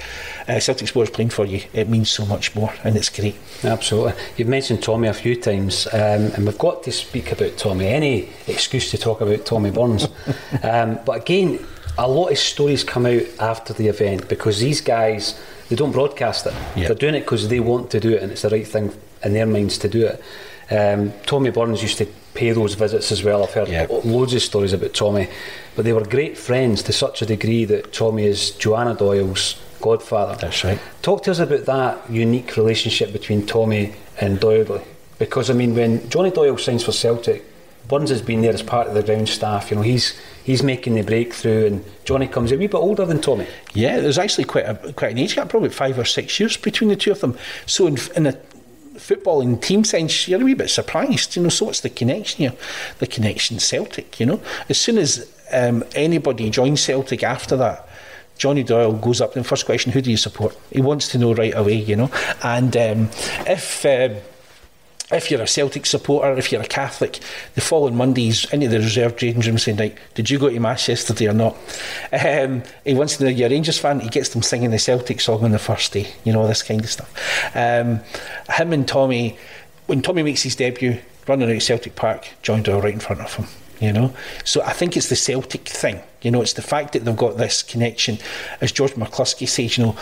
uh, 0.49 0.61
Celtic 0.61 0.89
sports 0.89 1.11
playing 1.11 1.31
for 1.31 1.45
you, 1.45 1.63
it 1.73 1.89
means 1.89 2.11
so 2.11 2.25
much 2.27 2.55
more 2.55 2.73
and 2.85 2.97
it's 2.97 3.09
great. 3.09 3.35
Absolutely. 3.65 4.13
You've 4.37 4.49
mentioned 4.49 4.83
Tommy 4.83 5.09
a 5.09 5.15
few 5.15 5.35
times, 5.35 5.66
um, 5.93 6.33
and 6.35 6.47
we've 6.47 6.59
got 6.59 6.83
to 6.85 6.93
speak 6.93 7.33
about 7.33 7.57
Tommy. 7.57 7.87
Any 7.87 8.31
excuse 8.47 8.91
to 8.91 8.99
talk 8.99 9.21
about 9.21 9.45
Tommy 9.45 9.71
Burns. 9.71 10.09
um, 10.63 10.99
but 11.05 11.23
again, 11.23 11.65
a 11.99 12.09
lot 12.09 12.29
of 12.29 12.39
stories 12.39 12.85
come 12.85 13.07
out 13.07 13.23
after 13.41 13.73
the 13.73 13.89
event 13.89 14.29
because 14.29 14.61
these 14.61 14.81
guys 14.81 15.41
they 15.69 15.77
don't 15.77 15.93
broadcast 15.93 16.47
it. 16.47 16.55
Yep. 16.77 16.87
They're 16.87 16.95
doing 16.95 17.15
it 17.15 17.21
because 17.21 17.49
they 17.49 17.61
want 17.61 17.91
to 17.91 18.01
do 18.01 18.13
it, 18.13 18.23
and 18.23 18.31
it's 18.31 18.43
the 18.43 18.51
right 18.51 18.67
thing 18.67 18.93
in 19.25 19.33
their 19.33 19.47
minds 19.47 19.79
to 19.79 19.89
do 19.89 20.07
it. 20.07 20.23
Um, 20.71 21.13
Tommy 21.27 21.51
Burns 21.51 21.83
used 21.83 21.99
to 21.99 22.07
pay 22.35 22.53
those 22.53 22.75
visits 22.75 23.13
as 23.13 23.23
well. 23.23 23.43
I've 23.43 23.53
heard 23.53 23.69
yep. 23.69 23.89
loads 24.05 24.35
of 24.35 24.43
stories 24.43 24.73
about 24.73 24.95
Tommy, 24.95 25.29
but 25.75 25.85
they 25.85 25.93
were 25.93 26.05
great 26.05 26.37
friends 26.37 26.83
to 26.85 26.93
such 26.93 27.23
a 27.23 27.27
degree 27.27 27.65
that 27.65 27.93
Tommy 27.93 28.25
is 28.25 28.51
Joanna 28.53 28.95
Doyle's 28.95 29.61
godfather. 29.81 30.37
That's 30.37 30.65
right. 30.65 30.79
Talk 31.03 31.23
to 31.25 31.31
us 31.31 31.39
about 31.39 31.65
that 31.67 32.11
unique 32.11 32.57
relationship 32.57 33.13
between 33.13 33.47
Tommy 33.47 33.95
and 34.21 34.41
Doyle. 34.41 34.83
Because 35.19 35.51
I 35.51 35.55
mean, 35.55 35.75
when 35.75 36.09
Johnny 36.11 36.31
Doyle 36.31 36.59
signs 36.59 36.85
for 36.85 36.93
Celtic, 36.93 37.45
Burns 37.89 38.11
has 38.11 38.21
been 38.21 38.43
there 38.43 38.53
as 38.53 38.63
part 38.63 38.89
of 38.89 38.95
the 38.95 39.03
ground 39.03 39.29
staff. 39.29 39.71
You 39.71 39.77
know, 39.77 39.83
he's 39.83 40.19
he's 40.45 40.63
making 40.63 40.95
the 40.95 41.03
breakthrough, 41.03 41.67
and 41.67 41.85
Johnny 42.05 42.27
comes 42.27 42.53
a 42.53 42.57
wee 42.57 42.67
bit 42.67 42.77
older 42.77 43.05
than 43.05 43.21
Tommy. 43.21 43.47
Yeah, 43.75 44.01
there's 44.01 44.19
actually 44.19 44.45
quite 44.45 44.65
a 44.65 44.93
quite 44.93 45.13
an 45.13 45.19
age 45.19 45.37
gap, 45.37 45.49
probably 45.49 45.71
five 45.71 45.99
or 45.99 46.05
six 46.05 46.39
years 46.41 46.57
between 46.57 46.91
the 46.91 46.97
two 46.97 47.13
of 47.13 47.21
them. 47.21 47.39
So 47.67 47.87
in, 47.87 47.99
in 48.17 48.27
a 48.27 48.33
footballing 48.95 49.63
team 49.63 49.85
sense, 49.85 50.27
you're 50.27 50.41
a 50.41 50.45
wee 50.45 50.55
bit 50.55 50.71
surprised. 50.71 51.37
You 51.37 51.45
know, 51.45 51.49
so 51.49 51.67
what's 51.67 51.81
the 51.81 51.91
connection 51.91 52.39
here? 52.39 52.55
The 52.99 53.07
connection 53.07 53.61
Celtic. 53.61 54.19
You 54.19 54.27
know, 54.27 54.43
as 54.69 54.81
soon 54.81 54.99
as 54.99 55.31
um, 55.53 55.85
anybody 55.95 56.51
joins 56.51 56.81
Celtic 56.81 57.23
after 57.23 57.57
that, 57.59 57.89
Johnny 58.37 58.65
Doyle 58.65 58.93
goes 58.93 59.21
up 59.21 59.37
and 59.37 59.47
first 59.47 59.65
question, 59.65 59.93
who 59.93 60.03
do 60.03 60.11
you 60.11 60.17
support? 60.17 60.57
He 60.71 60.81
wants 60.81 61.09
to 61.09 61.19
know 61.19 61.35
right 61.35 61.55
away, 61.55 61.77
you 61.77 61.97
know. 61.97 62.11
And 62.43 62.77
um, 62.77 63.11
if 63.47 63.87
um, 63.87 64.17
if 65.13 65.31
you're 65.31 65.43
a 65.43 65.47
Celtic 65.47 65.87
supporter, 65.87 66.37
if 66.37 66.51
you're 66.51 66.63
a 66.63 66.67
Catholic, 66.67 67.21
the 67.55 67.61
following 67.61 67.97
Mondays 67.97 68.45
into 68.53 68.69
the 68.69 68.79
reserve 68.79 69.17
changing 69.17 69.41
room 69.43 69.59
saying, 69.59 69.79
right, 69.79 69.97
did 70.15 70.29
you 70.29 70.39
go 70.39 70.51
to 70.51 70.59
Mass 70.59 70.89
yesterday 70.89 71.29
or 71.29 71.33
not? 71.33 71.57
Um, 72.13 72.65
he 72.85 72.95
wants 72.95 73.17
to 73.17 73.25
know 73.25 73.31
you're 73.31 73.47
a 73.47 73.51
Rangers 73.51 73.79
fan, 73.79 74.01
he 74.01 74.09
gets 74.09 74.31
them 74.31 74.43
singing 74.43 74.71
the 74.71 74.79
Celtic 74.79 75.21
song 75.21 75.45
on 75.45 75.53
the 75.53 75.59
first 75.59 75.93
day, 75.93 76.09
you 76.25 76.33
know, 76.33 76.47
this 76.47 76.63
kind 76.63 76.83
of 76.83 76.91
stuff. 76.91 77.55
Um, 77.55 78.01
him 78.51 78.73
and 78.73 78.89
Tommy, 78.89 79.39
when 79.87 80.03
Tommy 80.03 80.25
makes 80.25 80.43
his 80.43 80.57
debut, 80.57 80.99
running 81.29 81.51
out 81.51 81.57
of 81.57 81.63
Celtic 81.63 81.95
Park, 81.95 82.29
John 82.43 82.63
Doyle 82.63 82.81
right 82.81 82.95
in 82.95 83.01
front 83.01 83.21
of 83.21 83.35
him. 83.35 83.47
You 83.79 83.93
know, 83.93 84.15
so 84.43 84.63
I 84.63 84.73
think 84.73 84.97
it's 84.97 85.11
the 85.11 85.17
Celtic 85.17 85.69
thing. 85.69 86.01
You 86.23 86.31
know, 86.31 86.41
it's 86.41 86.55
the 86.55 86.63
fact 86.63 86.95
that 86.95 87.05
they've 87.05 87.15
got 87.15 87.37
this 87.37 87.63
connection, 87.63 88.17
as 88.63 88.73
George 88.73 88.93
McCluskey 88.93 89.47
says. 89.47 89.77
You 89.77 89.85
know, 89.85 89.97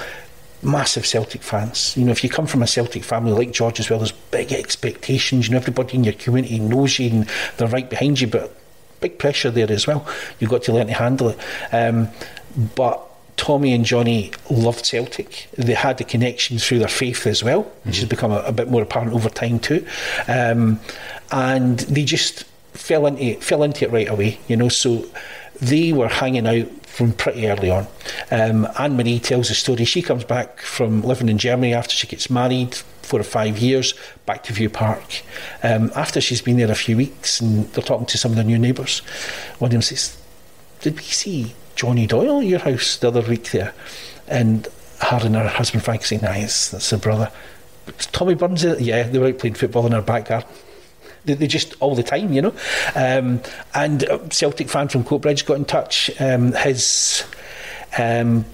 massive 0.65 1.07
Celtic 1.07 1.43
fans. 1.43 1.97
You 1.97 2.05
know, 2.05 2.13
if 2.13 2.25
you 2.25 2.31
come 2.31 2.47
from 2.47 2.63
a 2.63 2.67
Celtic 2.67 3.05
family 3.05 3.33
like 3.33 3.53
George 3.53 3.81
as 3.81 3.91
well, 3.91 3.99
there's 3.99 4.13
big 4.13 4.53
expectations. 4.53 5.47
You 5.47 5.53
know, 5.53 5.59
everybody 5.59 5.97
in 5.97 6.05
your 6.05 6.15
community 6.15 6.59
knows 6.59 6.99
you 6.99 7.11
and 7.11 7.31
they're 7.57 7.69
right 7.69 7.89
behind 7.89 8.21
you, 8.21 8.27
but 8.27 8.57
big 9.01 9.19
pressure 9.19 9.51
there 9.51 9.71
as 9.71 9.87
well. 9.87 10.07
You've 10.39 10.51
got 10.51 10.63
to 10.65 10.73
learn 10.73 10.87
to 10.89 10.95
handle 10.95 11.31
it. 11.31 11.39
Um, 11.73 12.09
but 12.75 13.01
Tommy 13.37 13.73
and 13.73 13.85
Johnny 13.85 14.33
loved 14.49 14.87
Celtic. 14.87 15.49
They 15.57 15.75
had 15.75 15.99
the 15.99 16.05
connection 16.05 16.59
through 16.59 16.79
their 16.79 16.89
faith 16.89 17.27
as 17.27 17.43
well, 17.43 17.63
which 17.63 17.97
mm-hmm. 17.97 18.01
has 18.01 18.09
become 18.09 18.33
a, 18.33 18.41
a, 18.41 18.53
bit 18.53 18.71
more 18.71 18.83
apparent 18.83 19.13
over 19.13 19.29
time 19.29 19.59
too. 19.59 19.87
Um, 20.29 20.81
and 21.31 21.81
they 21.81 22.05
just 22.05 22.45
fell 22.73 23.07
into 23.07 23.41
fell 23.41 23.63
into 23.63 23.85
it 23.85 23.91
right 23.91 24.09
away. 24.09 24.39
You 24.49 24.57
know, 24.57 24.69
so 24.69 25.05
they 25.61 25.93
were 25.93 26.09
hanging 26.09 26.47
out 26.47 26.69
from 26.95 27.13
pretty 27.13 27.49
early 27.49 27.71
on. 27.71 27.89
Um, 28.31 28.69
Anne 28.79 28.97
Marie 28.97 29.19
tells 29.19 29.49
the 29.49 29.55
story. 29.55 29.85
She 29.85 30.01
comes 30.01 30.23
back 30.23 30.61
from 30.61 31.03
living 31.03 31.29
in 31.29 31.39
Germany 31.39 31.75
after 31.75 31.93
she 31.93 32.07
gets 32.07 32.31
married 32.31 32.77
four 33.03 33.19
or 33.19 33.25
five 33.25 33.59
years 33.59 33.95
back 34.27 34.45
to 34.45 34.53
Viewpark. 34.53 35.23
Um, 35.65 35.91
after 35.97 36.21
she's 36.21 36.41
been 36.41 36.57
there 36.57 36.71
a 36.71 36.77
few 36.77 36.97
weeks 36.97 37.41
and 37.41 37.67
they're 37.73 37.83
talking 37.83 38.07
to 38.07 38.17
some 38.17 38.31
of 38.31 38.37
their 38.37 38.45
new 38.45 38.59
neighbours, 38.59 39.01
one 39.59 39.71
of 39.71 39.73
them 39.73 39.83
says, 39.83 40.17
Did 40.83 40.97
we 40.97 41.03
see 41.03 41.55
Johnny 41.75 42.07
Doyle 42.07 42.39
at 42.39 42.47
your 42.47 42.61
house 42.61 42.97
the 42.97 43.09
other 43.09 43.23
week 43.23 43.51
there? 43.51 43.75
And 44.29 44.69
her 45.01 45.19
and 45.25 45.35
her 45.35 45.49
husband 45.49 45.83
Frank 45.83 46.05
saying, 46.05 46.23
Nice, 46.23 46.71
that's 46.71 46.91
her 46.91 46.97
brother. 46.97 47.33
Tommy 48.13 48.35
Burns, 48.35 48.63
yeah, 48.63 49.03
they 49.03 49.19
were 49.19 49.27
out 49.27 49.39
playing 49.41 49.55
football 49.55 49.85
in 49.87 49.95
our 49.95 50.01
back 50.01 50.29
garden 50.29 50.49
they, 51.25 51.35
they 51.35 51.47
just 51.47 51.75
all 51.81 51.95
the 51.95 52.03
time, 52.03 52.33
you 52.33 52.43
know. 52.43 52.55
Um, 52.95 53.41
and 53.75 54.05
Celtic 54.31 54.69
fan 54.69 54.89
from 54.89 55.05
Coatbridge 55.05 55.47
got 55.47 55.57
in 55.57 55.65
touch. 55.65 56.11
Um, 56.21 56.53
his 56.53 57.25
um, 57.99 58.45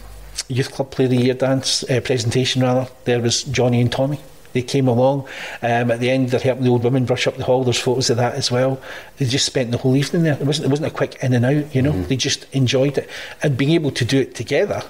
youth 0.48 0.72
club 0.72 0.90
player 0.90 1.06
of 1.06 1.10
the 1.10 1.16
year 1.18 1.34
dance 1.34 1.88
uh, 1.90 2.00
presentation 2.00 2.62
rather. 2.62 2.88
There 3.04 3.20
was 3.20 3.44
Johnny 3.44 3.80
and 3.80 3.90
Tommy. 3.90 4.20
They 4.52 4.62
came 4.62 4.88
along. 4.88 5.28
Um, 5.62 5.92
at 5.92 6.00
the 6.00 6.10
end, 6.10 6.30
they're 6.30 6.40
helping 6.40 6.64
the 6.64 6.70
old 6.70 6.82
women 6.82 7.04
brush 7.04 7.28
up 7.28 7.36
the 7.36 7.44
hall. 7.44 7.62
There's 7.62 7.78
photos 7.78 8.10
of 8.10 8.16
that 8.16 8.34
as 8.34 8.50
well. 8.50 8.80
They 9.18 9.26
just 9.26 9.46
spent 9.46 9.70
the 9.70 9.78
whole 9.78 9.96
evening 9.96 10.24
there. 10.24 10.34
It 10.34 10.44
wasn't, 10.44 10.66
it 10.66 10.70
wasn't 10.70 10.88
a 10.88 10.94
quick 10.94 11.22
in 11.22 11.34
and 11.34 11.44
out, 11.44 11.72
you 11.74 11.82
know. 11.82 11.92
Mm-hmm. 11.92 12.08
They 12.08 12.16
just 12.16 12.52
enjoyed 12.52 12.98
it. 12.98 13.08
And 13.44 13.56
being 13.56 13.70
able 13.72 13.92
to 13.92 14.04
do 14.04 14.18
it 14.18 14.34
together 14.34 14.82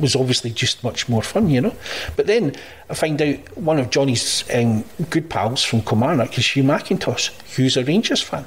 was 0.00 0.16
obviously 0.16 0.50
just 0.50 0.82
much 0.84 1.08
more 1.08 1.22
fun, 1.22 1.50
you 1.50 1.60
know. 1.60 1.74
But 2.16 2.26
then 2.26 2.54
I 2.90 2.94
find 2.94 3.20
out 3.20 3.56
one 3.56 3.78
of 3.78 3.90
Johnny's 3.90 4.44
um, 4.54 4.84
good 5.10 5.30
pals 5.30 5.62
from 5.62 5.82
Kilmarnock 5.82 6.38
is 6.38 6.46
Hugh 6.46 6.64
McIntosh, 6.64 7.30
who's 7.56 7.76
a 7.76 7.84
Rangers 7.84 8.22
fan. 8.22 8.46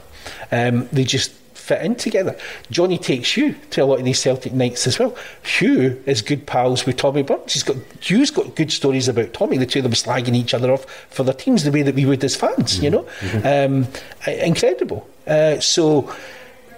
Um, 0.51 0.87
they 0.91 1.03
just 1.03 1.31
fit 1.65 1.81
in 1.81 1.95
together. 1.95 2.37
Johnny 2.69 2.97
takes 2.97 3.35
Hugh 3.35 3.55
to 3.71 3.81
a 3.81 3.85
lot 3.85 3.99
of 3.99 4.05
these 4.05 4.19
Celtic 4.19 4.53
nights 4.53 4.85
as 4.85 4.99
well. 4.99 5.15
Hugh 5.43 6.01
is 6.05 6.21
good 6.21 6.45
pals 6.45 6.85
with 6.85 6.97
Tommy 6.97 7.23
Burns. 7.23 7.53
He's 7.53 7.63
got 7.63 7.77
Hugh's 7.99 8.29
got 8.29 8.55
good 8.55 8.71
stories 8.71 9.07
about 9.07 9.33
Tommy. 9.33 9.57
The 9.57 9.65
two 9.65 9.79
of 9.79 9.83
them 9.83 9.93
slagging 9.93 10.35
each 10.35 10.53
other 10.53 10.71
off 10.71 10.85
for 11.09 11.23
their 11.23 11.33
teams 11.33 11.63
the 11.63 11.71
way 11.71 11.81
that 11.81 11.95
we 11.95 12.05
would 12.05 12.23
as 12.23 12.35
fans, 12.35 12.75
mm-hmm. 12.75 12.83
you 12.83 12.89
know. 12.91 13.03
Mm-hmm. 13.19 13.87
Um, 14.27 14.37
incredible. 14.45 15.09
Uh, 15.25 15.59
so, 15.59 16.13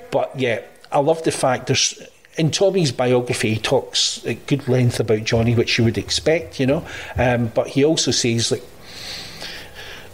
but 0.09 0.31
yeah, 0.39 0.61
I 0.91 0.99
love 0.99 1.21
the 1.23 1.31
fact 1.31 1.67
there's 1.67 2.01
in 2.37 2.51
Tommy's 2.51 2.91
biography, 2.91 3.55
he 3.55 3.59
talks 3.59 4.25
at 4.25 4.45
good 4.47 4.67
length 4.67 4.99
about 4.99 5.23
Johnny, 5.23 5.55
which 5.55 5.77
you 5.77 5.83
would 5.83 5.97
expect, 5.97 6.59
you 6.59 6.65
know. 6.65 6.85
Um, 7.17 7.47
but 7.47 7.67
he 7.67 7.83
also 7.83 8.11
says 8.11 8.51
like 8.51 8.63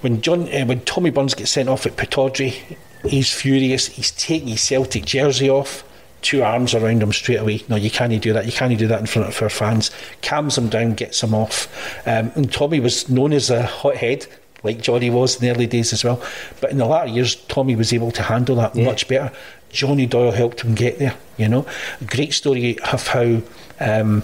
when 0.01 0.21
John, 0.21 0.53
uh, 0.53 0.65
when 0.65 0.81
Tommy 0.81 1.09
Burns 1.09 1.33
gets 1.33 1.51
sent 1.51 1.69
off 1.69 1.85
at 1.85 1.95
Pittodrie, 1.95 2.77
he's 3.03 3.31
furious. 3.31 3.87
He's 3.87 4.11
taking 4.11 4.49
his 4.49 4.61
Celtic 4.61 5.05
jersey 5.05 5.49
off, 5.49 5.83
two 6.21 6.43
arms 6.43 6.73
around 6.73 7.03
him 7.03 7.11
straight 7.11 7.39
away. 7.39 7.63
No, 7.67 7.75
you 7.75 7.91
can't 7.91 8.21
do 8.21 8.33
that. 8.33 8.45
You 8.45 8.51
can't 8.51 8.77
do 8.77 8.87
that 8.87 8.99
in 9.01 9.05
front 9.05 9.27
of 9.27 9.41
our 9.41 9.49
fans. 9.49 9.91
Calms 10.21 10.57
him 10.57 10.69
down, 10.69 10.93
gets 10.93 11.21
him 11.21 11.33
off. 11.33 11.67
Um, 12.07 12.31
and 12.35 12.51
Tommy 12.51 12.79
was 12.79 13.09
known 13.09 13.33
as 13.33 13.49
a 13.49 13.63
hothead 13.63 14.27
like 14.63 14.81
Johnny 14.81 15.09
was 15.09 15.35
in 15.35 15.41
the 15.41 15.53
early 15.53 15.67
days 15.67 15.93
as 15.93 16.03
well. 16.03 16.21
But 16.61 16.71
in 16.71 16.77
the 16.77 16.85
latter 16.85 17.09
years, 17.09 17.35
Tommy 17.35 17.75
was 17.75 17.93
able 17.93 18.11
to 18.11 18.23
handle 18.23 18.55
that 18.55 18.75
yeah. 18.75 18.85
much 18.85 19.07
better. 19.07 19.35
Johnny 19.73 20.05
Doyle 20.05 20.31
helped 20.31 20.61
him 20.61 20.75
get 20.75 20.99
there, 20.99 21.15
you 21.37 21.49
know. 21.49 21.65
A 21.99 22.05
great 22.05 22.33
story 22.33 22.79
of 22.79 23.07
how 23.07 23.41
um, 23.79 24.23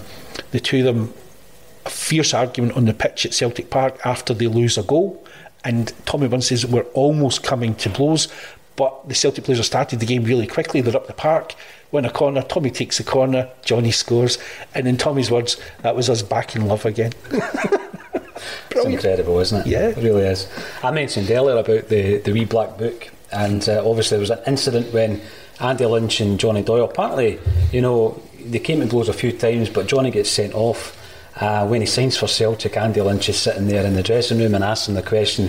the 0.52 0.60
two 0.60 0.78
of 0.78 0.94
them, 0.94 1.12
a 1.84 1.90
fierce 1.90 2.32
argument 2.32 2.76
on 2.76 2.86
the 2.86 2.94
pitch 2.94 3.26
at 3.26 3.34
Celtic 3.34 3.68
Park 3.68 3.98
after 4.06 4.32
they 4.32 4.46
lose 4.46 4.78
a 4.78 4.82
goal. 4.82 5.26
And 5.64 5.92
Tommy 6.06 6.28
Burns 6.28 6.46
says, 6.46 6.64
We're 6.64 6.82
almost 6.94 7.42
coming 7.42 7.74
to 7.76 7.90
blows, 7.90 8.28
but 8.76 9.08
the 9.08 9.14
Celtic 9.14 9.44
players 9.44 9.58
have 9.58 9.66
started 9.66 10.00
the 10.00 10.06
game 10.06 10.24
really 10.24 10.46
quickly. 10.46 10.80
They're 10.80 10.96
up 10.96 11.06
the 11.06 11.12
park, 11.12 11.54
win 11.90 12.04
a 12.04 12.10
corner, 12.10 12.42
Tommy 12.42 12.70
takes 12.70 12.98
the 12.98 13.04
corner, 13.04 13.50
Johnny 13.62 13.90
scores. 13.90 14.38
And 14.74 14.88
in 14.88 14.96
Tommy's 14.96 15.30
words, 15.30 15.60
that 15.82 15.94
was 15.94 16.08
us 16.08 16.22
back 16.22 16.56
in 16.56 16.66
love 16.66 16.86
again. 16.86 17.12
it's 18.70 18.86
incredible, 18.86 19.38
isn't 19.40 19.62
it? 19.62 19.66
Yeah. 19.66 19.88
It 19.88 19.98
really 19.98 20.22
is. 20.22 20.48
I 20.82 20.92
mentioned 20.92 21.30
earlier 21.30 21.58
about 21.58 21.88
the, 21.88 22.18
the 22.18 22.32
wee 22.32 22.44
black 22.44 22.78
book, 22.78 23.10
and 23.32 23.68
uh, 23.68 23.86
obviously 23.86 24.16
there 24.16 24.20
was 24.20 24.30
an 24.30 24.40
incident 24.46 24.92
when 24.92 25.20
Andy 25.60 25.86
Lynch 25.86 26.20
and 26.20 26.38
Johnny 26.38 26.62
Doyle. 26.62 26.84
Apparently, 26.84 27.38
you 27.72 27.80
know, 27.80 28.20
they 28.44 28.58
came 28.58 28.80
to 28.80 28.86
blows 28.86 29.08
a 29.08 29.12
few 29.12 29.32
times, 29.32 29.68
but 29.68 29.86
Johnny 29.86 30.10
gets 30.10 30.30
sent 30.30 30.54
off. 30.54 30.96
Uh, 31.36 31.66
when 31.66 31.80
he 31.80 31.86
signs 31.86 32.16
for 32.16 32.26
Celtic, 32.26 32.76
Andy 32.76 33.00
Lynch 33.00 33.28
is 33.28 33.38
sitting 33.38 33.66
there 33.66 33.86
in 33.86 33.94
the 33.94 34.02
dressing 34.02 34.38
room 34.38 34.54
and 34.54 34.64
asking 34.64 34.94
the 34.94 35.02
question, 35.02 35.48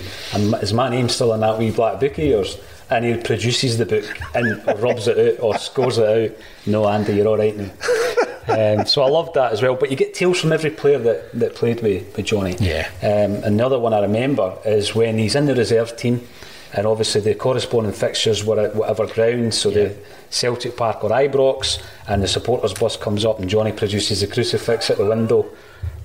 "Is 0.62 0.74
my 0.74 0.90
name 0.90 1.10
still 1.10 1.34
in 1.34 1.42
that 1.42 1.58
wee 1.58 1.72
black 1.72 2.00
book 2.00 2.18
of 2.18 2.24
yours?" 2.24 2.58
And 2.90 3.06
he 3.06 3.18
produces 3.18 3.78
the 3.78 3.86
book 3.86 4.06
and 4.36 4.64
rubs 4.82 5.08
it 5.08 5.18
out 5.18 5.44
or 5.44 5.58
scores 5.58 5.98
it 5.98 6.32
out. 6.32 6.38
No, 6.66 6.88
Andy, 6.88 7.14
you're 7.14 7.28
all 7.28 7.38
right 7.38 7.56
now. 7.56 7.70
Um, 8.48 8.86
so 8.86 9.04
I 9.04 9.10
loved 9.10 9.36
that 9.36 9.54
as 9.54 9.62
well. 9.62 9.76
But 9.76 9.92
you 9.92 9.96
get 9.96 10.14
tales 10.14 10.42
from 10.42 10.52
every 10.52 10.72
player 10.72 10.98
that, 11.00 11.32
that 11.40 11.56
played 11.56 11.82
with, 11.82 12.16
with 12.18 12.26
Johnny. 12.26 12.56
Yeah. 12.60 12.90
Um, 13.02 13.44
another 13.44 13.80
one 13.80 13.94
I 13.94 14.02
remember 14.02 14.58
is 14.66 14.94
when 14.94 15.18
he's 15.18 15.36
in 15.36 15.46
the 15.46 15.56
reserve 15.56 15.96
team 15.96 16.28
and 16.74 16.88
obviously 16.88 17.22
the 17.22 17.36
corresponding 17.36 17.94
fixtures 17.94 18.44
were 18.44 18.60
at 18.60 18.76
whatever 18.76 19.08
ground, 19.08 19.54
so 19.54 19.70
yeah. 19.70 19.76
the 19.76 19.98
Celtic 20.30 20.78
Park 20.78 21.04
or 21.04 21.10
Ibrox, 21.10 21.82
and 22.08 22.24
the 22.24 22.28
supporters 22.28 22.74
bus 22.74 22.98
comes 22.98 23.26
up, 23.26 23.40
and 23.40 23.50
Johnny 23.50 23.72
produces 23.72 24.22
the 24.22 24.28
crucifix 24.28 24.90
at 24.90 24.98
the 24.98 25.06
window. 25.06 25.46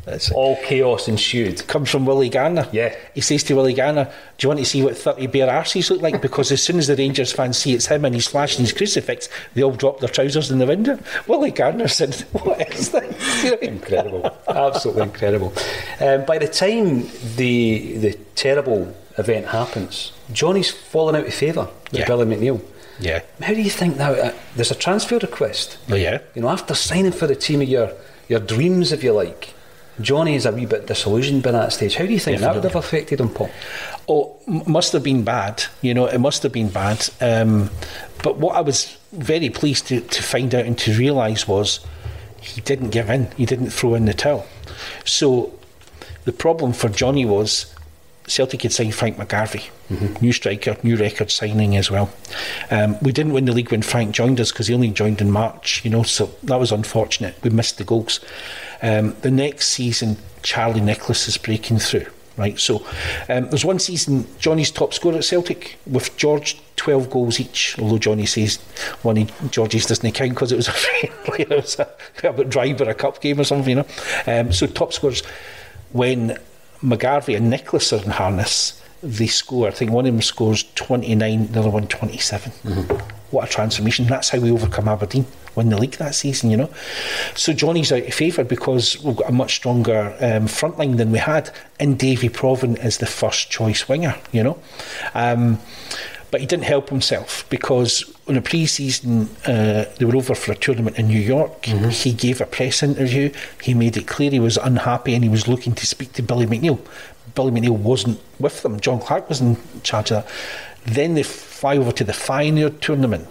That's 0.07 0.31
all 0.31 0.57
chaos 0.63 1.09
ensued. 1.09 1.67
Comes 1.67 1.91
from 1.91 2.07
Willie 2.07 2.29
Garner. 2.29 2.69
Yeah. 2.71 2.95
He 3.15 3.21
says 3.21 3.43
to 3.45 3.57
Willie 3.57 3.75
Garner, 3.75 4.05
Do 4.39 4.45
you 4.45 4.49
want 4.49 4.61
to 4.61 4.65
see 4.65 4.81
what 4.81 4.97
30 4.97 5.27
bare 5.27 5.49
arses 5.49 5.91
look 5.91 6.01
like? 6.01 6.23
Because 6.23 6.53
as 6.53 6.63
soon 6.63 6.79
as 6.79 6.87
the 6.87 6.95
Rangers 6.95 7.33
fans 7.33 7.59
see 7.59 7.75
it's 7.75 7.87
him 7.87 8.05
and 8.05 8.15
he's 8.15 8.29
flashing 8.29 8.61
his 8.61 8.73
crucifix, 8.73 9.29
they 9.55 9.65
all 9.65 9.73
drop 9.73 9.99
their 9.99 10.09
trousers 10.09 10.53
in 10.53 10.61
the 10.61 10.67
window. 10.67 10.97
Willie 11.27 11.51
Garner 11.51 11.89
said, 11.89 12.15
What 12.33 12.73
is 12.73 12.91
this? 12.91 13.53
incredible. 13.63 14.31
Absolutely 14.47 15.03
incredible. 15.03 15.53
Um, 16.01 16.25
by 16.25 16.39
the 16.39 16.49
time 16.49 17.09
the, 17.35 17.97
the 17.97 18.13
terrible 18.37 18.95
event 19.19 19.47
happens, 19.47 20.13
Johnny's 20.33 20.71
fallen 20.71 21.17
out 21.17 21.27
of 21.27 21.35
favour 21.35 21.69
with 21.91 22.01
yeah. 22.01 22.07
Billy 22.07 22.27
McNeill. 22.27 22.63
Yeah. 22.99 23.23
How 23.43 23.53
do 23.53 23.61
you 23.61 23.71
think 23.71 23.97
now? 23.97 24.13
Uh, 24.13 24.33
there's 24.55 24.71
a 24.71 24.75
transfer 24.75 25.19
request. 25.19 25.79
Oh, 25.91 25.95
yeah. 25.95 26.21
You 26.35 26.43
know, 26.43 26.49
after 26.49 26.75
signing 26.75 27.13
for 27.13 27.27
the 27.27 27.37
team 27.37 27.61
of 27.61 27.69
your 27.69 27.93
your 28.29 28.41
dreams, 28.41 28.91
if 28.93 29.05
you 29.05 29.13
like, 29.13 29.55
Johnny 30.01 30.35
is 30.35 30.47
a 30.47 30.53
wee 30.53 30.67
bit 30.67 30.87
disillusioned 30.87 31.43
by 31.43 31.53
that 31.53 31.73
stage. 31.73 31.95
How 31.95 32.07
do 32.07 32.13
you 32.13 32.19
think 32.19 32.39
Definitely. 32.39 32.61
that 32.61 32.67
would 32.67 32.73
have 32.73 32.85
affected 32.85 33.21
him, 33.21 33.29
Paul? 33.31 33.51
Oh, 34.09 34.37
must 34.67 34.93
have 34.93 35.03
been 35.03 35.25
bad. 35.25 35.63
You 35.83 35.95
know, 35.95 36.07
it 36.07 36.19
must 36.19 36.43
have 36.43 36.53
been 36.53 36.69
bad. 36.69 37.09
Um, 37.21 37.71
but 38.23 38.39
what 38.39 38.57
I 38.57 38.61
was 38.61 38.97
very 39.13 39.51
pleased 39.51 39.87
to, 39.89 40.01
to 40.01 40.23
find 40.23 40.55
out 40.55 40.67
and 40.67 40.77
to 40.79 40.97
realise 40.97 41.47
was 41.47 41.81
he 42.41 42.61
didn't 42.61 42.91
give 42.91 43.11
in. 43.11 43.31
He 43.37 43.47
didn't 43.47 43.71
throw 43.71 43.95
in 43.95 44.05
the 44.05 44.15
towel. 44.15 44.47
So 45.05 45.53
the 46.25 46.33
problem 46.33 46.73
for 46.73 46.89
Johnny 46.89 47.25
was 47.25 47.75
Celtic 48.27 48.63
had 48.63 48.73
signed 48.73 48.95
Frank 48.95 49.17
McGarvey, 49.17 49.71
mm-hmm. 49.89 50.25
new 50.25 50.33
striker, 50.33 50.77
new 50.83 50.97
record 50.97 51.31
signing 51.31 51.77
as 51.77 51.91
well. 51.91 52.11
Um, 52.71 52.97
we 53.01 53.13
didn't 53.13 53.33
win 53.33 53.45
the 53.45 53.53
league 53.53 53.71
when 53.71 53.83
Frank 53.83 54.15
joined 54.15 54.41
us 54.41 54.51
because 54.51 54.67
he 54.67 54.75
only 54.75 54.91
joined 54.91 55.21
in 55.21 55.31
March, 55.31 55.85
you 55.85 55.91
know, 55.91 56.03
so 56.03 56.31
that 56.43 56.59
was 56.59 56.73
unfortunate. 56.73 57.37
We 57.43 57.51
missed 57.51 57.79
the 57.79 57.85
goals. 57.85 58.21
Um, 58.83 59.17
the 59.23 59.31
next 59.31 59.69
season, 59.69 60.19
Charlie 60.43 60.81
Nicholas 60.81 61.29
is 61.29 61.39
breaking 61.39 61.79
through. 61.79 62.07
right? 62.37 62.59
So 62.59 62.85
um, 63.29 63.49
there's 63.49 63.65
one 63.65 63.79
season 63.79 64.27
Johnny's 64.39 64.71
top 64.71 64.93
scorer 64.93 65.17
at 65.17 65.25
Celtic 65.25 65.79
with 65.87 66.17
George 66.17 66.61
12 66.77 67.11
goals 67.11 67.41
each, 67.41 67.79
although 67.79 67.99
Johnny 67.99 68.27
says 68.27 68.57
one 69.03 69.19
of 69.19 69.51
George's 69.51 69.87
doesn't 69.87 70.13
count 70.13 70.31
because 70.31 70.53
it 70.53 70.57
was 70.57 70.69
a 70.69 70.73
friendly, 70.73 71.43
it 71.43 71.51
was 71.51 71.79
a, 71.79 71.89
a 72.25 72.33
bit 72.33 72.89
a 72.89 72.95
cup 72.95 73.21
game 73.21 73.41
or 73.41 73.45
something, 73.45 73.77
you 73.79 73.83
know. 73.83 73.87
Um, 74.27 74.53
so 74.53 74.67
top 74.67 74.93
scorers 74.93 75.23
when 75.93 76.39
McGarvey 76.83 77.37
and 77.37 77.51
Nicholas 77.51 77.93
are 77.93 78.03
in 78.03 78.11
harness, 78.11 78.83
they 79.03 79.27
score. 79.27 79.69
I 79.69 79.71
think 79.71 79.91
one 79.91 80.07
of 80.07 80.13
them 80.13 80.23
scores 80.23 80.65
29, 80.75 81.53
the 81.53 81.61
other 81.61 81.71
one 81.71 81.87
27. 81.87 82.53
Mm-hmm. 82.53 83.17
What 83.31 83.49
a 83.49 83.51
transformation. 83.51 84.07
That's 84.07 84.31
how 84.31 84.39
we 84.39 84.51
overcome 84.51 84.89
Aberdeen, 84.89 85.27
win 85.55 85.69
the 85.69 85.79
league 85.79 85.97
that 85.97 86.15
season, 86.15 86.51
you 86.51 86.57
know. 86.57 86.71
So 87.35 87.53
Johnny's 87.53 87.93
out 87.93 88.07
of 88.07 88.15
favour 88.15 88.45
because 88.45 89.03
we've 89.03 89.17
got 89.17 89.29
a 89.29 89.33
much 89.33 89.57
stronger 89.57 90.17
um, 90.21 90.47
front 90.47 90.79
line 90.79 90.97
than 90.97 91.11
we 91.11 91.19
had, 91.19 91.51
and 91.81 91.99
Davy 91.99 92.29
Provan 92.29 92.83
is 92.85 92.99
the 92.99 93.07
first 93.07 93.51
choice 93.51 93.89
winger, 93.89 94.17
you 94.33 94.45
know. 94.45 94.59
Um, 95.15 95.59
but 96.31 96.41
he 96.41 96.47
didn't 96.47 96.65
help 96.65 96.89
himself 96.89 97.49
because 97.51 98.05
in 98.27 98.37
a 98.37 98.43
pre-season 98.43 99.29
uh, 99.47 99.85
they 99.99 100.05
were 100.05 100.17
over 100.17 100.35
for 100.35 100.53
a 100.53 100.57
tournament 100.57 100.99
in 100.99 101.09
New 101.09 101.21
York. 101.21 101.63
Mm-hmm. 101.63 101.91
He 101.91 102.13
gave 102.13 102.41
a 102.41 102.47
press 102.47 102.83
interview. 102.83 103.33
He 103.63 103.75
made 103.75 103.97
it 103.97 104.07
clear 104.07 104.31
he 104.31 104.41
was 104.41 104.57
unhappy 104.57 105.15
and 105.15 105.23
he 105.23 105.31
was 105.31 105.47
looking 105.49 105.75
to 105.75 105.87
speak 105.87 106.13
to 106.15 106.23
Billy 106.23 106.47
McNeill. 106.47 106.81
Billy 107.35 107.53
McNeill 107.53 107.77
wasn't 107.77 108.21
with 108.41 108.63
them. 108.63 108.81
John 108.81 108.99
Clark 109.01 109.29
was 109.29 109.41
in 109.41 109.57
charge 109.83 110.11
of 110.11 110.25
that. 110.25 110.33
Then 110.85 111.15
they 111.15 111.23
fly 111.23 111.77
over 111.77 111.93
to 111.93 112.05
the 112.05 112.13
Feyenoord 112.13 112.81
tournament, 112.81 113.27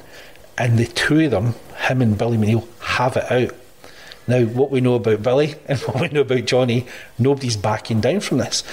and 0.58 0.78
the 0.78 0.86
two 0.86 1.22
of 1.26 1.32
them, 1.32 1.56
him 1.78 2.02
and 2.02 2.18
Billy 2.18 2.38
McNeill, 2.38 2.68
have 2.80 3.16
it 3.18 3.32
out. 3.32 3.56
Now, 4.28 4.44
what 4.44 4.72
we 4.72 4.82
know 4.82 4.96
about 4.96 5.24
Billy 5.24 5.56
and 5.68 5.80
what 5.82 6.02
we 6.02 6.08
know 6.10 6.22
about 6.22 6.46
Johnny, 6.46 6.86
nobody's 7.20 7.58
backing 7.58 8.02
down 8.02 8.20
from 8.20 8.40
this. 8.40 8.64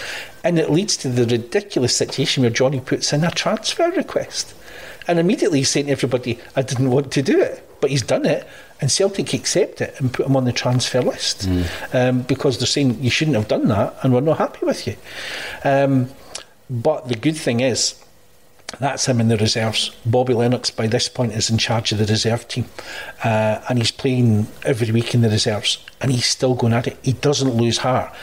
And 0.45 0.59
it 0.59 0.71
leads 0.71 0.97
to 0.99 1.09
the 1.09 1.27
ridiculous 1.27 1.97
situation 1.97 2.43
where 2.43 2.51
Johnny 2.51 2.81
puts 2.81 3.13
in 3.13 3.25
a 3.25 3.31
transfer 3.31 3.91
request. 3.91 4.55
And 5.07 5.19
immediately 5.19 5.59
he's 5.59 5.69
saying 5.69 5.87
to 5.87 5.93
everybody, 5.93 6.39
I 6.57 6.63
didn't 6.63 6.91
want 6.91 7.13
to 7.13 7.23
do 7.23 7.41
it. 7.41 7.69
But 7.81 7.91
he's 7.91 8.03
done 8.03 8.25
it, 8.25 8.47
and 8.81 8.93
Celtic 8.93 9.35
accept 9.35 9.81
it 9.81 9.95
and 9.99 10.13
put 10.13 10.27
him 10.27 10.37
on 10.37 10.45
the 10.45 10.53
transfer 10.53 11.03
list 11.03 11.49
mm. 11.49 11.67
um, 11.93 12.23
because 12.23 12.59
they're 12.59 12.67
saying 12.67 13.03
you 13.03 13.11
shouldn't 13.11 13.37
have 13.37 13.49
done 13.49 13.67
that, 13.69 13.97
and 14.03 14.15
we're 14.15 14.21
not 14.21 14.39
happy 14.39 14.65
with 14.65 14.87
you. 14.87 14.97
Um, 15.65 16.09
but 16.71 17.09
the 17.09 17.17
good 17.17 17.37
thing 17.37 17.59
is, 17.59 18.02
that's 18.81 19.07
him 19.07 19.21
in 19.21 19.29
the 19.29 19.37
reserves. 19.37 19.91
Bobby 20.05 20.35
Lennox, 20.35 20.71
by 20.71 20.87
this 20.87 21.09
point, 21.09 21.33
is 21.33 21.51
in 21.51 21.59
charge 21.59 21.93
of 21.93 21.99
the 21.99 22.07
reserve 22.07 22.49
team, 22.49 22.67
uh, 23.25 23.61
and 23.69 23.79
he's 23.79 23.91
playing 23.91 24.49
every 24.65 24.91
week 24.91 25.15
in 25.15 25.21
the 25.21 25.29
reserves, 25.29 25.85
and 26.01 26.11
he's 26.11 26.27
still 26.27 26.55
going 26.55 26.73
at 26.73 26.87
it. 26.87 26.99
He 27.03 27.13
doesn't 27.13 27.55
lose 27.55 27.79
heart. 27.79 28.15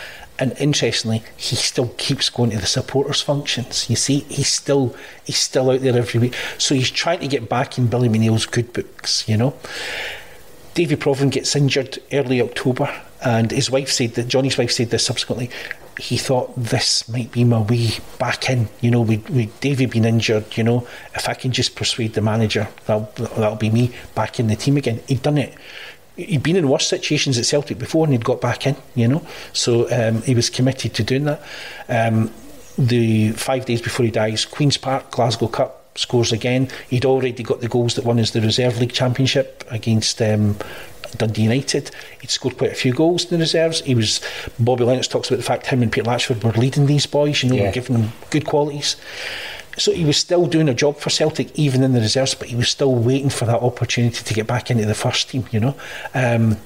And 0.41 0.54
interestingly, 0.58 1.22
he 1.36 1.58
still 1.58 1.89
keeps 1.97 2.30
going 2.30 2.52
to 2.52 2.58
the 2.58 2.66
supporters' 2.66 3.22
functions. 3.22 3.89
You 3.89 3.97
see, 3.97 4.20
he's 4.30 4.47
still 4.47 4.95
he's 5.26 5.38
still 5.38 5.70
out 5.70 5.82
there 5.82 5.97
every 5.97 6.20
week. 6.20 6.36
So 6.58 6.76
he's 6.76 6.89
trying 6.89 7.20
to 7.20 7.28
get 7.28 7.50
back 7.50 7.78
in 7.78 7.88
Billy 7.88 8.08
McNeill's 8.08 8.45
good 8.45 8.72
books, 8.72 9.28
you 9.28 9.36
know. 9.36 9.54
Davy 10.76 10.95
Provan 10.95 11.30
gets 11.30 11.58
injured 11.58 12.00
early 12.14 12.41
October, 12.41 12.89
and 13.22 13.52
his 13.52 13.70
wife 13.70 13.89
said 13.89 14.14
that 14.14 14.30
Johnny's 14.30 14.58
wife 14.58 14.72
said 14.72 14.91
this 14.91 15.06
subsequently. 15.06 15.50
He 16.00 16.18
thought 16.18 16.56
this 16.56 17.08
might 17.10 17.32
be 17.32 17.43
my 17.43 17.60
way 17.60 17.89
back 18.18 18.50
in. 18.50 18.70
You 18.82 18.91
know, 18.91 19.02
with, 19.02 19.30
with 19.30 19.60
Davy 19.60 19.86
being 19.86 20.06
injured, 20.06 20.58
you 20.58 20.64
know, 20.64 20.88
if 21.14 21.28
I 21.28 21.34
can 21.34 21.52
just 21.52 21.76
persuade 21.76 22.14
the 22.14 22.22
manager, 22.22 22.68
that'll, 22.86 23.12
that'll 23.16 23.56
be 23.56 23.70
me 23.70 23.93
back 24.16 24.39
in 24.39 24.47
the 24.47 24.56
team 24.56 24.78
again. 24.78 25.02
He'd 25.08 25.22
done 25.22 25.38
it 25.38 25.56
he'd 26.16 26.43
been 26.43 26.56
in 26.56 26.68
worse 26.68 26.88
situations 26.88 27.38
at 27.38 27.45
Celtic 27.45 27.80
before 27.80 28.06
and 28.06 28.14
he'd 28.14 28.26
got 28.26 28.41
back 28.41 28.68
in, 28.68 28.76
you 28.95 29.08
know. 29.08 29.26
So 29.54 29.89
um, 29.91 30.22
he 30.24 30.36
was 30.36 30.50
committed 30.50 30.93
to 30.95 31.04
doing 31.04 31.26
that. 31.26 31.41
Um, 31.88 32.32
the 32.78 33.32
five 33.32 33.66
days 33.66 33.82
before 33.82 34.06
he 34.06 34.12
dies, 34.12 34.45
Queen's 34.45 34.78
Park, 34.78 35.12
Glasgow 35.12 35.47
Cup, 35.47 35.80
scores 35.95 36.32
again. 36.32 36.70
He'd 36.89 37.06
already 37.06 37.43
got 37.43 37.62
the 37.62 37.68
goals 37.68 37.95
that 37.95 38.06
won 38.06 38.20
us 38.20 38.32
the 38.32 38.41
Reserve 38.41 38.80
League 38.80 38.93
Championship 38.93 39.66
against 39.70 40.22
um, 40.22 40.58
Dundee 41.18 41.43
United. 41.43 41.91
He'd 42.22 42.30
scored 42.30 42.57
quite 42.57 42.72
a 42.72 42.76
few 42.76 42.93
goals 42.93 43.26
in 43.26 43.32
the 43.32 43.38
reserves. 43.38 43.82
He 43.82 43.95
was 43.95 44.22
Bobby 44.60 44.84
Lennox 44.84 45.07
talks 45.07 45.30
about 45.30 45.38
the 45.38 45.43
fact 45.43 45.68
him 45.68 45.82
and 45.82 45.91
Peter 45.91 46.07
Latchford 46.07 46.43
were 46.43 46.51
leading 46.51 46.86
these 46.86 47.05
boys, 47.05 47.43
you 47.43 47.49
know, 47.49 47.55
yeah. 47.55 47.72
giving 47.72 47.95
them 47.97 48.12
good 48.30 48.45
qualities. 48.45 48.95
So 49.78 49.93
he 49.93 50.03
was 50.03 50.18
still 50.18 50.45
doing 50.45 50.68
a 50.68 50.74
job 50.74 50.97
for 50.97 51.10
Celtic, 51.10 51.57
even 51.57 51.84
in 51.84 51.93
the 51.93 52.01
reserves, 52.01 52.36
but 52.36 52.49
he 52.49 52.55
was 52.55 52.68
still 52.68 52.93
waiting 52.93 53.30
for 53.30 53.45
that 53.45 53.62
opportunity 53.62 54.24
to 54.24 54.34
get 54.34 54.45
back 54.45 54.70
into 54.70 54.86
the 54.86 54.95
first 54.95 55.30
team, 55.30 55.45
you 55.51 55.60
know. 55.60 55.76
Um, 56.14 56.57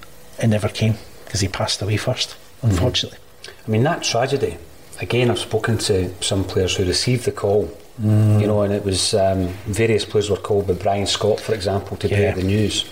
it 0.42 0.48
never 0.48 0.68
came 0.68 0.96
because 1.26 1.42
he 1.42 1.48
passed 1.48 1.82
away 1.82 1.98
first, 1.98 2.30
mm-hmm. 2.30 2.70
unfortunately. 2.70 3.20
Mm-hmm. 3.20 3.64
I 3.68 3.72
mean, 3.72 3.84
that 3.84 4.04
tragedy, 4.04 4.58
again, 5.00 5.30
I've 5.30 5.40
spoken 5.40 5.78
to 5.80 6.12
some 6.24 6.44
players 6.44 6.76
who 6.76 6.86
received 6.86 7.26
the 7.26 7.32
call, 7.32 7.68
mm. 8.02 8.42
you 8.42 8.48
know, 8.48 8.64
and 8.64 8.74
it 8.74 8.84
was 8.84 9.14
um, 9.14 9.48
various 9.66 10.06
players 10.06 10.30
were 10.30 10.38
called 10.38 10.68
by 10.68 10.74
Brian 10.74 11.06
Scott, 11.06 11.40
for 11.40 11.54
example, 11.54 11.98
to 11.98 12.08
yeah. 12.08 12.34
the 12.34 12.44
news. 12.44 12.90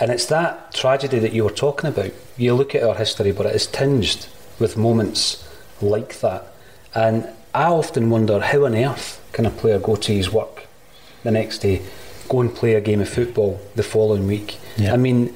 And 0.00 0.10
it's 0.10 0.26
that 0.26 0.72
tragedy 0.72 1.18
that 1.18 1.32
you 1.32 1.44
were 1.44 1.50
talking 1.50 1.88
about. 1.88 2.12
You 2.36 2.54
look 2.54 2.74
at 2.74 2.82
our 2.82 2.94
history, 2.94 3.32
but 3.32 3.46
it 3.46 3.54
is 3.54 3.66
tinged 3.66 4.26
with 4.58 4.76
moments 4.76 5.48
like 5.80 6.20
that. 6.20 6.52
And 6.94 7.28
I 7.54 7.64
often 7.64 8.10
wonder 8.10 8.40
how 8.40 8.64
on 8.64 8.74
earth 8.74 9.20
can 9.32 9.46
a 9.46 9.50
player 9.50 9.78
go 9.78 9.96
to 9.96 10.12
his 10.12 10.32
work 10.32 10.66
the 11.24 11.30
next 11.30 11.58
day, 11.58 11.82
go 12.28 12.40
and 12.40 12.54
play 12.54 12.74
a 12.74 12.80
game 12.80 13.00
of 13.00 13.08
football 13.08 13.60
the 13.74 13.82
following 13.82 14.26
week? 14.26 14.58
Yeah. 14.76 14.94
I 14.94 14.96
mean, 14.96 15.34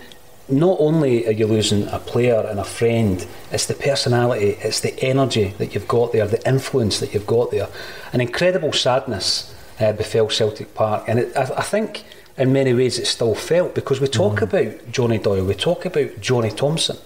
not 0.48 0.76
only 0.80 1.26
are 1.26 1.32
you 1.32 1.46
losing 1.46 1.88
a 1.88 1.98
player 1.98 2.46
and 2.48 2.60
a 2.60 2.64
friend, 2.64 3.26
it's 3.50 3.66
the 3.66 3.74
personality, 3.74 4.58
it's 4.60 4.80
the 4.80 4.98
energy 5.02 5.54
that 5.58 5.74
you've 5.74 5.88
got 5.88 6.12
there, 6.12 6.26
the 6.26 6.46
influence 6.48 7.00
that 7.00 7.14
you've 7.14 7.26
got 7.26 7.50
there. 7.50 7.68
An 8.12 8.20
incredible 8.20 8.72
sadness 8.72 9.54
uh, 9.80 9.92
befell 9.92 10.28
Celtic 10.28 10.74
Park, 10.74 11.04
and 11.08 11.18
it, 11.18 11.36
I, 11.36 11.42
I, 11.42 11.62
think 11.62 12.04
in 12.36 12.52
many 12.52 12.72
ways 12.72 12.98
it's 12.98 13.10
still 13.10 13.34
felt 13.34 13.74
because 13.74 14.00
we 14.00 14.08
talk 14.08 14.40
mm. 14.40 14.42
about 14.42 14.90
Johnny 14.90 15.18
Doyle, 15.18 15.44
we 15.44 15.54
talk 15.54 15.84
about 15.84 16.20
Johnny 16.20 16.50
Thomson. 16.50 16.96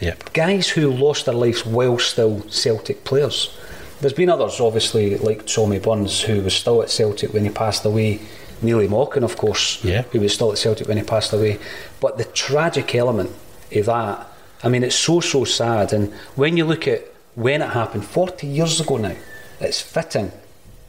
yep. 0.00 0.32
guys 0.32 0.70
who 0.70 0.90
lost 0.90 1.26
their 1.26 1.34
lives 1.34 1.66
while 1.66 1.98
still 1.98 2.42
Celtic 2.48 3.04
players. 3.04 3.56
There's 4.00 4.14
been 4.14 4.30
others, 4.30 4.60
obviously, 4.60 5.18
like 5.18 5.46
Tommy 5.46 5.78
Burns, 5.78 6.22
who 6.22 6.40
was 6.40 6.54
still 6.54 6.82
at 6.82 6.90
Celtic 6.90 7.34
when 7.34 7.44
he 7.44 7.50
passed 7.50 7.84
away. 7.84 8.20
Neilly 8.62 8.88
Mochan, 8.88 9.22
of 9.22 9.36
course, 9.36 9.82
yeah. 9.84 10.02
who 10.02 10.20
was 10.20 10.34
still 10.34 10.52
at 10.52 10.58
Celtic 10.58 10.88
when 10.88 10.96
he 10.96 11.02
passed 11.02 11.32
away. 11.32 11.58
But 12.00 12.18
the 12.18 12.24
tragic 12.24 12.94
element 12.94 13.30
of 13.72 13.86
that, 13.86 14.26
I 14.62 14.68
mean, 14.68 14.82
it's 14.82 14.96
so, 14.96 15.20
so 15.20 15.44
sad. 15.44 15.92
And 15.92 16.12
when 16.34 16.56
you 16.56 16.64
look 16.64 16.88
at 16.88 17.06
when 17.34 17.62
it 17.62 17.70
happened, 17.70 18.04
40 18.04 18.46
years 18.46 18.80
ago 18.80 18.96
now, 18.96 19.16
it's 19.60 19.80
fitting 19.80 20.32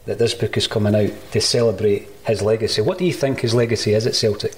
that 0.05 0.17
this 0.19 0.33
book 0.33 0.57
is 0.57 0.67
coming 0.67 0.95
out 0.95 1.11
to 1.31 1.41
celebrate 1.41 2.07
his 2.25 2.41
legacy. 2.41 2.81
What 2.81 2.97
do 2.97 3.05
you 3.05 3.13
think 3.13 3.41
his 3.41 3.53
legacy 3.53 3.93
is 3.93 4.07
at 4.07 4.15
Celtic? 4.15 4.53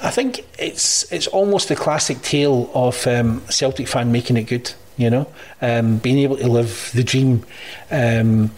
I 0.00 0.10
think 0.10 0.44
it's 0.58 1.10
it's 1.12 1.26
almost 1.26 1.70
a 1.70 1.76
classic 1.76 2.20
tale 2.22 2.70
of 2.74 3.06
um, 3.06 3.42
Celtic 3.48 3.88
fan 3.88 4.12
making 4.12 4.36
it 4.36 4.44
good 4.44 4.72
you 4.96 5.10
know, 5.10 5.26
um, 5.60 5.98
being 5.98 6.18
able 6.18 6.36
to 6.36 6.48
live 6.48 6.90
the 6.94 7.02
dream, 7.02 7.44
um, 7.90 8.50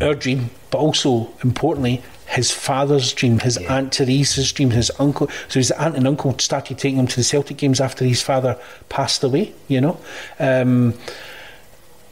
our 0.00 0.14
dream, 0.14 0.50
but 0.70 0.78
also 0.78 1.30
importantly, 1.44 2.02
his 2.26 2.50
father's 2.50 3.12
dream, 3.12 3.38
his 3.40 3.58
yeah. 3.60 3.76
aunt 3.76 3.92
Teresa's 3.92 4.52
dream, 4.52 4.70
his 4.70 4.90
uncle. 4.98 5.28
So 5.48 5.60
his 5.60 5.70
aunt 5.72 5.96
and 5.96 6.08
uncle 6.08 6.38
started 6.38 6.78
taking 6.78 6.98
him 6.98 7.06
to 7.08 7.16
the 7.16 7.24
Celtic 7.24 7.58
games 7.58 7.80
after 7.80 8.04
his 8.04 8.22
father 8.22 8.58
passed 8.88 9.22
away. 9.22 9.52
You 9.68 9.82
know, 9.82 10.00
um, 10.38 10.94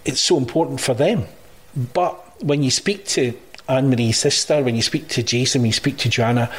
it's 0.04 0.20
so 0.20 0.36
important 0.36 0.80
for 0.80 0.92
them. 0.92 1.24
But 1.94 2.22
when 2.42 2.62
you 2.62 2.70
speak 2.70 3.06
to 3.06 3.34
Anne 3.70 3.88
Marie's 3.88 4.18
sister, 4.18 4.62
when 4.62 4.74
you 4.74 4.82
speak 4.82 5.06
to 5.08 5.22
Jason, 5.22 5.62
when 5.62 5.68
you 5.68 5.72
speak 5.72 5.96
to 5.98 6.08
Joanna, 6.08 6.50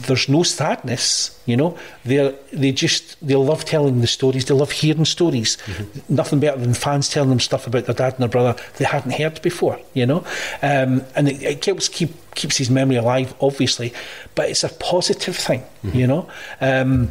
there's 0.00 0.26
no 0.26 0.42
sadness, 0.42 1.38
you 1.44 1.54
know. 1.54 1.76
They 2.04 2.34
they 2.50 2.72
just 2.72 3.16
they 3.26 3.34
love 3.34 3.66
telling 3.66 4.00
the 4.00 4.06
stories. 4.06 4.46
They 4.46 4.54
love 4.54 4.70
hearing 4.70 5.04
stories. 5.04 5.58
Mm-hmm. 5.58 6.14
Nothing 6.14 6.40
better 6.40 6.58
than 6.58 6.72
fans 6.72 7.10
telling 7.10 7.28
them 7.28 7.40
stuff 7.40 7.66
about 7.66 7.84
their 7.84 7.94
dad 7.94 8.14
and 8.14 8.22
their 8.22 8.28
brother 8.28 8.56
they 8.78 8.86
hadn't 8.86 9.12
heard 9.12 9.42
before, 9.42 9.78
you 9.92 10.06
know. 10.06 10.24
Um, 10.62 11.04
and 11.14 11.28
it, 11.28 11.42
it, 11.42 11.60
keeps 11.60 11.88
keep 11.88 12.34
keeps 12.34 12.56
his 12.56 12.70
memory 12.70 12.96
alive, 12.96 13.34
obviously, 13.38 13.92
but 14.34 14.48
it's 14.48 14.64
a 14.64 14.70
positive 14.70 15.36
thing, 15.36 15.60
mm-hmm. 15.60 15.96
you 15.96 16.06
know. 16.06 16.28
Um, 16.62 17.10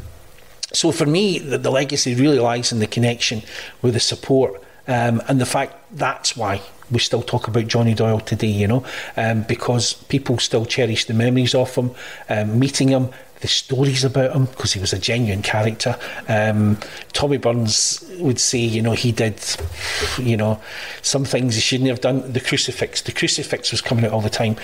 so 0.73 0.91
for 0.91 1.05
me, 1.05 1.37
the, 1.37 1.59
the 1.59 1.69
legacy 1.69 2.15
really 2.15 2.39
lies 2.39 2.71
in 2.71 2.79
the 2.79 2.87
connection 2.87 3.43
with 3.83 3.93
the 3.93 3.99
support 3.99 4.61
um, 4.87 5.21
and 5.27 5.39
the 5.39 5.45
fact 5.45 5.75
that's 5.91 6.35
why 6.35 6.61
we 6.91 6.99
still 6.99 7.21
talk 7.21 7.47
about 7.47 7.67
Johnny 7.67 7.93
Doyle 7.93 8.19
today, 8.19 8.47
you 8.47 8.67
know, 8.67 8.85
um, 9.17 9.43
because 9.43 9.93
people 9.93 10.37
still 10.39 10.65
cherish 10.65 11.05
the 11.05 11.13
memories 11.13 11.55
of 11.55 11.73
him, 11.75 11.91
um, 12.29 12.59
meeting 12.59 12.89
him, 12.89 13.09
the 13.41 13.47
stories 13.47 14.03
about 14.03 14.35
him, 14.35 14.45
because 14.45 14.73
he 14.73 14.79
was 14.79 14.93
a 14.93 14.99
genuine 14.99 15.41
character. 15.41 15.97
Um, 16.27 16.77
Tommy 17.13 17.37
Burns 17.37 18.03
would 18.19 18.39
say, 18.39 18.59
you 18.59 18.81
know, 18.81 18.93
he 18.93 19.11
did, 19.11 19.39
you 20.17 20.37
know, 20.37 20.61
some 21.01 21.25
things 21.25 21.55
he 21.55 21.61
shouldn't 21.61 21.89
have 21.89 22.01
done. 22.01 22.31
The 22.31 22.39
crucifix, 22.39 23.01
the 23.01 23.11
crucifix 23.11 23.71
was 23.71 23.81
coming 23.81 24.05
out 24.05 24.11
all 24.11 24.21
the 24.21 24.29
time. 24.29 24.55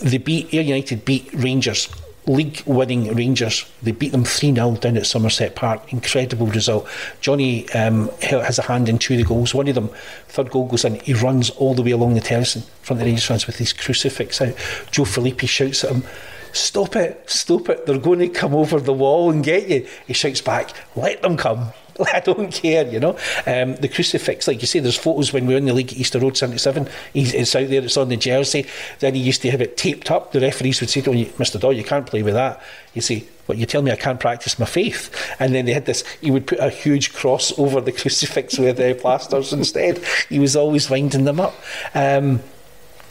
They 0.00 0.18
beat 0.18 0.52
Ayr 0.52 0.62
United 0.62 1.04
beat 1.04 1.32
Rangers 1.32 1.88
league 2.26 2.62
winning 2.66 3.14
Rangers. 3.14 3.66
They 3.82 3.92
beat 3.92 4.12
them 4.12 4.24
3 4.24 4.54
0 4.54 4.76
down 4.76 4.96
at 4.96 5.06
Somerset 5.06 5.54
Park. 5.54 5.92
Incredible 5.92 6.46
result. 6.46 6.88
Johnny 7.20 7.68
um, 7.70 8.10
has 8.20 8.58
a 8.58 8.62
hand 8.62 8.88
in 8.88 8.98
two 8.98 9.14
of 9.14 9.18
the 9.18 9.24
goals. 9.24 9.54
One 9.54 9.68
of 9.68 9.74
them, 9.74 9.88
third 10.28 10.50
goal 10.50 10.66
goes 10.66 10.84
in, 10.84 10.96
he 11.00 11.14
runs 11.14 11.50
all 11.50 11.74
the 11.74 11.82
way 11.82 11.90
along 11.90 12.14
the 12.14 12.20
terrace 12.20 12.56
in 12.56 12.62
front 12.82 13.00
of 13.00 13.04
the 13.04 13.10
Rangers 13.10 13.26
fans 13.26 13.46
with 13.46 13.56
his 13.56 13.72
crucifix 13.72 14.40
out. 14.40 14.54
Joe 14.90 15.04
Filippi 15.04 15.48
shouts 15.48 15.84
at 15.84 15.90
him, 15.90 16.04
Stop 16.52 16.96
it, 16.96 17.30
stop 17.30 17.70
it, 17.70 17.86
they're 17.86 17.98
going 17.98 18.18
to 18.18 18.28
come 18.28 18.54
over 18.54 18.78
the 18.78 18.92
wall 18.92 19.30
and 19.30 19.42
get 19.42 19.68
you. 19.68 19.86
He 20.06 20.12
shouts 20.12 20.42
back, 20.42 20.74
Let 20.94 21.22
them 21.22 21.36
come. 21.36 21.72
I 22.12 22.20
don't 22.20 22.52
care, 22.52 22.86
you 22.86 23.00
know. 23.00 23.18
Um, 23.46 23.76
the 23.76 23.88
crucifix, 23.88 24.48
like 24.48 24.60
you 24.60 24.66
say, 24.66 24.80
there's 24.80 24.96
photos 24.96 25.32
when 25.32 25.46
we 25.46 25.54
were 25.54 25.58
in 25.58 25.66
the 25.66 25.74
league 25.74 25.92
at 25.92 25.98
Easter 25.98 26.18
Road 26.18 26.36
77. 26.36 26.88
He's, 27.12 27.34
it's 27.34 27.54
out 27.54 27.68
there, 27.68 27.82
it's 27.82 27.96
on 27.96 28.08
the 28.08 28.16
jersey. 28.16 28.66
Then 29.00 29.14
he 29.14 29.20
used 29.20 29.42
to 29.42 29.50
have 29.50 29.60
it 29.60 29.76
taped 29.76 30.10
up. 30.10 30.32
The 30.32 30.40
referees 30.40 30.80
would 30.80 30.90
say 30.90 31.00
to 31.02 31.12
him, 31.12 31.26
Mr. 31.34 31.60
Doyle, 31.60 31.72
you 31.72 31.84
can't 31.84 32.06
play 32.06 32.22
with 32.22 32.34
that. 32.34 32.62
You 32.94 33.02
say, 33.02 33.24
but 33.46 33.56
you 33.56 33.66
tell 33.66 33.82
me 33.82 33.90
I 33.90 33.96
can't 33.96 34.20
practice 34.20 34.58
my 34.58 34.66
faith? 34.66 35.14
And 35.38 35.54
then 35.54 35.66
they 35.66 35.72
had 35.72 35.86
this, 35.86 36.04
he 36.20 36.30
would 36.30 36.46
put 36.46 36.58
a 36.58 36.70
huge 36.70 37.12
cross 37.12 37.56
over 37.58 37.80
the 37.80 37.92
crucifix 37.92 38.58
with 38.58 38.76
the 38.76 38.94
plasters 38.94 39.52
instead. 39.52 40.02
He 40.28 40.38
was 40.38 40.56
always 40.56 40.88
winding 40.88 41.24
them 41.24 41.40
up. 41.40 41.54
Um, 41.94 42.40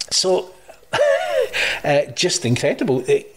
so, 0.09 0.53
uh, 1.83 2.05
just 2.15 2.45
incredible. 2.45 3.03
It, 3.07 3.27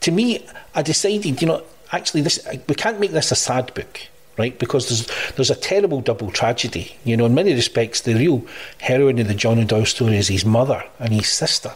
to 0.00 0.12
me, 0.12 0.46
I 0.74 0.82
decided, 0.82 1.40
you 1.40 1.48
know, 1.48 1.62
actually, 1.92 2.22
this 2.22 2.46
we 2.68 2.74
can't 2.74 3.00
make 3.00 3.10
this 3.10 3.32
a 3.32 3.36
sad 3.36 3.72
book 3.74 4.00
right? 4.38 4.58
Because 4.58 4.88
there's 4.88 5.32
there's 5.34 5.50
a 5.50 5.54
terrible 5.54 6.00
double 6.00 6.30
tragedy. 6.30 6.96
You 7.04 7.16
know, 7.16 7.26
in 7.26 7.34
many 7.34 7.52
respects, 7.52 8.02
the 8.02 8.14
real 8.14 8.44
heroine 8.78 9.18
of 9.18 9.28
the 9.28 9.34
John 9.34 9.64
Doyle 9.66 9.84
story 9.84 10.16
is 10.16 10.28
his 10.28 10.44
mother 10.44 10.84
and 10.98 11.12
his 11.12 11.28
sister, 11.28 11.72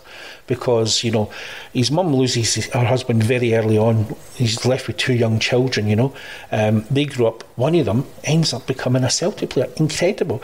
because 0.46 1.04
you 1.04 1.10
know 1.10 1.30
his 1.72 1.90
mum 1.90 2.14
loses 2.14 2.66
her 2.66 2.84
husband 2.84 3.22
very 3.22 3.54
early 3.54 3.76
on. 3.76 4.14
He's 4.36 4.64
left 4.64 4.86
with 4.86 4.96
two 4.96 5.14
young 5.14 5.38
children. 5.38 5.88
You 5.88 5.96
know, 5.96 6.14
um, 6.50 6.84
they 6.90 7.04
grew 7.04 7.26
up. 7.26 7.42
One 7.56 7.74
of 7.74 7.86
them 7.86 8.06
ends 8.24 8.54
up 8.54 8.66
becoming 8.66 9.04
a 9.04 9.10
Celtic 9.10 9.50
player. 9.50 9.68
Incredible. 9.76 10.42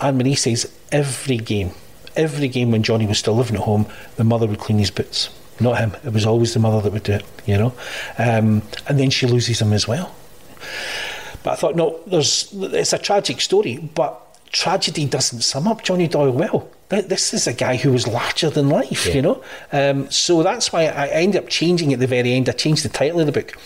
Anne 0.00 0.16
Marie 0.16 0.34
says 0.34 0.72
every 0.90 1.36
game, 1.36 1.72
every 2.16 2.48
game 2.48 2.70
when 2.70 2.82
Johnny 2.82 3.06
was 3.06 3.18
still 3.18 3.34
living 3.34 3.56
at 3.56 3.62
home, 3.62 3.86
the 4.16 4.24
mother 4.24 4.46
would 4.46 4.58
clean 4.58 4.78
his 4.78 4.90
boots. 4.90 5.28
Not 5.60 5.76
him. 5.76 5.94
It 6.04 6.14
was 6.14 6.24
always 6.24 6.54
the 6.54 6.58
mother 6.58 6.80
that 6.80 6.92
would 6.92 7.02
do 7.02 7.12
it. 7.12 7.24
You 7.44 7.58
know, 7.58 7.74
um, 8.16 8.62
and 8.88 8.98
then 8.98 9.10
she 9.10 9.26
loses 9.26 9.60
him 9.60 9.74
as 9.74 9.86
well. 9.86 10.14
But 11.42 11.52
I 11.52 11.56
thought, 11.56 11.76
no, 11.76 12.00
there's 12.06 12.52
it's 12.52 12.92
a 12.92 12.98
tragic 12.98 13.40
story, 13.40 13.78
but 13.94 14.26
tragedy 14.52 15.06
doesn't 15.06 15.42
sum 15.42 15.68
up 15.68 15.82
Johnny 15.82 16.08
Doyle 16.08 16.32
well. 16.32 16.68
This 16.88 17.32
is 17.32 17.46
a 17.46 17.52
guy 17.52 17.76
who 17.76 17.92
was 17.92 18.08
larger 18.08 18.50
than 18.50 18.68
life, 18.68 19.06
yeah. 19.06 19.14
you 19.14 19.22
know. 19.22 19.44
Um, 19.72 20.10
so 20.10 20.42
that's 20.42 20.72
why 20.72 20.86
I 20.86 21.06
ended 21.06 21.44
up 21.44 21.48
changing 21.48 21.92
at 21.92 22.00
the 22.00 22.08
very 22.08 22.32
end. 22.32 22.48
I 22.48 22.52
changed 22.52 22.84
the 22.84 22.88
title 22.88 23.20
of 23.20 23.26
the 23.26 23.32
book. 23.32 23.56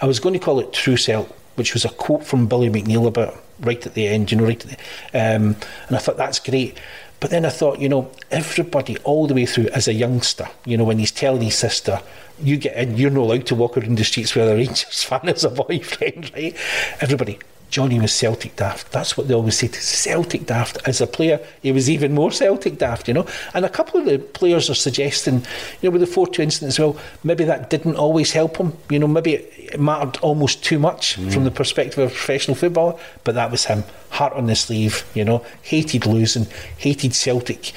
I 0.00 0.06
was 0.06 0.20
going 0.20 0.34
to 0.34 0.38
call 0.38 0.60
it 0.60 0.74
True 0.74 0.98
Self, 0.98 1.26
which 1.54 1.72
was 1.72 1.86
a 1.86 1.88
quote 1.88 2.24
from 2.24 2.46
Billy 2.46 2.68
McNeill 2.68 3.06
about 3.06 3.42
right 3.60 3.84
at 3.86 3.94
the 3.94 4.06
end, 4.06 4.30
you 4.30 4.36
know, 4.36 4.44
right 4.44 4.62
at 4.62 4.70
the, 4.70 5.18
um, 5.18 5.56
and 5.88 5.96
I 5.96 5.98
thought 5.98 6.18
that's 6.18 6.38
great. 6.38 6.78
But 7.18 7.30
then 7.30 7.46
I 7.46 7.48
thought, 7.48 7.78
you 7.78 7.88
know, 7.88 8.10
everybody 8.30 8.98
all 8.98 9.26
the 9.26 9.32
way 9.32 9.46
through 9.46 9.68
as 9.68 9.88
a 9.88 9.94
youngster, 9.94 10.48
you 10.66 10.76
know, 10.76 10.84
when 10.84 10.98
he's 10.98 11.10
telling 11.10 11.40
his 11.40 11.56
sister, 11.56 12.00
you 12.42 12.56
get 12.56 12.76
in, 12.76 12.96
you're 12.96 13.10
not 13.10 13.22
allowed 13.22 13.46
to 13.46 13.54
walk 13.54 13.76
around 13.76 13.98
the 13.98 14.04
streets 14.04 14.34
with 14.34 14.48
a 14.48 14.54
Rangers 14.54 15.02
fan 15.02 15.28
as 15.28 15.44
a 15.44 15.50
boyfriend, 15.50 16.32
right? 16.34 16.56
Everybody, 17.00 17.38
Johnny 17.68 17.98
was 17.98 18.14
Celtic 18.14 18.56
daft. 18.56 18.92
That's 18.92 19.16
what 19.16 19.26
they 19.26 19.34
always 19.34 19.58
say. 19.58 19.68
Celtic 19.68 20.46
daft. 20.46 20.78
As 20.86 21.00
a 21.00 21.06
player, 21.06 21.40
he 21.62 21.72
was 21.72 21.90
even 21.90 22.14
more 22.14 22.30
Celtic 22.30 22.78
daft, 22.78 23.08
you 23.08 23.14
know. 23.14 23.26
And 23.54 23.64
a 23.64 23.68
couple 23.68 24.00
of 24.00 24.06
the 24.06 24.18
players 24.18 24.70
are 24.70 24.74
suggesting, 24.74 25.44
you 25.80 25.88
know, 25.88 25.90
with 25.90 26.00
the 26.00 26.06
4 26.06 26.28
2 26.28 26.42
incident 26.42 26.68
as 26.68 26.78
well, 26.78 26.96
maybe 27.24 27.44
that 27.44 27.70
didn't 27.70 27.96
always 27.96 28.32
help 28.32 28.56
him. 28.56 28.72
You 28.88 29.00
know, 29.00 29.08
maybe 29.08 29.34
it 29.34 29.80
mattered 29.80 30.16
almost 30.18 30.64
too 30.64 30.78
much 30.78 31.18
mm. 31.18 31.32
from 31.32 31.44
the 31.44 31.50
perspective 31.50 31.98
of 31.98 32.10
a 32.10 32.14
professional 32.14 32.54
footballer, 32.54 32.98
but 33.24 33.34
that 33.34 33.50
was 33.50 33.64
him. 33.64 33.82
Heart 34.10 34.34
on 34.34 34.46
the 34.46 34.54
sleeve, 34.54 35.04
you 35.14 35.24
know, 35.24 35.44
hated 35.62 36.06
losing, 36.06 36.46
hated 36.78 37.14
Celtic 37.14 37.72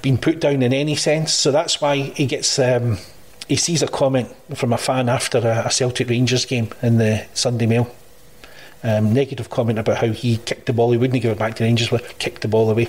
being 0.00 0.18
put 0.18 0.40
down 0.40 0.62
in 0.62 0.72
any 0.72 0.96
sense. 0.96 1.32
So 1.32 1.52
that's 1.52 1.80
why 1.80 1.96
he 1.96 2.26
gets. 2.26 2.58
Um, 2.58 2.98
he 3.48 3.56
sees 3.56 3.82
a 3.82 3.88
comment 3.88 4.34
from 4.54 4.72
a 4.72 4.78
fan 4.78 5.08
after 5.08 5.38
a, 5.38 5.66
a 5.66 5.70
Celtic 5.70 6.08
Rangers 6.08 6.44
game 6.44 6.70
in 6.82 6.98
the 6.98 7.26
Sunday 7.34 7.66
Mail 7.66 7.90
um, 8.84 9.12
negative 9.12 9.50
comment 9.50 9.78
about 9.78 9.98
how 9.98 10.08
he 10.08 10.38
kicked 10.38 10.66
the 10.66 10.72
ball, 10.72 10.90
he 10.90 10.98
wouldn't 10.98 11.22
give 11.22 11.30
it 11.30 11.38
back 11.38 11.54
to 11.56 11.64
Rangers, 11.64 11.88
but 11.88 12.18
kicked 12.18 12.42
the 12.42 12.48
ball 12.48 12.70
away. 12.70 12.88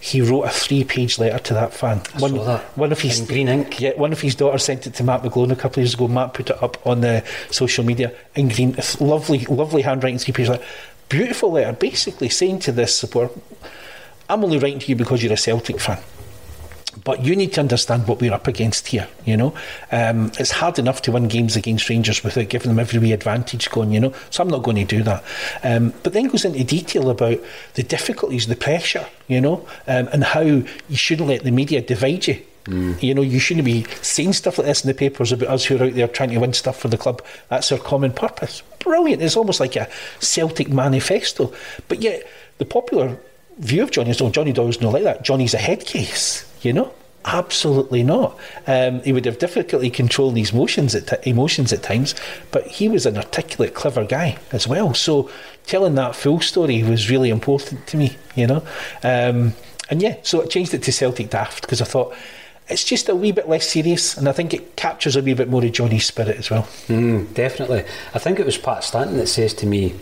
He 0.00 0.20
wrote 0.20 0.42
a 0.42 0.50
three-page 0.50 1.18
letter 1.18 1.38
to 1.38 1.54
that 1.54 1.72
fan. 1.72 2.02
I 2.14 2.18
one, 2.18 2.30
saw 2.32 2.44
that. 2.44 2.62
One 2.76 2.92
of 2.92 3.00
his 3.00 3.20
in 3.20 3.26
green 3.26 3.48
ink. 3.48 3.80
Yeah, 3.80 3.92
one 3.92 4.12
of 4.12 4.20
his 4.20 4.34
daughters 4.34 4.64
sent 4.64 4.86
it 4.86 4.94
to 4.94 5.04
Matt 5.04 5.22
McGlone 5.22 5.52
a 5.52 5.56
couple 5.56 5.80
of 5.80 5.84
years 5.84 5.94
ago. 5.94 6.08
Matt 6.08 6.34
put 6.34 6.50
it 6.50 6.62
up 6.62 6.84
on 6.86 7.00
the 7.00 7.24
social 7.50 7.84
media 7.84 8.12
in 8.34 8.48
green. 8.48 8.74
It's 8.76 9.00
lovely, 9.00 9.40
lovely 9.46 9.82
handwriting. 9.82 10.18
Three 10.18 10.32
pages 10.32 10.50
letter, 10.50 10.64
beautiful 11.08 11.52
letter, 11.52 11.72
basically 11.72 12.28
saying 12.28 12.60
to 12.60 12.72
this 12.72 12.96
support, 12.96 13.32
"I'm 14.28 14.42
only 14.42 14.58
writing 14.58 14.80
to 14.80 14.86
you 14.86 14.96
because 14.96 15.22
you're 15.22 15.32
a 15.32 15.36
Celtic 15.36 15.80
fan." 15.80 15.98
But 17.04 17.24
you 17.24 17.36
need 17.36 17.52
to 17.54 17.60
understand 17.60 18.08
what 18.08 18.20
we're 18.20 18.32
up 18.32 18.46
against 18.46 18.88
here. 18.88 19.08
You 19.24 19.36
know, 19.36 19.54
um, 19.92 20.32
it's 20.38 20.50
hard 20.50 20.78
enough 20.78 21.02
to 21.02 21.12
win 21.12 21.28
games 21.28 21.56
against 21.56 21.88
Rangers 21.88 22.24
without 22.24 22.48
giving 22.48 22.68
them 22.68 22.78
every 22.78 22.98
wee 22.98 23.12
advantage 23.12 23.70
going. 23.70 23.92
You 23.92 24.00
know, 24.00 24.14
so 24.30 24.42
I'm 24.42 24.50
not 24.50 24.62
going 24.62 24.76
to 24.76 24.84
do 24.84 25.02
that. 25.04 25.24
Um, 25.62 25.92
but 26.02 26.12
then 26.12 26.28
goes 26.28 26.44
into 26.44 26.64
detail 26.64 27.10
about 27.10 27.38
the 27.74 27.82
difficulties, 27.82 28.46
the 28.46 28.56
pressure. 28.56 29.06
You 29.28 29.40
know, 29.40 29.66
um, 29.86 30.08
and 30.12 30.24
how 30.24 30.40
you 30.40 30.66
shouldn't 30.92 31.28
let 31.28 31.44
the 31.44 31.52
media 31.52 31.80
divide 31.80 32.26
you. 32.26 32.42
Mm. 32.64 33.02
You 33.02 33.14
know, 33.14 33.22
you 33.22 33.38
shouldn't 33.38 33.64
be 33.64 33.84
saying 34.02 34.34
stuff 34.34 34.58
like 34.58 34.66
this 34.66 34.84
in 34.84 34.88
the 34.88 34.94
papers 34.94 35.32
about 35.32 35.48
us 35.48 35.64
who 35.64 35.76
are 35.76 35.84
out 35.84 35.94
there 35.94 36.08
trying 36.08 36.30
to 36.30 36.38
win 36.38 36.52
stuff 36.52 36.78
for 36.78 36.88
the 36.88 36.98
club. 36.98 37.22
That's 37.48 37.72
our 37.72 37.78
common 37.78 38.12
purpose. 38.12 38.62
Brilliant. 38.80 39.22
It's 39.22 39.36
almost 39.36 39.60
like 39.60 39.76
a 39.76 39.88
Celtic 40.18 40.68
manifesto. 40.68 41.52
But 41.88 42.02
yet, 42.02 42.28
the 42.58 42.64
popular 42.64 43.16
view 43.58 43.82
of 43.82 43.90
Johnny 43.90 44.10
is, 44.10 44.20
oh, 44.20 44.30
Johnny 44.30 44.52
Doyle's 44.52 44.80
not 44.80 44.92
like 44.92 45.04
that. 45.04 45.22
Johnny's 45.22 45.54
a 45.54 45.58
head 45.58 45.86
case. 45.86 46.49
You 46.62 46.72
know, 46.72 46.92
absolutely 47.24 48.02
not. 48.02 48.38
Um, 48.66 49.00
he 49.02 49.12
would 49.12 49.24
have 49.24 49.38
difficulty 49.38 49.90
controlling 49.90 50.36
his 50.36 50.52
emotions 50.52 50.94
at 50.94 51.06
t- 51.06 51.30
emotions 51.30 51.72
at 51.72 51.82
times, 51.82 52.14
but 52.50 52.66
he 52.66 52.88
was 52.88 53.06
an 53.06 53.16
articulate, 53.16 53.74
clever 53.74 54.04
guy 54.04 54.38
as 54.52 54.66
well. 54.66 54.94
So 54.94 55.30
telling 55.66 55.94
that 55.94 56.14
full 56.14 56.40
story 56.40 56.82
was 56.82 57.10
really 57.10 57.30
important 57.30 57.86
to 57.88 57.96
me. 57.96 58.16
You 58.34 58.46
know, 58.46 58.62
um, 59.02 59.54
and 59.90 60.00
yeah, 60.00 60.16
so 60.22 60.42
I 60.42 60.46
changed 60.46 60.74
it 60.74 60.82
to 60.84 60.92
Celtic 60.92 61.30
Daft 61.30 61.62
because 61.62 61.80
I 61.80 61.84
thought 61.84 62.14
it's 62.68 62.84
just 62.84 63.08
a 63.08 63.16
wee 63.16 63.32
bit 63.32 63.48
less 63.48 63.68
serious, 63.68 64.16
and 64.16 64.28
I 64.28 64.32
think 64.32 64.54
it 64.54 64.76
captures 64.76 65.16
a 65.16 65.22
wee 65.22 65.34
bit 65.34 65.48
more 65.48 65.64
of 65.64 65.72
Johnny's 65.72 66.06
spirit 66.06 66.36
as 66.36 66.50
well. 66.50 66.62
Mm, 66.86 67.34
definitely, 67.34 67.84
I 68.14 68.18
think 68.18 68.38
it 68.38 68.46
was 68.46 68.56
Pat 68.56 68.84
Stanton 68.84 69.16
that 69.16 69.26
says 69.26 69.52
to 69.54 69.66
me, 69.66 69.94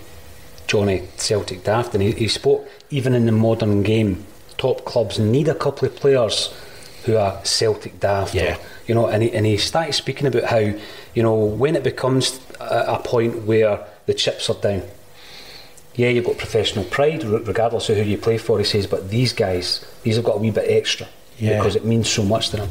Johnny 0.67 1.09
Celtic 1.17 1.65
Daft, 1.65 1.95
and 1.95 2.03
he, 2.03 2.13
he 2.13 2.29
spoke 2.29 2.69
even 2.91 3.15
in 3.15 3.25
the 3.25 3.33
modern 3.33 3.83
game 3.83 4.27
top 4.59 4.85
clubs 4.85 5.19
need 5.19 5.49
a 5.49 5.55
couple 5.55 5.89
of 5.89 5.97
players 5.97 6.53
who 7.05 7.17
are 7.17 7.43
Celtic 7.45 7.99
daft. 8.01 8.35
Yeah. 8.35 8.57
Or, 8.57 8.61
you 8.87 8.95
know, 8.95 9.07
and 9.07 9.23
he, 9.23 9.33
and 9.33 9.47
he 9.47 9.57
started 9.57 9.95
speaking 9.95 10.27
about 10.27 10.45
how, 10.45 10.59
you 10.59 11.23
know, 11.23 11.35
when 11.35 11.77
it 11.77 11.83
becomes 11.83 12.41
a, 12.61 12.85
a 12.89 13.03
point 13.03 13.45
where 13.45 13.87
the 14.07 14.15
chips 14.15 14.51
are 14.51 14.61
down, 14.61 14.83
yeah, 15.95 16.09
you've 16.09 16.27
got 16.27 16.39
professional 16.39 16.85
pride, 16.85 17.25
regardless 17.25 17.89
of 17.89 17.97
who 17.97 18.05
you 18.05 18.19
play 18.19 18.39
for, 18.39 18.59
he 18.59 18.65
says, 18.65 18.87
but 18.87 19.11
these 19.11 19.33
guys, 19.33 19.85
these 20.03 20.17
have 20.17 20.25
got 20.25 20.37
a 20.37 20.39
wee 20.39 20.51
bit 20.51 20.71
extra. 20.71 21.09
Yeah. 21.39 21.59
Because 21.59 21.77
it 21.77 21.85
means 21.85 22.11
so 22.11 22.25
much 22.25 22.51
to 22.51 22.57
them. 22.57 22.71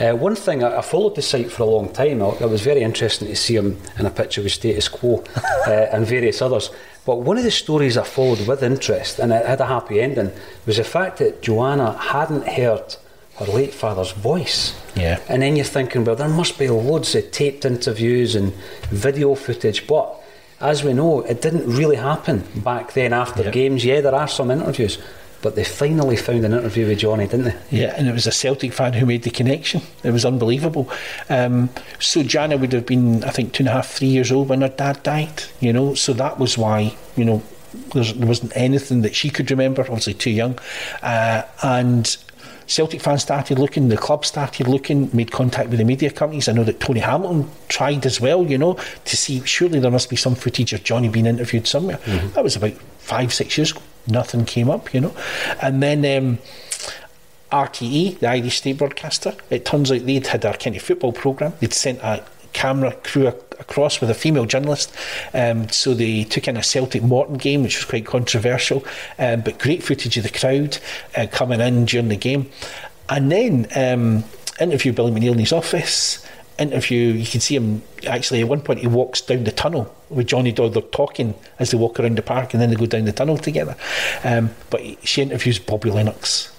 Uh, 0.00 0.16
one 0.16 0.34
thing, 0.34 0.64
I, 0.64 0.78
I, 0.78 0.82
followed 0.82 1.14
the 1.14 1.20
site 1.20 1.52
for 1.52 1.64
a 1.64 1.66
long 1.66 1.92
time. 1.92 2.22
I, 2.22 2.28
it 2.28 2.48
was 2.48 2.62
very 2.62 2.80
interesting 2.80 3.28
to 3.28 3.36
see 3.36 3.54
him 3.54 3.78
in 3.98 4.06
a 4.06 4.10
picture 4.10 4.42
with 4.42 4.52
Status 4.52 4.88
Quo 4.88 5.22
uh, 5.66 5.70
and 5.92 6.06
various 6.06 6.40
others. 6.40 6.70
But 7.08 7.22
one 7.22 7.38
of 7.38 7.44
the 7.44 7.50
stories 7.50 7.96
I 7.96 8.04
followed 8.04 8.46
with 8.46 8.62
interest, 8.62 9.18
and 9.18 9.32
it 9.32 9.46
had 9.46 9.62
a 9.62 9.66
happy 9.66 9.98
ending, 9.98 10.30
was 10.66 10.76
the 10.76 10.84
fact 10.84 11.20
that 11.20 11.40
Joanna 11.40 11.96
hadn't 11.96 12.46
heard 12.46 12.96
her 13.36 13.46
late 13.46 13.72
father's 13.72 14.12
voice. 14.12 14.78
Yeah. 14.94 15.18
And 15.26 15.40
then 15.40 15.56
you're 15.56 15.64
thinking, 15.64 16.04
well, 16.04 16.16
there 16.16 16.28
must 16.28 16.58
be 16.58 16.68
loads 16.68 17.14
of 17.14 17.30
taped 17.30 17.64
interviews 17.64 18.34
and 18.34 18.52
video 18.90 19.34
footage, 19.36 19.86
but 19.86 20.22
as 20.60 20.84
we 20.84 20.92
know, 20.92 21.22
it 21.22 21.40
didn't 21.40 21.64
really 21.74 21.96
happen 21.96 22.44
back 22.56 22.92
then 22.92 23.14
after 23.14 23.42
yep. 23.42 23.54
games. 23.54 23.86
Yeah, 23.86 24.02
there 24.02 24.14
are 24.14 24.28
some 24.28 24.50
interviews, 24.50 24.98
but 25.40 25.54
they 25.54 25.64
finally 25.64 26.16
found 26.16 26.44
an 26.44 26.52
interview 26.52 26.86
with 26.86 26.98
Johnny, 26.98 27.26
didn't 27.26 27.46
they? 27.46 27.56
Yeah, 27.70 27.94
and 27.96 28.08
it 28.08 28.12
was 28.12 28.26
a 28.26 28.32
Celtic 28.32 28.72
fan 28.72 28.92
who 28.94 29.06
made 29.06 29.22
the 29.22 29.30
connection. 29.30 29.82
It 30.02 30.10
was 30.10 30.24
unbelievable. 30.24 30.90
Um, 31.28 31.70
so 32.00 32.22
Joanna 32.22 32.56
would 32.56 32.72
have 32.72 32.86
been, 32.86 33.22
I 33.24 33.30
think, 33.30 33.52
two 33.52 33.62
and 33.62 33.68
a 33.68 33.72
half, 33.72 33.88
three 33.88 34.08
years 34.08 34.32
old 34.32 34.48
when 34.48 34.62
her 34.62 34.68
dad 34.68 35.02
died. 35.02 35.44
You 35.60 35.72
know, 35.72 35.94
so 35.94 36.12
that 36.14 36.38
was 36.38 36.58
why 36.58 36.96
you 37.16 37.24
know 37.24 37.42
there 37.94 38.04
wasn't 38.16 38.52
anything 38.56 39.02
that 39.02 39.14
she 39.14 39.30
could 39.30 39.50
remember. 39.50 39.82
Obviously, 39.82 40.14
too 40.14 40.30
young, 40.30 40.58
uh, 41.02 41.42
and. 41.62 42.16
Celtic 42.68 43.00
fans 43.00 43.22
started 43.22 43.58
looking, 43.58 43.88
the 43.88 43.96
club 43.96 44.24
started 44.24 44.68
looking, 44.68 45.10
made 45.12 45.32
contact 45.32 45.70
with 45.70 45.78
the 45.78 45.84
media 45.84 46.10
companies. 46.10 46.48
I 46.48 46.52
know 46.52 46.64
that 46.64 46.78
Tony 46.78 47.00
Hamilton 47.00 47.50
tried 47.68 48.06
as 48.06 48.20
well, 48.20 48.44
you 48.46 48.58
know, 48.58 48.78
to 49.04 49.16
see 49.16 49.44
surely 49.44 49.80
there 49.80 49.90
must 49.90 50.08
be 50.08 50.16
some 50.16 50.34
footage 50.34 50.72
of 50.72 50.84
Johnny 50.84 51.08
being 51.08 51.26
interviewed 51.26 51.66
somewhere. 51.66 51.96
Mm-hmm. 51.98 52.28
That 52.34 52.44
was 52.44 52.54
about 52.54 52.74
five, 52.98 53.32
six 53.34 53.58
years 53.58 53.72
ago 53.72 53.80
nothing 54.08 54.44
came 54.44 54.70
up, 54.70 54.92
you 54.92 55.00
know. 55.00 55.14
And 55.60 55.82
then 55.82 56.04
um, 56.04 56.38
RTE, 57.52 58.18
the 58.18 58.28
Irish 58.28 58.58
state 58.58 58.78
broadcaster, 58.78 59.34
it 59.50 59.64
turns 59.64 59.92
out 59.92 60.04
they'd 60.04 60.26
had 60.26 60.44
a 60.44 60.56
kind 60.56 60.76
of 60.76 60.82
football 60.82 61.12
programme. 61.12 61.54
They'd 61.60 61.72
sent 61.72 62.00
a 62.00 62.24
camera 62.52 62.92
crew 63.04 63.26
across 63.26 64.00
with 64.00 64.10
a 64.10 64.14
female 64.14 64.46
journalist. 64.46 64.94
Um, 65.34 65.68
so 65.68 65.94
they 65.94 66.24
took 66.24 66.48
in 66.48 66.56
a 66.56 66.62
Celtic 66.62 67.02
Morton 67.02 67.36
game, 67.36 67.62
which 67.62 67.76
was 67.76 67.84
quite 67.84 68.06
controversial, 68.06 68.84
um, 69.18 69.40
but 69.40 69.58
great 69.58 69.82
footage 69.82 70.16
of 70.16 70.22
the 70.22 70.30
crowd 70.30 70.78
uh, 71.16 71.26
coming 71.30 71.60
in 71.60 71.84
during 71.84 72.08
the 72.08 72.16
game. 72.16 72.50
And 73.08 73.32
then 73.32 73.66
um, 73.74 74.24
interview 74.60 74.92
Billy 74.92 75.12
McNeill 75.12 75.32
in 75.32 75.38
his 75.38 75.52
office. 75.52 76.24
Interview, 76.58 77.12
you 77.12 77.26
can 77.26 77.40
see 77.40 77.54
him 77.54 77.82
actually 78.06 78.40
at 78.40 78.48
one 78.48 78.60
point 78.60 78.80
he 78.80 78.88
walks 78.88 79.20
down 79.20 79.44
the 79.44 79.52
tunnel 79.52 79.94
with 80.10 80.26
Johnny. 80.26 80.50
They're 80.50 80.68
talking 80.68 81.34
as 81.58 81.70
they 81.70 81.78
walk 81.78 82.00
around 82.00 82.18
the 82.18 82.22
park 82.22 82.52
and 82.52 82.60
then 82.60 82.70
they 82.70 82.76
go 82.76 82.86
down 82.86 83.04
the 83.04 83.12
tunnel 83.12 83.38
together. 83.38 83.76
Um, 84.24 84.50
but 84.70 84.82
she 85.06 85.22
interviews 85.22 85.58
Bobby 85.58 85.90
Lennox. 85.90 86.52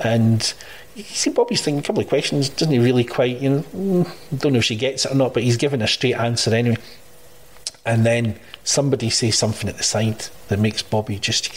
And 0.00 0.52
you 0.98 1.04
see 1.04 1.30
Bobby's 1.30 1.62
thinking 1.62 1.80
a 1.80 1.82
couple 1.82 2.02
of 2.02 2.08
questions, 2.08 2.48
doesn't 2.48 2.72
he 2.72 2.78
really 2.78 3.04
quite, 3.04 3.40
you 3.40 3.50
know, 3.50 3.60
mm, 3.74 4.38
don't 4.38 4.52
know 4.52 4.58
if 4.58 4.64
she 4.64 4.76
gets 4.76 5.04
it 5.04 5.12
or 5.12 5.14
not, 5.14 5.34
but 5.34 5.42
he's 5.42 5.56
given 5.56 5.82
a 5.82 5.88
straight 5.88 6.14
answer 6.14 6.54
anyway. 6.54 6.76
And 7.86 8.04
then 8.04 8.38
somebody 8.64 9.08
says 9.08 9.38
something 9.38 9.68
at 9.68 9.76
the 9.76 9.82
side 9.82 10.26
that 10.48 10.58
makes 10.58 10.82
Bobby 10.82 11.18
just 11.18 11.50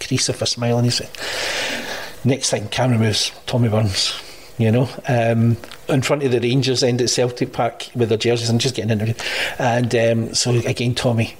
crease 0.00 0.28
of 0.28 0.42
a 0.42 0.46
smile 0.46 0.76
and 0.76 0.86
he 0.86 0.90
said, 0.90 1.10
next 2.24 2.50
thing 2.50 2.68
camera 2.68 2.98
moves, 2.98 3.32
Tommy 3.46 3.68
Burns 3.68 4.20
you 4.58 4.70
know, 4.70 4.88
um, 5.08 5.56
in 5.88 6.02
front 6.02 6.22
of 6.22 6.30
the 6.30 6.40
Rangers 6.40 6.82
end 6.82 7.00
at 7.00 7.10
Celtic 7.10 7.52
Park 7.52 7.88
with 7.94 8.08
their 8.08 8.18
jerseys 8.18 8.50
and 8.50 8.60
just 8.60 8.74
getting 8.74 8.90
interviewed. 8.90 9.20
And 9.58 9.94
um, 9.94 10.34
so 10.34 10.52
again, 10.66 10.94
Tommy, 10.94 11.34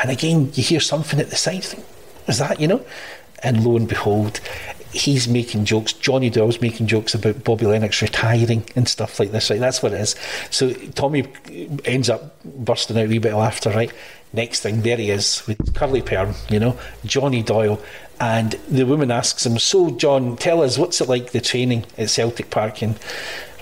and 0.00 0.10
again, 0.10 0.52
you 0.54 0.62
hear 0.62 0.80
something 0.80 1.18
at 1.18 1.30
the 1.30 1.36
side. 1.36 1.64
Think, 1.64 1.84
is 2.28 2.38
that 2.38 2.60
you 2.60 2.68
know? 2.68 2.84
And 3.42 3.64
lo 3.64 3.76
and 3.76 3.88
behold, 3.88 4.40
he's 4.92 5.28
making 5.28 5.64
jokes. 5.64 5.92
Johnny 5.92 6.30
Doyle's 6.30 6.60
making 6.60 6.86
jokes 6.86 7.14
about 7.14 7.44
Bobby 7.44 7.66
Lennox 7.66 8.00
retiring 8.02 8.64
and 8.74 8.88
stuff 8.88 9.20
like 9.20 9.32
this. 9.32 9.50
Right, 9.50 9.60
that's 9.60 9.82
what 9.82 9.92
it 9.92 10.00
is. 10.00 10.16
So 10.50 10.72
Tommy 10.72 11.28
ends 11.84 12.08
up 12.08 12.42
bursting 12.44 12.98
out 12.98 13.06
a 13.06 13.08
wee 13.08 13.18
bit 13.18 13.32
of 13.32 13.38
laughter. 13.38 13.70
Right, 13.70 13.92
next 14.32 14.60
thing 14.60 14.82
there 14.82 14.96
he 14.96 15.10
is 15.10 15.46
with 15.46 15.74
curly 15.74 16.02
perm. 16.02 16.34
You 16.48 16.60
know, 16.60 16.78
Johnny 17.04 17.42
Doyle, 17.42 17.80
and 18.20 18.52
the 18.68 18.84
woman 18.84 19.10
asks 19.10 19.44
him, 19.44 19.58
"So, 19.58 19.90
John, 19.90 20.36
tell 20.36 20.62
us 20.62 20.78
what's 20.78 21.00
it 21.00 21.08
like 21.08 21.32
the 21.32 21.40
training 21.40 21.84
at 21.96 22.10
Celtic 22.10 22.50
Park?" 22.50 22.82
And 22.82 22.98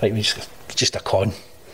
right, 0.01 0.13
we 0.13 0.21
just 0.21 0.49
just 0.75 0.95
a 0.95 0.99
con, 0.99 1.33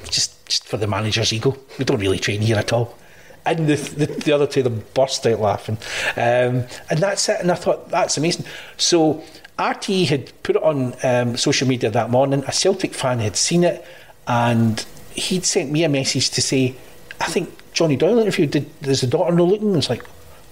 just 0.10 0.46
just 0.48 0.68
for 0.68 0.78
the 0.78 0.88
manager's 0.88 1.34
ego. 1.34 1.58
We 1.78 1.86
don't 1.86 2.00
really 2.00 2.20
train 2.20 2.42
here 2.42 2.58
at 2.58 2.74
all. 2.74 2.98
And 3.46 3.68
the, 3.68 3.76
the, 3.76 4.06
the 4.06 4.32
other 4.32 4.48
two, 4.48 4.62
of 4.62 4.64
them 4.64 4.86
burst 4.94 5.28
out 5.28 5.42
laughing, 5.42 5.78
um, 6.16 6.66
and 6.90 7.00
that's 7.00 7.28
it. 7.28 7.42
And 7.42 7.52
I 7.52 7.56
thought 7.56 7.90
that's 7.90 8.18
amazing. 8.18 8.46
So 8.78 9.22
RT 9.60 9.86
had 10.08 10.44
put 10.44 10.56
it 10.56 10.64
on 10.64 10.96
um, 11.04 11.38
social 11.38 11.68
media 11.68 11.90
that 11.92 12.10
morning. 12.10 12.44
A 12.48 12.52
Celtic 12.52 12.94
fan 12.94 13.20
had 13.20 13.36
seen 13.36 13.64
it, 13.64 13.86
and 14.28 14.86
he'd 15.12 15.46
sent 15.46 15.72
me 15.72 15.84
a 15.84 15.90
message 15.90 16.30
to 16.32 16.42
say, 16.42 16.76
"I 17.22 17.26
think 17.26 17.50
Johnny 17.74 17.96
Doyle 17.96 18.20
interview. 18.20 18.48
Did 18.48 18.70
there's 18.82 19.02
the 19.02 19.08
daughter 19.08 19.34
no 19.34 19.46
looking?" 19.46 19.76
It's 19.76 19.90
like 19.90 20.04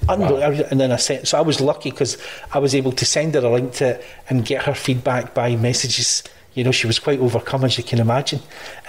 Wow. 0.08 0.36
And 0.38 0.80
then 0.80 0.92
I 0.92 0.96
sent, 0.96 1.28
so 1.28 1.38
I 1.38 1.42
was 1.42 1.62
lucky 1.62 1.92
because 1.92 2.18
I 2.54 2.60
was 2.60 2.74
able 2.74 2.92
to 2.94 3.06
send 3.06 3.36
her 3.36 3.42
a 3.42 3.52
link 3.52 3.74
to 3.74 3.90
it 3.90 4.06
and 4.30 4.46
get 4.46 4.64
her 4.64 4.74
feedback 4.74 5.34
by 5.34 5.56
messages. 5.56 6.24
You 6.54 6.64
know, 6.64 6.72
she 6.72 6.88
was 6.88 7.00
quite 7.00 7.20
overcome, 7.20 7.64
as 7.64 7.78
you 7.78 7.84
can 7.84 8.00
imagine. 8.00 8.40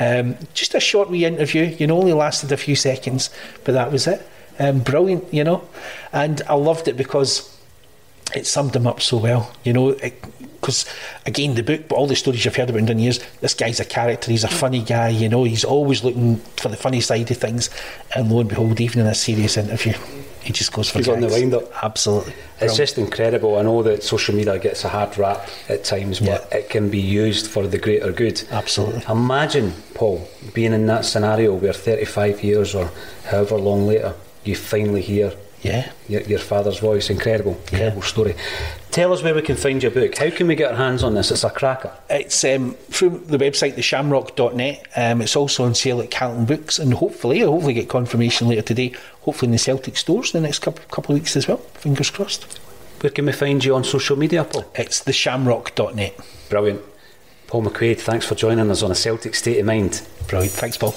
Um, 0.00 0.36
just 0.54 0.74
a 0.74 0.80
short 0.80 1.10
wee 1.10 1.24
interview, 1.24 1.64
you 1.64 1.86
know, 1.86 1.98
only 1.98 2.12
lasted 2.12 2.50
a 2.50 2.56
few 2.56 2.74
seconds, 2.74 3.30
but 3.64 3.72
that 3.72 3.92
was 3.92 4.06
it. 4.06 4.26
Um, 4.58 4.80
brilliant, 4.80 5.32
you 5.32 5.44
know. 5.44 5.68
And 6.12 6.42
I 6.48 6.54
loved 6.54 6.88
it 6.88 6.96
because 6.96 7.51
it 8.34 8.46
summed 8.46 8.74
him 8.74 8.86
up 8.86 9.00
so 9.00 9.16
well, 9.16 9.52
you 9.64 9.72
know. 9.72 9.94
Because 10.60 10.86
again, 11.26 11.54
the 11.56 11.62
book, 11.62 11.88
but 11.88 11.96
all 11.96 12.06
the 12.06 12.14
stories 12.14 12.44
you've 12.44 12.54
heard 12.54 12.70
about 12.70 12.88
in 12.88 12.98
years, 12.98 13.18
this 13.40 13.54
guy's 13.54 13.80
a 13.80 13.84
character. 13.84 14.30
He's 14.30 14.44
a 14.44 14.48
funny 14.48 14.82
guy, 14.82 15.08
you 15.08 15.28
know. 15.28 15.44
He's 15.44 15.64
always 15.64 16.04
looking 16.04 16.36
for 16.56 16.68
the 16.68 16.76
funny 16.76 17.00
side 17.00 17.30
of 17.30 17.36
things, 17.36 17.68
and 18.14 18.30
lo 18.30 18.40
and 18.40 18.48
behold, 18.48 18.80
even 18.80 19.00
in 19.00 19.06
a 19.06 19.14
serious 19.14 19.56
interview, 19.56 19.94
he 20.42 20.52
just 20.52 20.72
goes 20.72 20.90
for 20.90 20.98
He's 20.98 21.08
on 21.08 21.20
the 21.20 21.28
wind 21.28 21.54
up. 21.54 21.64
Absolutely. 21.82 22.34
It's 22.60 22.76
just 22.76 22.98
incredible. 22.98 23.58
I 23.58 23.62
know 23.62 23.82
that 23.82 24.04
social 24.04 24.34
media 24.34 24.58
gets 24.58 24.84
a 24.84 24.88
hard 24.88 25.16
rap 25.18 25.48
at 25.68 25.84
times, 25.84 26.20
but 26.20 26.48
yeah. 26.50 26.58
it 26.58 26.70
can 26.70 26.90
be 26.90 27.00
used 27.00 27.48
for 27.48 27.66
the 27.66 27.78
greater 27.78 28.12
good. 28.12 28.42
Absolutely. 28.50 29.02
Imagine, 29.08 29.72
Paul, 29.94 30.28
being 30.54 30.72
in 30.72 30.86
that 30.86 31.04
scenario 31.04 31.54
where 31.54 31.72
35 31.72 32.44
years 32.44 32.74
or 32.74 32.90
however 33.24 33.56
long 33.56 33.86
later 33.86 34.14
you 34.44 34.56
finally 34.56 35.02
hear 35.02 35.32
yeah. 35.62 35.92
Your, 36.08 36.22
your, 36.22 36.38
father's 36.38 36.80
voice. 36.80 37.08
Incredible, 37.08 37.52
incredible 37.52 38.02
yeah. 38.02 38.08
story. 38.08 38.34
Tell 38.90 39.12
us 39.12 39.22
where 39.22 39.34
we 39.34 39.42
can 39.42 39.56
find 39.56 39.82
your 39.82 39.92
book. 39.92 40.16
How 40.18 40.30
can 40.30 40.48
we 40.48 40.56
get 40.56 40.72
our 40.72 40.76
hands 40.76 41.02
on 41.02 41.14
this? 41.14 41.30
It's 41.30 41.44
a 41.44 41.50
cracker. 41.50 41.92
It's 42.10 42.44
um, 42.44 42.74
through 42.90 43.22
the 43.26 43.38
website, 43.38 43.74
theshamrock.net. 43.74 44.86
Um, 44.96 45.22
it's 45.22 45.36
also 45.36 45.64
on 45.64 45.74
sale 45.74 46.00
at 46.00 46.10
Carlton 46.10 46.44
Books, 46.44 46.78
and 46.78 46.94
hopefully, 46.94 47.42
I'll 47.42 47.52
hopefully 47.52 47.74
get 47.74 47.88
confirmation 47.88 48.48
later 48.48 48.62
today, 48.62 48.94
hopefully 49.22 49.48
in 49.48 49.52
the 49.52 49.58
Celtic 49.58 49.96
stores 49.96 50.34
in 50.34 50.42
the 50.42 50.48
next 50.48 50.58
couple, 50.58 50.84
couple 50.90 51.14
of 51.14 51.20
weeks 51.20 51.36
as 51.36 51.46
well. 51.46 51.58
Fingers 51.58 52.10
crossed. 52.10 52.58
Where 53.00 53.10
can 53.10 53.26
we 53.26 53.32
find 53.32 53.64
you 53.64 53.74
on 53.74 53.84
social 53.84 54.16
media, 54.16 54.44
Paul? 54.44 54.64
It's 54.74 55.02
theshamrock.net. 55.02 56.18
Brilliant. 56.50 56.82
Paul 57.46 57.64
McQuade, 57.64 58.00
thanks 58.00 58.26
for 58.26 58.34
joining 58.34 58.70
us 58.70 58.82
on 58.82 58.90
a 58.90 58.94
Celtic 58.94 59.34
State 59.34 59.58
of 59.58 59.66
Mind. 59.66 60.06
Brilliant. 60.26 60.52
Thanks, 60.52 60.76
Paul. 60.76 60.96